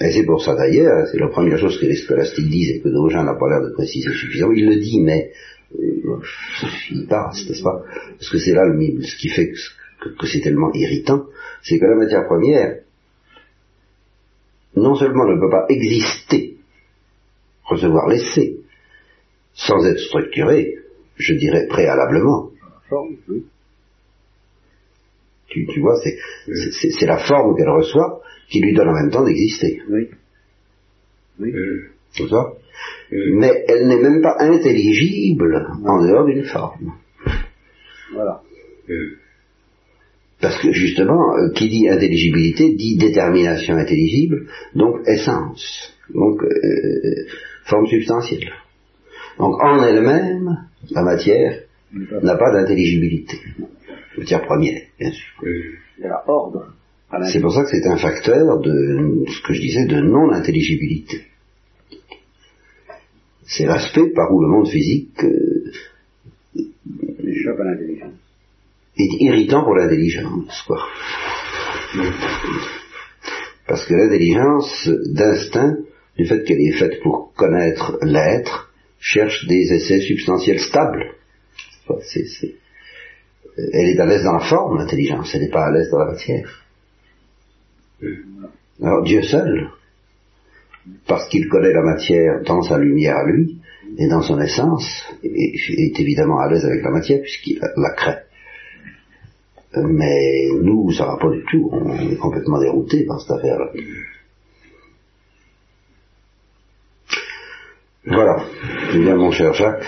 [0.00, 2.88] et c'est pour ça d'ailleurs, c'est la première chose que les scolastiques disent et que
[2.88, 4.52] Dogin n'a pas l'air de préciser suffisamment.
[4.52, 5.30] Il le dit, mais
[5.78, 7.82] il passe, n'est-ce pas?
[8.18, 9.52] Parce que c'est là le, ce qui fait
[10.00, 11.26] que, c'est tellement irritant,
[11.62, 12.80] c'est que la matière première,
[14.76, 16.56] non seulement ne peut pas exister,
[17.64, 18.56] recevoir l'essai,
[19.54, 20.78] sans être structurée,
[21.16, 22.50] je dirais préalablement.
[25.48, 29.82] Tu, tu vois, c'est la forme qu'elle reçoit qui lui donne en même temps d'exister.
[29.88, 30.08] Oui.
[31.38, 31.52] Oui.
[32.12, 32.52] C'est ça
[33.12, 36.92] mais elle n'est même pas intelligible en dehors d'une forme.
[38.12, 38.42] Voilà.
[40.40, 47.26] Parce que justement, euh, qui dit intelligibilité dit détermination intelligible, donc essence, donc euh,
[47.64, 48.50] forme substantielle.
[49.38, 51.60] Donc en elle-même, la matière
[51.92, 53.38] n'a pas d'intelligibilité.
[54.16, 55.44] Matière première, bien sûr.
[56.26, 56.72] ordre.
[57.32, 61.26] C'est pour ça que c'est un facteur de ce que je disais de non-intelligibilité
[63.50, 65.72] c'est l'aspect par où le monde physique euh,
[68.96, 70.86] est irritant pour l'intelligence, quoi.
[73.66, 75.76] Parce que l'intelligence d'instinct,
[76.16, 81.14] du fait qu'elle est faite pour connaître l'être, cherche des essais substantiels stables.
[81.88, 86.12] Elle est à l'aise dans la forme, l'intelligence, elle n'est pas à l'aise dans la
[86.12, 86.64] matière.
[88.80, 89.70] Alors Dieu seul,
[91.06, 93.58] parce qu'il connaît la matière dans sa lumière à lui,
[93.98, 98.18] et dans son essence, et est évidemment à l'aise avec la matière puisqu'il la crée.
[99.76, 103.70] Mais nous, ça va pas du tout, on est complètement dérouté par cette affaire-là.
[108.06, 108.44] Voilà.
[108.92, 109.84] Bien, mon cher Jacques.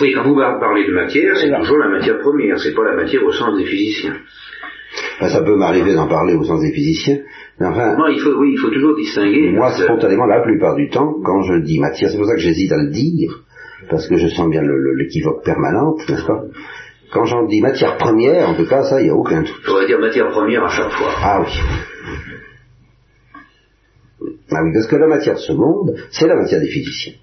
[0.00, 3.24] Oui, quand vous parlez de matière, c'est toujours la matière première, c'est pas la matière
[3.24, 4.16] au sens des physiciens.
[5.20, 7.18] Ben, ça peut m'arriver d'en parler au sens des physiciens,
[7.58, 7.94] mais enfin...
[7.96, 9.50] Non, il faut, oui, il faut toujours distinguer.
[9.50, 12.72] Moi, spontanément, la plupart du temps, quand je dis matière, c'est pour ça que j'hésite
[12.72, 13.42] à le dire,
[13.90, 14.62] parce que je sens bien
[14.96, 16.42] l'équivoque permanente, n'est-ce pas?
[17.12, 19.54] Quand j'en dis matière première, en tout cas, ça, il n'y a aucun doute.
[19.62, 21.10] Je pourrais dire matière première à chaque fois.
[21.22, 21.52] Ah oui.
[24.52, 27.14] Ah oui, parce que la matière seconde, c'est la matière des physiciens.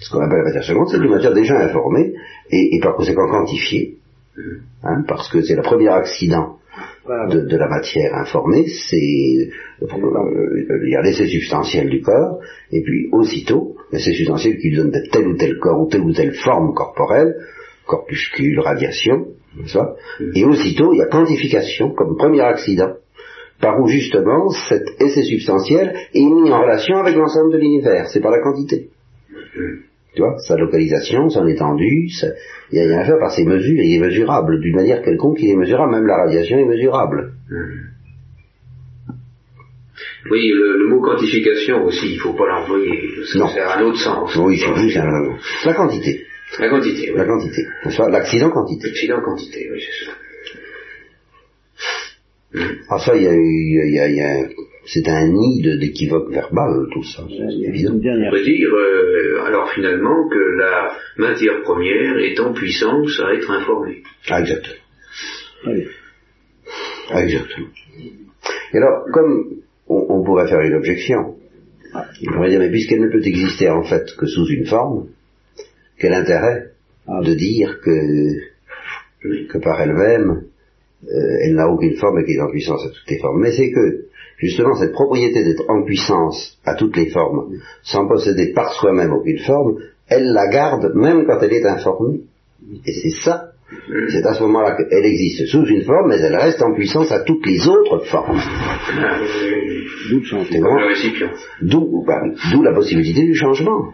[0.00, 2.12] Ce qu'on appelle la matière seconde, c'est une matière déjà informée
[2.50, 3.98] et, par conséquent quantifiée,
[4.82, 6.56] hein, parce que c'est le premier accident
[7.06, 9.50] de, la matière informée, c'est
[9.82, 12.38] euh, il y a l'essai substantiel du corps,
[12.70, 16.12] et puis aussitôt, l'essai substantiel qui lui donne tel ou tel corps ou telle ou
[16.12, 17.34] telle forme corporelle,
[17.86, 19.26] corpuscule, radiation,
[19.66, 19.94] ça,
[20.34, 22.92] et aussitôt il y a quantification comme premier accident,
[23.60, 28.20] par où justement cet essai substantiel est mis en relation avec l'ensemble de l'univers, c'est
[28.20, 28.90] par la quantité.
[30.14, 32.08] Tu vois, sa localisation, son étendue,
[32.70, 34.60] il y a rien à faire par ses mesures, il est mesurable.
[34.60, 37.32] D'une manière quelconque, il est mesurable, même la radiation est mesurable.
[40.30, 43.00] Oui, le, mot quantification aussi, il ne faut pas l'envoyer,
[43.32, 44.36] ça sert un autre sens.
[44.36, 46.26] Oui, c'est la quantité.
[46.58, 47.16] La quantité, oui.
[47.16, 47.62] La quantité.
[48.10, 48.88] L'accident quantité.
[48.88, 50.12] L'accident quantité, oui, c'est ça.
[52.90, 54.46] Ah ça, il y a, y a, y a
[54.84, 57.94] c'est un nid d'équivoque verbal, tout ça, c'est évident.
[57.94, 63.50] On peut dire, euh, alors finalement, que la matière première est en puissance à être
[63.50, 64.02] informée.
[64.28, 64.74] Ah, exactement.
[65.66, 65.86] Oui.
[67.10, 67.68] Ah, exactement.
[68.72, 71.36] Et alors, comme on, pourrait faire une objection,
[71.94, 75.08] on pourrait dire, mais puisqu'elle ne peut exister en fait que sous une forme,
[75.98, 76.70] quel intérêt
[77.06, 77.20] ah.
[77.22, 80.44] de dire que, que par elle-même,
[81.04, 83.40] euh, elle n'a aucune forme et qu'elle est en puissance à toutes les formes?
[83.40, 84.06] Mais c'est que,
[84.42, 89.38] justement, cette propriété d'être en puissance à toutes les formes, sans posséder par soi-même aucune
[89.38, 89.78] forme,
[90.08, 92.20] elle la garde même quand elle est informée.
[92.84, 93.48] Et c'est ça.
[94.10, 97.20] C'est à ce moment-là qu'elle existe sous une forme, mais elle reste en puissance à
[97.20, 98.38] toutes les autres formes.
[100.10, 100.76] D'où le changement.
[102.06, 102.20] Bah,
[102.52, 103.92] d'où la possibilité du changement.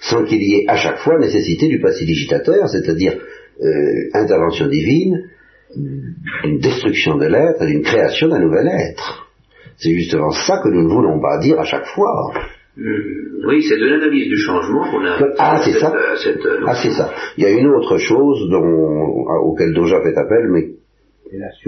[0.00, 3.18] Sans qu'il y ait à chaque fois nécessité du passé digitateur, c'est-à-dire
[3.62, 5.28] euh, intervention divine,
[5.76, 9.28] d'une destruction de l'être et d'une création d'un nouvel être.
[9.76, 12.32] C'est justement ça que nous ne voulons pas dire à chaque fois.
[12.76, 13.22] Hmm.
[13.46, 15.18] Oui, c'est de l'analyse du changement qu'on a.
[15.38, 15.92] Ah, c'est ça.
[15.92, 17.12] Euh, ah, c'est ça.
[17.36, 20.68] Il y a une autre chose dont, auquel Doja fait appel, mais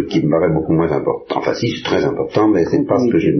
[0.09, 1.39] qui me paraît beaucoup moins important.
[1.39, 3.35] Enfin, si, c'est très important, mais c'est pas ce que j'ai.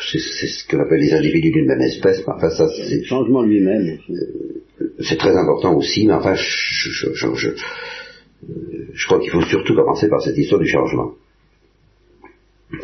[0.00, 2.22] C'est ce qu'on appelle les individus d'une même espèce.
[2.26, 2.98] Enfin, ça, c'est.
[2.98, 3.98] Le changement lui-même.
[4.10, 7.48] Euh, c'est très important aussi, mais enfin, je, je, je,
[8.92, 11.12] je crois qu'il faut surtout commencer par cette histoire du changement.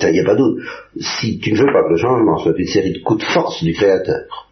[0.02, 0.60] Il n'y a pas doute.
[0.98, 3.62] Si tu ne veux pas que le changement soit une série de coups de force
[3.62, 4.50] du Créateur,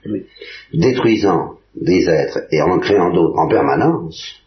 [0.73, 4.41] détruisant des êtres et en créant d'autres en permanence,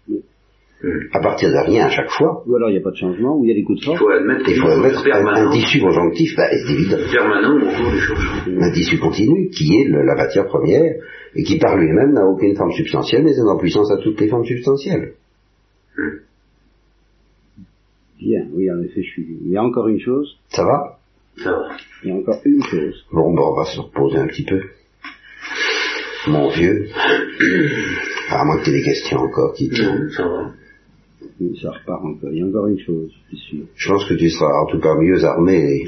[1.12, 2.44] à partir de rien à chaque fois.
[2.46, 3.86] Ou alors il n'y a pas de changement, ou il y a des coups de
[3.86, 3.98] force.
[3.98, 6.98] Il faut admettre, il faut admettre un, tissu conjonctif, bah, c'est évident.
[7.12, 10.94] Permanent au Un tissu continu qui est la matière première
[11.36, 14.28] et qui par lui-même n'a aucune forme substantielle mais est en puissance à toutes les
[14.28, 15.14] formes substantielles.
[18.20, 19.38] Bien, oui, en effet, je suis.
[19.42, 20.38] Il y a encore une chose.
[20.50, 21.00] Ça va?
[21.44, 21.78] Ça va.
[22.04, 23.06] Il y a encore une chose.
[23.12, 24.62] Bon, bon, on va se reposer un petit peu.
[26.28, 26.88] Mon vieux.
[28.30, 30.52] À moins que tu aies des questions encore qui Non, ça va.
[31.62, 32.32] Ça repart encore.
[32.32, 33.66] Il y a encore une chose, je suis sûr.
[33.76, 35.86] Je pense que tu seras en tout cas mieux armé.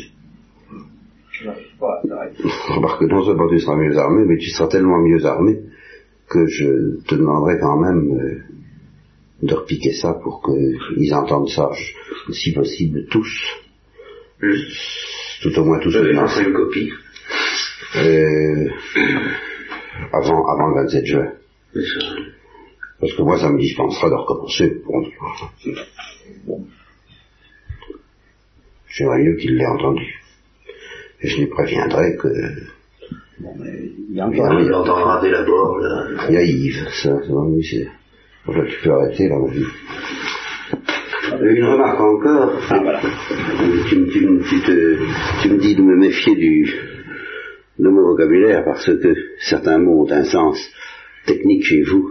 [1.79, 2.01] pas
[2.75, 5.59] Remarque que non seulement tu seras mieux armé, mais tu seras tellement mieux armé
[6.29, 8.43] que je te demanderai quand même euh,
[9.41, 11.69] de repiquer ça pour qu'ils entendent ça,
[12.31, 13.29] si possible, tous.
[15.41, 15.91] Tout au moins tous.
[15.91, 16.91] Je vais une copie.
[17.95, 18.69] Euh,
[20.13, 21.31] avant, avant le 27 juin.
[22.99, 24.81] Parce que moi, ça me dispensera de recommencer.
[26.45, 26.65] Bon.
[28.89, 30.21] J'aimerais mieux qu'il l'ait entendu.
[31.21, 32.27] Et je lui préviendrai que...
[33.39, 34.59] Bon, mais il y a encore...
[34.59, 36.07] Il entendra dès l'abord, là.
[36.27, 37.17] Il y a Yves, ça,
[37.63, 37.87] c'est...
[38.47, 39.65] Enfin, tu peux arrêter là, ma vie.
[41.41, 42.59] Une remarque encore.
[42.69, 43.01] Ah, voilà.
[43.89, 44.97] tu, tu, tu, te,
[45.41, 46.65] tu, me dis de me méfier du,
[47.77, 50.57] de mon vocabulaire parce que certains mots ont un sens
[51.25, 52.09] technique chez vous,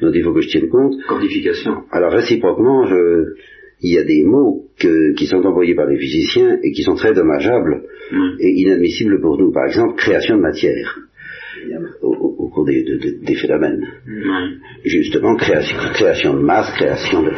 [0.00, 0.94] dont il faut que je tienne compte.
[1.06, 1.84] Quantification.
[1.90, 3.34] Alors réciproquement, je,
[3.80, 6.94] il y a des mots que, qui sont employés par les physiciens et qui sont
[6.94, 7.82] très dommageables
[8.40, 9.52] et inadmissibles pour nous.
[9.52, 10.98] Par exemple, création de matière
[12.02, 12.84] au, cours des,
[13.22, 13.80] des phénomènes.
[14.84, 17.30] Justement, création, création, de masse, création de...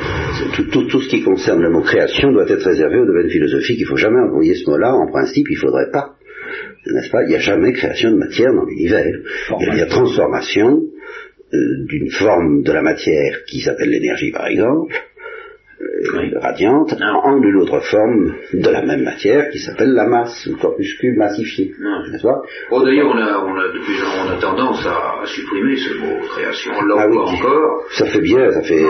[0.70, 3.78] Tout, tout, ce qui concerne le mot création doit être réservé au domaine philosophique.
[3.78, 4.94] Il ne faut jamais employer ce mot-là.
[4.94, 6.16] En principe, il ne faudrait pas.
[6.86, 7.22] N'est-ce pas?
[7.24, 9.06] Il n'y a jamais création de matière dans l'univers.
[9.60, 10.82] Il y a transformation
[11.52, 14.94] euh, d'une forme de la matière qui s'appelle l'énergie, par exemple,
[16.40, 21.16] radiante en une autre forme de la même matière qui s'appelle la masse, le corpuscule
[21.16, 21.74] massifié.
[22.10, 22.26] N'est-ce
[22.70, 26.72] oh, D'ailleurs, on a, on, a, on tendance à, supprimer ce mot création.
[26.72, 27.84] Là ah, oui, encore.
[27.90, 28.82] Ça fait bien, ça fait.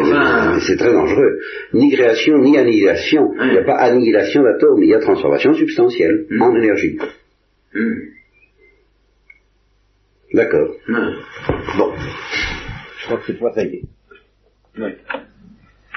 [0.61, 1.39] c'est très dangereux.
[1.73, 3.33] Ni création, ni annihilation.
[3.41, 6.43] Il n'y a pas annihilation d'atomes, il y a transformation substantielle hmm.
[6.43, 6.99] en énergie.
[7.75, 7.95] Hmm.
[10.35, 10.75] D'accord.
[11.79, 11.93] Bon.
[12.99, 13.83] Je crois que c'est toi, ça y est.
[14.79, 14.91] Oui.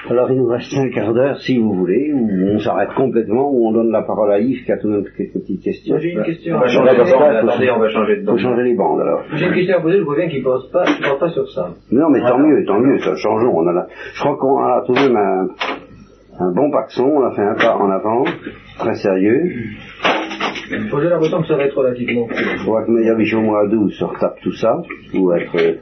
[0.08, 3.68] Alors il nous reste un quart d'heure, si vous voulez, où on s'arrête complètement, où
[3.68, 5.98] on donne la parole à Yves qui a tout de même quelques petites questions.
[5.98, 6.56] J'ai une question.
[6.56, 8.36] On va changer de bande, attendez, on va changer de bande.
[8.36, 9.22] faut changer les bandes alors.
[9.34, 11.48] J'ai une question à poser, je vois bien qu'il ne pense pas, pense pas sur
[11.50, 11.70] ça.
[11.92, 13.52] Non mais tant mieux, tant mieux, ça changeons.
[13.54, 13.86] On a la...
[14.14, 15.48] Je crois qu'on a tout de même un,
[16.40, 18.24] un bon paxon, on a fait un pas en avant,
[18.78, 19.52] très sérieux.
[20.70, 22.86] J'ai l'impression que ça va être relativement court.
[22.86, 24.80] Que mois d'août se retape tout ça,
[25.12, 25.74] pour être euh,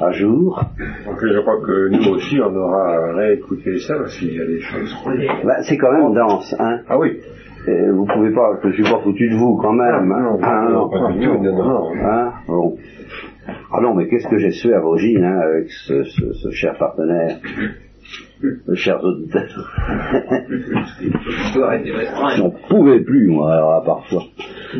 [0.00, 0.62] à jour.
[1.06, 4.60] Donc je crois que nous aussi on aura réécouté ça, parce qu'il y a des
[4.60, 4.94] choses.
[5.44, 6.80] Bah, c'est quand même dense, hein.
[6.88, 7.18] Ah oui.
[7.66, 10.12] Et vous pouvez pas, je suis pas foutu de vous quand même.
[10.14, 12.76] Ah, non, hein, non, pas du tout, non, Hein, bon.
[13.72, 16.76] Ah non, mais qu'est-ce que j'ai su à Vosgine, hein, avec ce, ce, ce cher
[16.78, 17.38] partenaire?
[18.74, 19.70] Chers auditeurs.
[22.36, 24.22] J'en pouvais plus, moi, alors, parfois.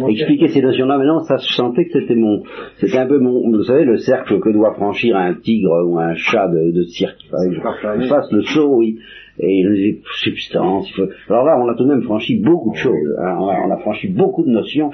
[0.09, 2.43] Expliquer ces notions-là, mais non, ça, je sentais que c'était mon,
[2.77, 6.15] c'était un peu mon, vous savez, le cercle que doit franchir un tigre ou un
[6.15, 7.19] chat de, de cirque.
[7.31, 8.99] je, fasse le saut, oui.
[9.41, 10.93] Et les substances.
[11.29, 13.17] Alors là, on a tout de même franchi beaucoup de choses.
[13.21, 13.37] Hein.
[13.39, 14.91] On, a, franchi beaucoup de notions.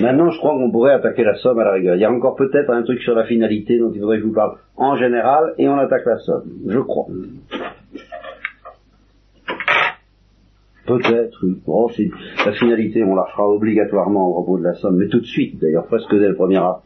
[0.00, 1.94] Maintenant, je crois qu'on pourrait attaquer la somme à la rigueur.
[1.94, 4.28] Il y a encore peut-être un truc sur la finalité dont il faudrait que je
[4.28, 6.44] vous parle en général, et on attaque la somme.
[6.66, 7.06] Je crois.
[10.86, 11.44] Peut-être.
[11.66, 11.88] Bon,
[12.44, 15.58] la finalité, on la fera obligatoirement au propos de la somme, mais tout de suite,
[15.60, 16.84] d'ailleurs, presque dès le premier acte.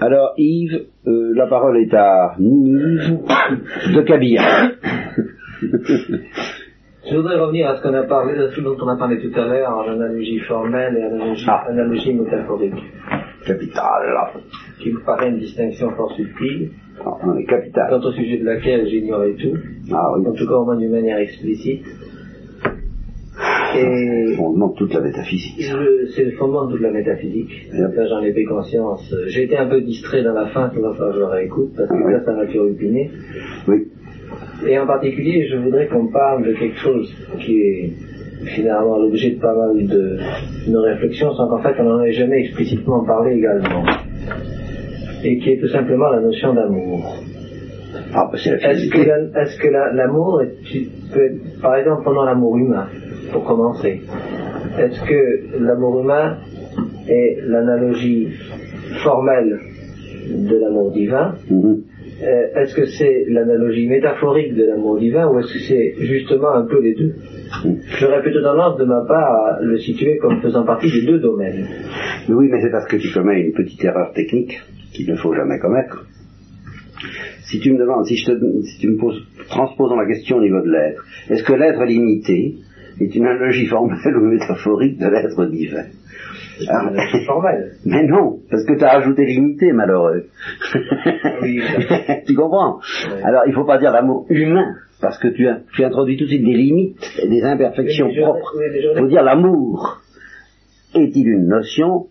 [0.00, 3.18] Alors, Yves, euh, la parole est à Yves
[3.94, 4.72] de Cabilla.
[7.06, 9.38] Je voudrais revenir à ce qu'on a parlé, de ce dont on a parlé tout
[9.38, 11.66] à l'heure, en analogie formelle et analogie, ah.
[11.68, 12.82] analogie métaphorique.
[13.46, 14.16] Capital.
[14.80, 16.70] Qui me paraît une distinction fort subtile.
[17.04, 17.86] Ah, on est capital.
[17.90, 19.56] Quant au sujet de laquelle j'ignorais tout.
[19.92, 20.26] Ah, oui.
[20.26, 21.84] En tout cas, au moins d'une manière explicite.
[23.76, 25.68] Et le fondement de toute la métaphysique.
[26.14, 27.68] C'est le fondement de toute la métaphysique.
[27.72, 29.12] Là, j'en ai pris conscience.
[29.26, 32.22] J'ai été un peu distrait dans la fin, que je le réécoute, parce que là,
[32.24, 33.10] ça m'a turlupiné.
[33.66, 33.88] Oui.
[34.68, 37.92] Et en particulier, je voudrais qu'on parle de quelque chose qui est
[38.46, 40.18] finalement l'objet de pas mal de
[40.68, 43.84] nos réflexions, sans qu'en fait on n'en ait jamais explicitement parlé également.
[45.24, 47.16] Et qui est tout simplement la notion d'amour.
[48.12, 50.42] Ah, est-ce que, l'amour,
[51.62, 52.86] par exemple, pendant l'amour humain,
[53.32, 54.02] pour commencer,
[54.78, 56.36] est-ce que l'amour humain
[57.08, 58.28] est l'analogie
[59.02, 59.58] formelle
[60.28, 61.82] de l'amour divin mhm.
[62.24, 66.66] Euh, Est-ce que c'est l'analogie métaphorique de l'amour divin ou est-ce que c'est justement un
[66.66, 67.14] peu les deux.
[67.98, 71.66] J'aurais plutôt tendance de ma part à le situer comme faisant partie des deux domaines.
[72.28, 74.58] Oui, mais c'est parce que tu commets une petite erreur technique
[74.92, 76.06] qu'il ne faut jamais commettre.
[77.42, 80.60] Si tu me demandes, si, je te, tu me poses, transposons la question au niveau
[80.62, 82.56] de l'être, est-ce que l'être limité
[83.00, 85.84] est une analogie formelle ou métaphorique de l'être divin?
[86.68, 86.90] Ah,
[87.26, 87.72] formelle.
[87.84, 90.24] Mais non, parce que tu as ajouté limité, malheureux.
[91.42, 91.60] Oui,
[92.26, 92.80] tu comprends
[93.22, 96.24] Alors, il ne faut pas dire l'amour humain, parce que tu, as, tu introduis tout
[96.24, 98.54] de suite des limites et des imperfections propres.
[98.74, 100.00] Il faut dire l'amour.
[100.94, 102.06] Est-il une notion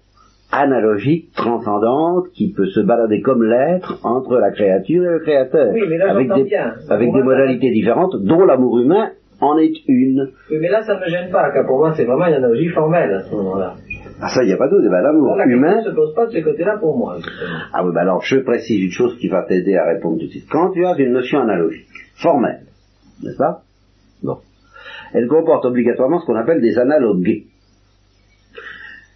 [0.53, 5.81] analogique, transcendante, qui peut se balader comme l'être entre la créature et le créateur, oui,
[5.89, 6.73] mais là, avec des, bien.
[6.89, 9.09] avec des modalités différentes, dont l'amour humain
[9.41, 10.29] en est une.
[10.51, 12.69] Oui, mais là, ça ne me gêne pas, car pour moi, c'est vraiment une analogie
[12.69, 13.75] formelle à ce moment-là.
[14.25, 14.89] Ah ça, il n'y a pas de doute.
[14.89, 15.81] Ben, l'amour humain...
[15.81, 17.17] ne se pose pas de ce côté-là pour moi.
[17.73, 20.31] Ah oui, ben alors, je précise une chose qui va t'aider à répondre tout de
[20.31, 20.47] suite.
[20.49, 22.61] Quand tu as une notion analogique, formelle,
[23.21, 23.63] n'est-ce pas?
[24.23, 24.37] Bon.
[25.13, 27.43] Elle comporte obligatoirement ce qu'on appelle des analogues.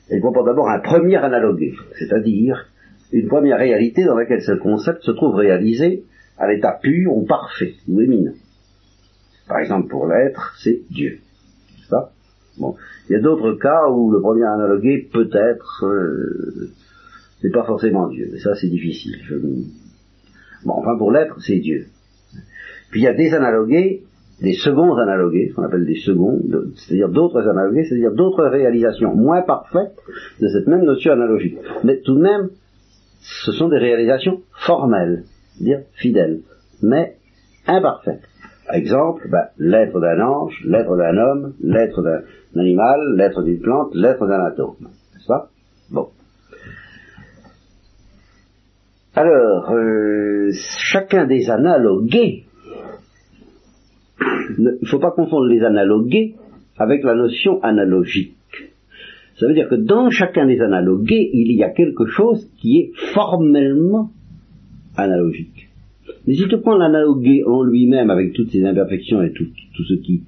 [0.10, 2.66] Elle comporte d'abord un premier analogué, c'est-à-dire
[3.14, 6.04] une première réalité dans laquelle ce concept se trouve réalisé
[6.38, 8.34] à l'état pur ou parfait ou éminent.
[9.48, 11.20] Par exemple, pour l'être, c'est Dieu.
[11.90, 12.12] Ça
[12.60, 12.76] bon.
[13.10, 16.70] Il y a d'autres cas où le premier analogué peut-être, euh,
[17.42, 19.16] c'est pas forcément Dieu, mais ça c'est difficile.
[20.66, 21.86] Bon, enfin pour l'être, c'est Dieu.
[22.92, 24.04] Puis il y a des analogués,
[24.42, 26.40] des seconds analogués, ce qu'on appelle des seconds,
[26.76, 29.98] c'est-à-dire d'autres analogués, c'est-à-dire d'autres réalisations moins parfaites
[30.40, 31.58] de cette même notion analogique.
[31.84, 32.50] Mais tout de même,
[33.20, 35.24] ce sont des réalisations formelles,
[35.60, 36.42] dire fidèles,
[36.82, 37.16] mais
[37.66, 38.22] imparfaites.
[38.74, 42.22] Exemple, ben, l'être d'un ange, l'être d'un homme, l'être d'un
[42.60, 44.76] animal, l'être d'une plante, l'être d'un atome.
[44.82, 45.50] N'est-ce pas?
[45.90, 46.10] Bon.
[49.16, 52.44] Alors, euh, chacun des analogués
[54.58, 56.36] il ne faut pas confondre les analogués
[56.78, 58.36] avec la notion analogique.
[59.40, 62.92] Ça veut dire que dans chacun des analogués, il y a quelque chose qui est
[63.14, 64.10] formellement
[64.96, 65.67] analogique.
[66.28, 69.46] Mais si tu prends l'analogué en lui-même avec toutes ses imperfections et tout,
[69.88, 70.24] ce qui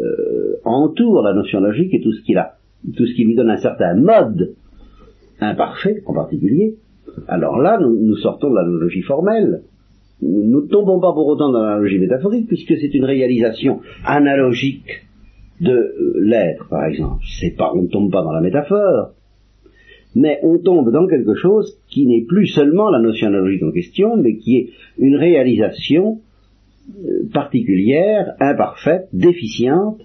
[0.00, 2.54] euh, entoure la notion logique et tout ce, qui la,
[2.96, 4.54] tout ce qui lui donne un certain mode
[5.40, 6.76] imparfait en particulier,
[7.26, 9.62] alors là, nous, sortons de l'analogie formelle.
[10.22, 15.06] Nous ne tombons pas pour autant dans l'analogie métaphorique, puisque c'est une réalisation analogique
[15.60, 17.22] de euh, l'être, par exemple.
[17.40, 19.12] C'est pas, on ne tombe pas dans la métaphore,
[20.14, 24.16] mais on tombe dans quelque chose qui n'est plus seulement la notion analogique en question,
[24.16, 26.20] mais qui est une réalisation
[26.90, 30.00] euh, particulière, imparfaite, déficiente,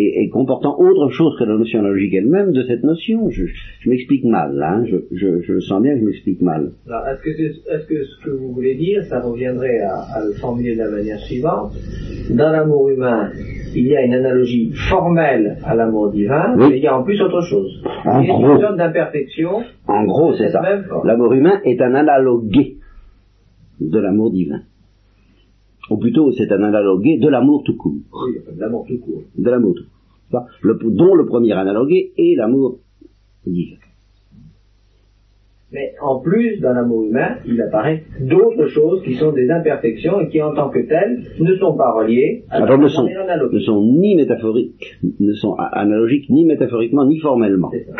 [0.00, 3.28] et, comportant autre chose que la notion analogique elle-même de cette notion.
[3.30, 3.44] Je,
[3.88, 6.72] m'explique mal, hein, je, je, je, sens bien que je m'explique mal.
[6.86, 10.90] Est-ce que, ce que vous voulez dire, ça reviendrait à, à, le formuler de la
[10.90, 11.72] manière suivante
[12.30, 13.30] Dans l'amour humain,
[13.74, 17.20] il y a une analogie formelle à l'amour divin, mais il y a en plus
[17.20, 17.82] autre chose.
[18.04, 19.62] En il y a gros, une sorte d'imperfection.
[19.86, 20.62] En gros, c'est ça.
[21.04, 22.76] L'amour humain est un analogué
[23.80, 24.60] de l'amour divin.
[25.90, 27.94] Ou plutôt, c'est un analogué de l'amour tout court.
[27.94, 29.22] Oui, de l'amour tout court.
[29.36, 30.46] De l'amour tout court.
[30.62, 32.78] Le, dont le premier analogué est l'amour
[33.44, 33.76] divin.
[35.72, 40.28] Mais en plus, dans l'amour humain, il apparaît d'autres choses qui sont des imperfections et
[40.28, 43.80] qui, en tant que telles, ne sont pas reliées à Alors, ne sont, ne sont
[43.80, 47.70] ni métaphoriques, ne sont analogiques ni métaphoriquement ni formellement.
[47.72, 47.94] C'est ça.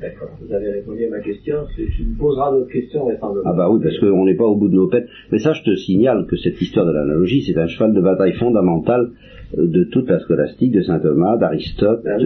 [0.00, 1.54] D'accord, vous avez répondu à ma question.
[1.74, 3.50] Tu me poseras d'autres questions vraisemblablement.
[3.50, 5.08] Ah bah oui, parce qu'on n'est pas au bout de nos têtes.
[5.30, 8.34] Mais ça, je te signale que cette histoire de l'analogie, c'est un cheval de bataille
[8.34, 9.10] fondamental
[9.56, 12.04] euh, de toute la scolastique, de saint Thomas, d'Aristote.
[12.06, 12.18] Ah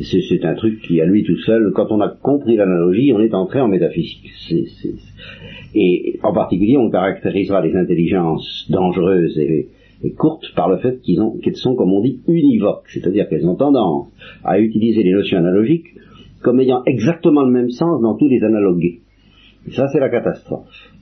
[0.00, 3.34] c'est un truc qui, à lui tout seul, quand on a compris l'analogie, on est
[3.34, 4.30] entré en métaphysique.
[5.74, 9.68] Et en particulier, on caractérisera les intelligences dangereuses et,
[10.16, 14.06] courtes par le fait qu'elles sont, comme on dit, univoques, c'est-à-dire qu'elles ont tendance
[14.44, 15.96] à utiliser les notions analogiques
[16.42, 19.00] comme ayant exactement le même sens dans tous les analogues.
[19.66, 20.92] Et ça, c'est la catastrophe.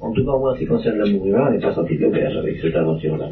[0.00, 2.36] En tout cas, moi, ce qui concerne l'amour humain, on n'est pas sorti de l'auberge
[2.36, 3.30] avec cette aventure-là.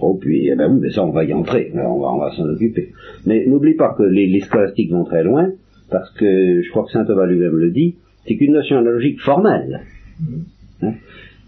[0.00, 2.30] Oh, puis, eh ben oui, mais ça, on va y entrer, on va, on va
[2.32, 2.92] s'en occuper.
[3.26, 5.50] Mais n'oublie pas que les, scolastiques vont très loin,
[5.90, 9.80] parce que je crois que saint Thomas lui-même le dit, c'est qu'une notion analogique formelle.
[10.22, 10.86] Mm-hmm.
[10.86, 10.94] Hein,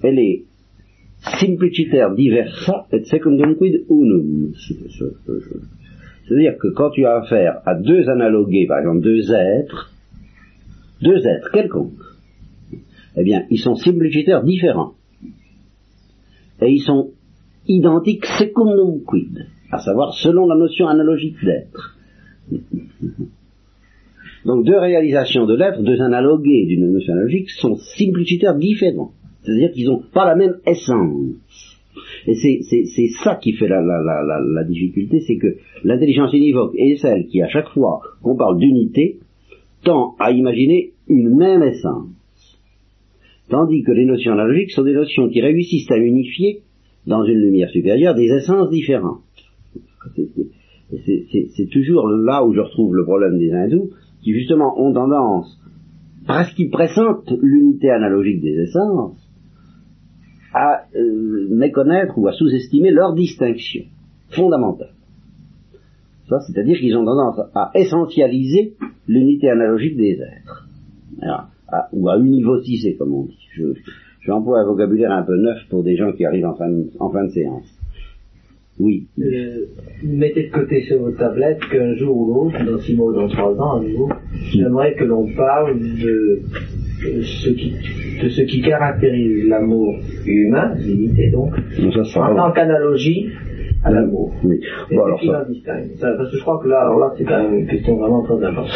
[0.02, 0.44] elle est
[1.20, 4.52] simpliciter diversa et secundum quid unum.
[6.26, 9.92] C'est-à-dire que quand tu as affaire à deux analogués, par exemple deux êtres,
[11.00, 11.92] deux êtres quelconques,
[13.16, 14.94] eh bien, ils sont simplicitaires différents.
[16.60, 17.12] Et ils sont
[17.66, 21.96] identiques secundum quid, à savoir selon la notion analogique d'être.
[24.44, 29.12] Donc deux réalisations de l'être, deux analogués d'une notion analogique sont simplicitaires différents.
[29.42, 31.75] C'est-à-dire qu'ils n'ont pas la même essence.
[32.26, 36.96] Et c'est ça qui fait la, la, la, la difficulté, c'est que l'intelligence univoque est
[36.96, 39.18] celle qui, à chaque fois qu'on parle d'unité,
[39.84, 42.08] tend à imaginer une même essence.
[43.48, 46.62] Tandis que les notions analogiques sont des notions qui réussissent à unifier,
[47.06, 49.20] dans une lumière supérieure, des essences différentes.
[50.90, 53.90] C'est toujours là où je retrouve le problème des hindous,
[54.22, 55.60] qui justement ont tendance,
[56.26, 59.25] parce qu'ils pressentent l'unité analogique des essences,
[60.56, 63.82] à euh, méconnaître ou à sous-estimer leur distinction
[64.30, 64.94] fondamentale.
[66.28, 68.72] C'est-à-dire qu'ils ont tendance à essentialiser
[69.06, 70.66] l'unité analogique des êtres.
[71.92, 73.38] ou à univociser, comme on dit.
[73.52, 73.64] Je,
[74.22, 77.10] j'emploie un vocabulaire un peu neuf pour des gens qui arrivent en fin de, en
[77.10, 77.70] fin de séance.
[78.78, 79.06] Oui.
[79.18, 79.66] Euh,
[80.02, 83.28] mettez de côté sur votre tablette qu'un jour ou l'autre, dans six mois ou dans
[83.28, 84.08] trois ans, à nouveau,
[84.52, 86.42] j'aimerais que l'on parle de
[87.00, 87.74] ce qui,
[88.22, 91.52] de ce qui caractérise l'amour humain, limité donc,
[92.16, 93.28] en tant qu'analogie
[93.84, 94.32] à l'amour.
[94.42, 94.60] Oui.
[94.90, 95.44] Bon, alors qui ça...
[95.48, 98.22] distingue Parce que je crois que là, alors là, c'est quand même une question vraiment
[98.22, 98.70] très importante.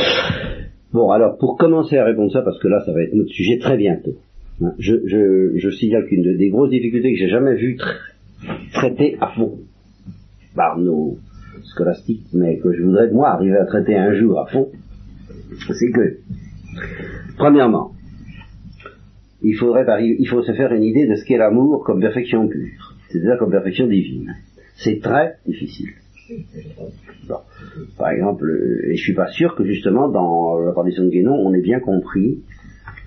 [0.93, 3.59] Bon, alors pour commencer à répondre ça, parce que là, ça va être notre sujet
[3.59, 4.15] très bientôt.
[4.63, 7.79] Hein, je, je, je signale qu'une des grosses difficultés que j'ai jamais vues
[8.73, 9.59] traiter à fond
[10.55, 11.17] par nos
[11.63, 14.69] scolastiques, mais que je voudrais moi arriver à traiter un jour à fond,
[15.69, 16.19] c'est que,
[17.37, 17.93] premièrement,
[19.43, 22.95] il faudrait il faut se faire une idée de ce qu'est l'amour comme perfection pure,
[23.09, 24.35] c'est-à-dire comme perfection divine.
[24.77, 25.91] C'est très difficile.
[27.99, 28.49] Par exemple,
[28.85, 31.81] et je suis pas sûr que justement dans la tradition de Guénon, on ait bien
[31.81, 32.43] compris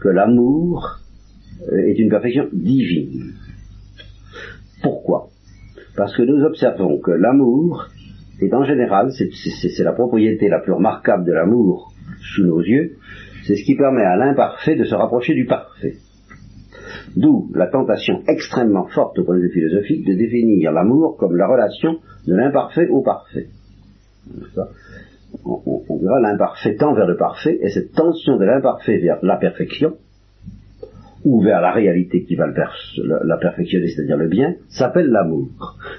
[0.01, 0.99] que l'amour
[1.72, 3.34] euh, est une perfection divine.
[4.81, 5.30] Pourquoi?
[5.95, 7.88] Parce que nous observons que l'amour
[8.41, 12.97] est en général, c'est la propriété la plus remarquable de l'amour sous nos yeux,
[13.45, 15.95] c'est ce qui permet à l'imparfait de se rapprocher du parfait.
[17.15, 21.47] D'où la tentation extrêmement forte au point de vue philosophique de définir l'amour comme la
[21.47, 23.47] relation de l'imparfait au parfait.
[25.45, 29.93] On, dira l'imparfait tend vers le parfait, et cette tension de l'imparfait vers la perfection,
[31.25, 32.53] ou vers la réalité qui va le
[33.23, 35.47] la perfectionner, c'est-à-dire le bien, s'appelle l'amour.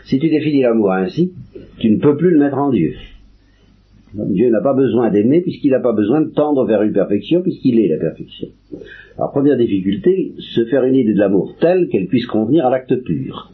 [0.04, 1.32] Si tu définis l'amour ainsi,
[1.78, 2.94] tu ne peux plus le mettre en Dieu.
[4.14, 7.80] Dieu n'a pas besoin d'aimer puisqu'il n'a pas besoin de tendre vers une perfection puisqu'il
[7.80, 8.48] est la perfection.
[9.16, 12.94] Alors première difficulté, se faire une idée de l'amour telle qu'elle puisse convenir à l'acte
[13.02, 13.50] pur.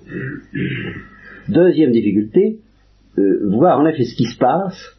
[1.48, 2.58] Deuxième difficulté,
[3.18, 4.98] euh, voir en effet ce qui se passe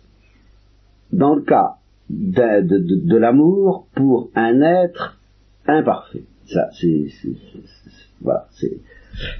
[1.13, 1.75] dans le cas
[2.09, 5.19] de, l'amour pour un être
[5.67, 6.23] imparfait.
[6.45, 7.05] Ça, c'est,
[8.21, 8.77] voilà, c'est.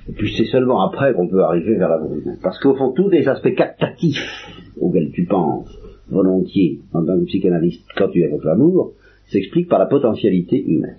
[0.08, 2.36] Et puis c'est seulement après qu'on peut arriver vers l'amour humain.
[2.42, 4.48] Parce qu'au fond, tous les aspects captatifs
[4.80, 5.81] auxquels tu penses
[6.12, 8.94] volontiers en tant que psychanalyste quand tu évoques l'amour
[9.28, 10.98] s'expliquent par la potentialité humaine.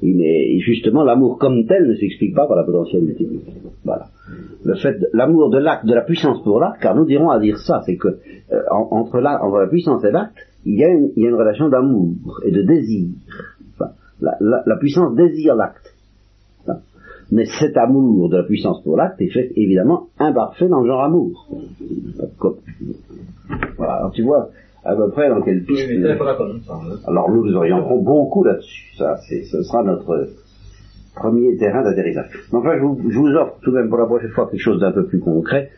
[0.00, 3.40] Et justement, l'amour comme tel ne s'explique pas par la potentialité humaine.
[3.84, 4.06] Voilà.
[4.64, 7.58] Le fait, l'amour de l'acte, de la puissance pour l'acte, car nous dirons à dire
[7.58, 11.10] ça, c'est que euh, entre, la, entre la puissance et l'acte, il y a une,
[11.16, 12.14] il y a une relation d'amour
[12.44, 13.08] et de désir.
[14.20, 15.94] la, puissance désire l'acte.
[17.30, 21.02] Mais cet amour de la puissance pour l'acte est fait évidemment imparfait dans le genre
[21.02, 21.48] amour.
[23.76, 24.48] Voilà, alors tu vois
[24.84, 25.82] à peu près dans quelle piste.
[27.06, 28.94] alors nous nous orienterons beaucoup là-dessus.
[28.96, 30.28] Ça, ce sera notre
[31.18, 32.26] premier terrain d'atterrissage.
[32.52, 34.80] Enfin, je vous, je vous, offre tout de même pour la prochaine fois quelque chose
[34.80, 35.70] d'un peu plus concret.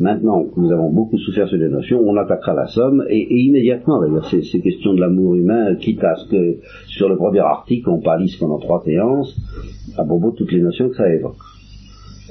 [0.00, 4.28] Maintenant nous avons beaucoup souffert sur les notions, on attaquera la somme, et, immédiatement d'ailleurs,
[4.30, 8.00] ces, ces, questions de l'amour humain, quitte à ce que sur le premier article, on
[8.00, 9.36] palisse pendant trois séances,
[9.98, 11.36] à propos de toutes les notions que ça évoque.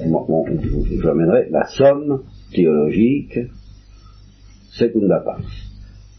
[0.07, 2.23] Bon, je amènerai la somme
[2.53, 3.39] théologique,
[4.71, 5.41] secunda part.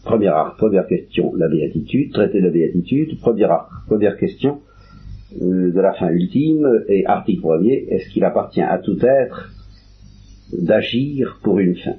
[0.05, 4.59] Première, première question, la béatitude, traiter de la béatitude, première, première question,
[5.39, 9.51] de la fin ultime et article premier, est-ce qu'il appartient à tout être
[10.53, 11.93] d'agir pour une fin?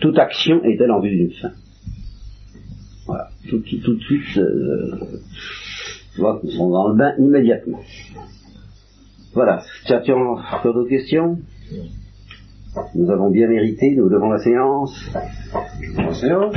[0.00, 1.52] Toute action est-elle en vue d'une fin.
[3.06, 4.96] Voilà, tout, tout, de suite, euh,
[6.18, 7.80] nous sommes dans le bain immédiatement.
[9.34, 11.38] Voilà, tu as encore d'autres questions.
[12.94, 15.10] Nous avons bien mérité, nous devons la séance.
[15.96, 16.54] La séance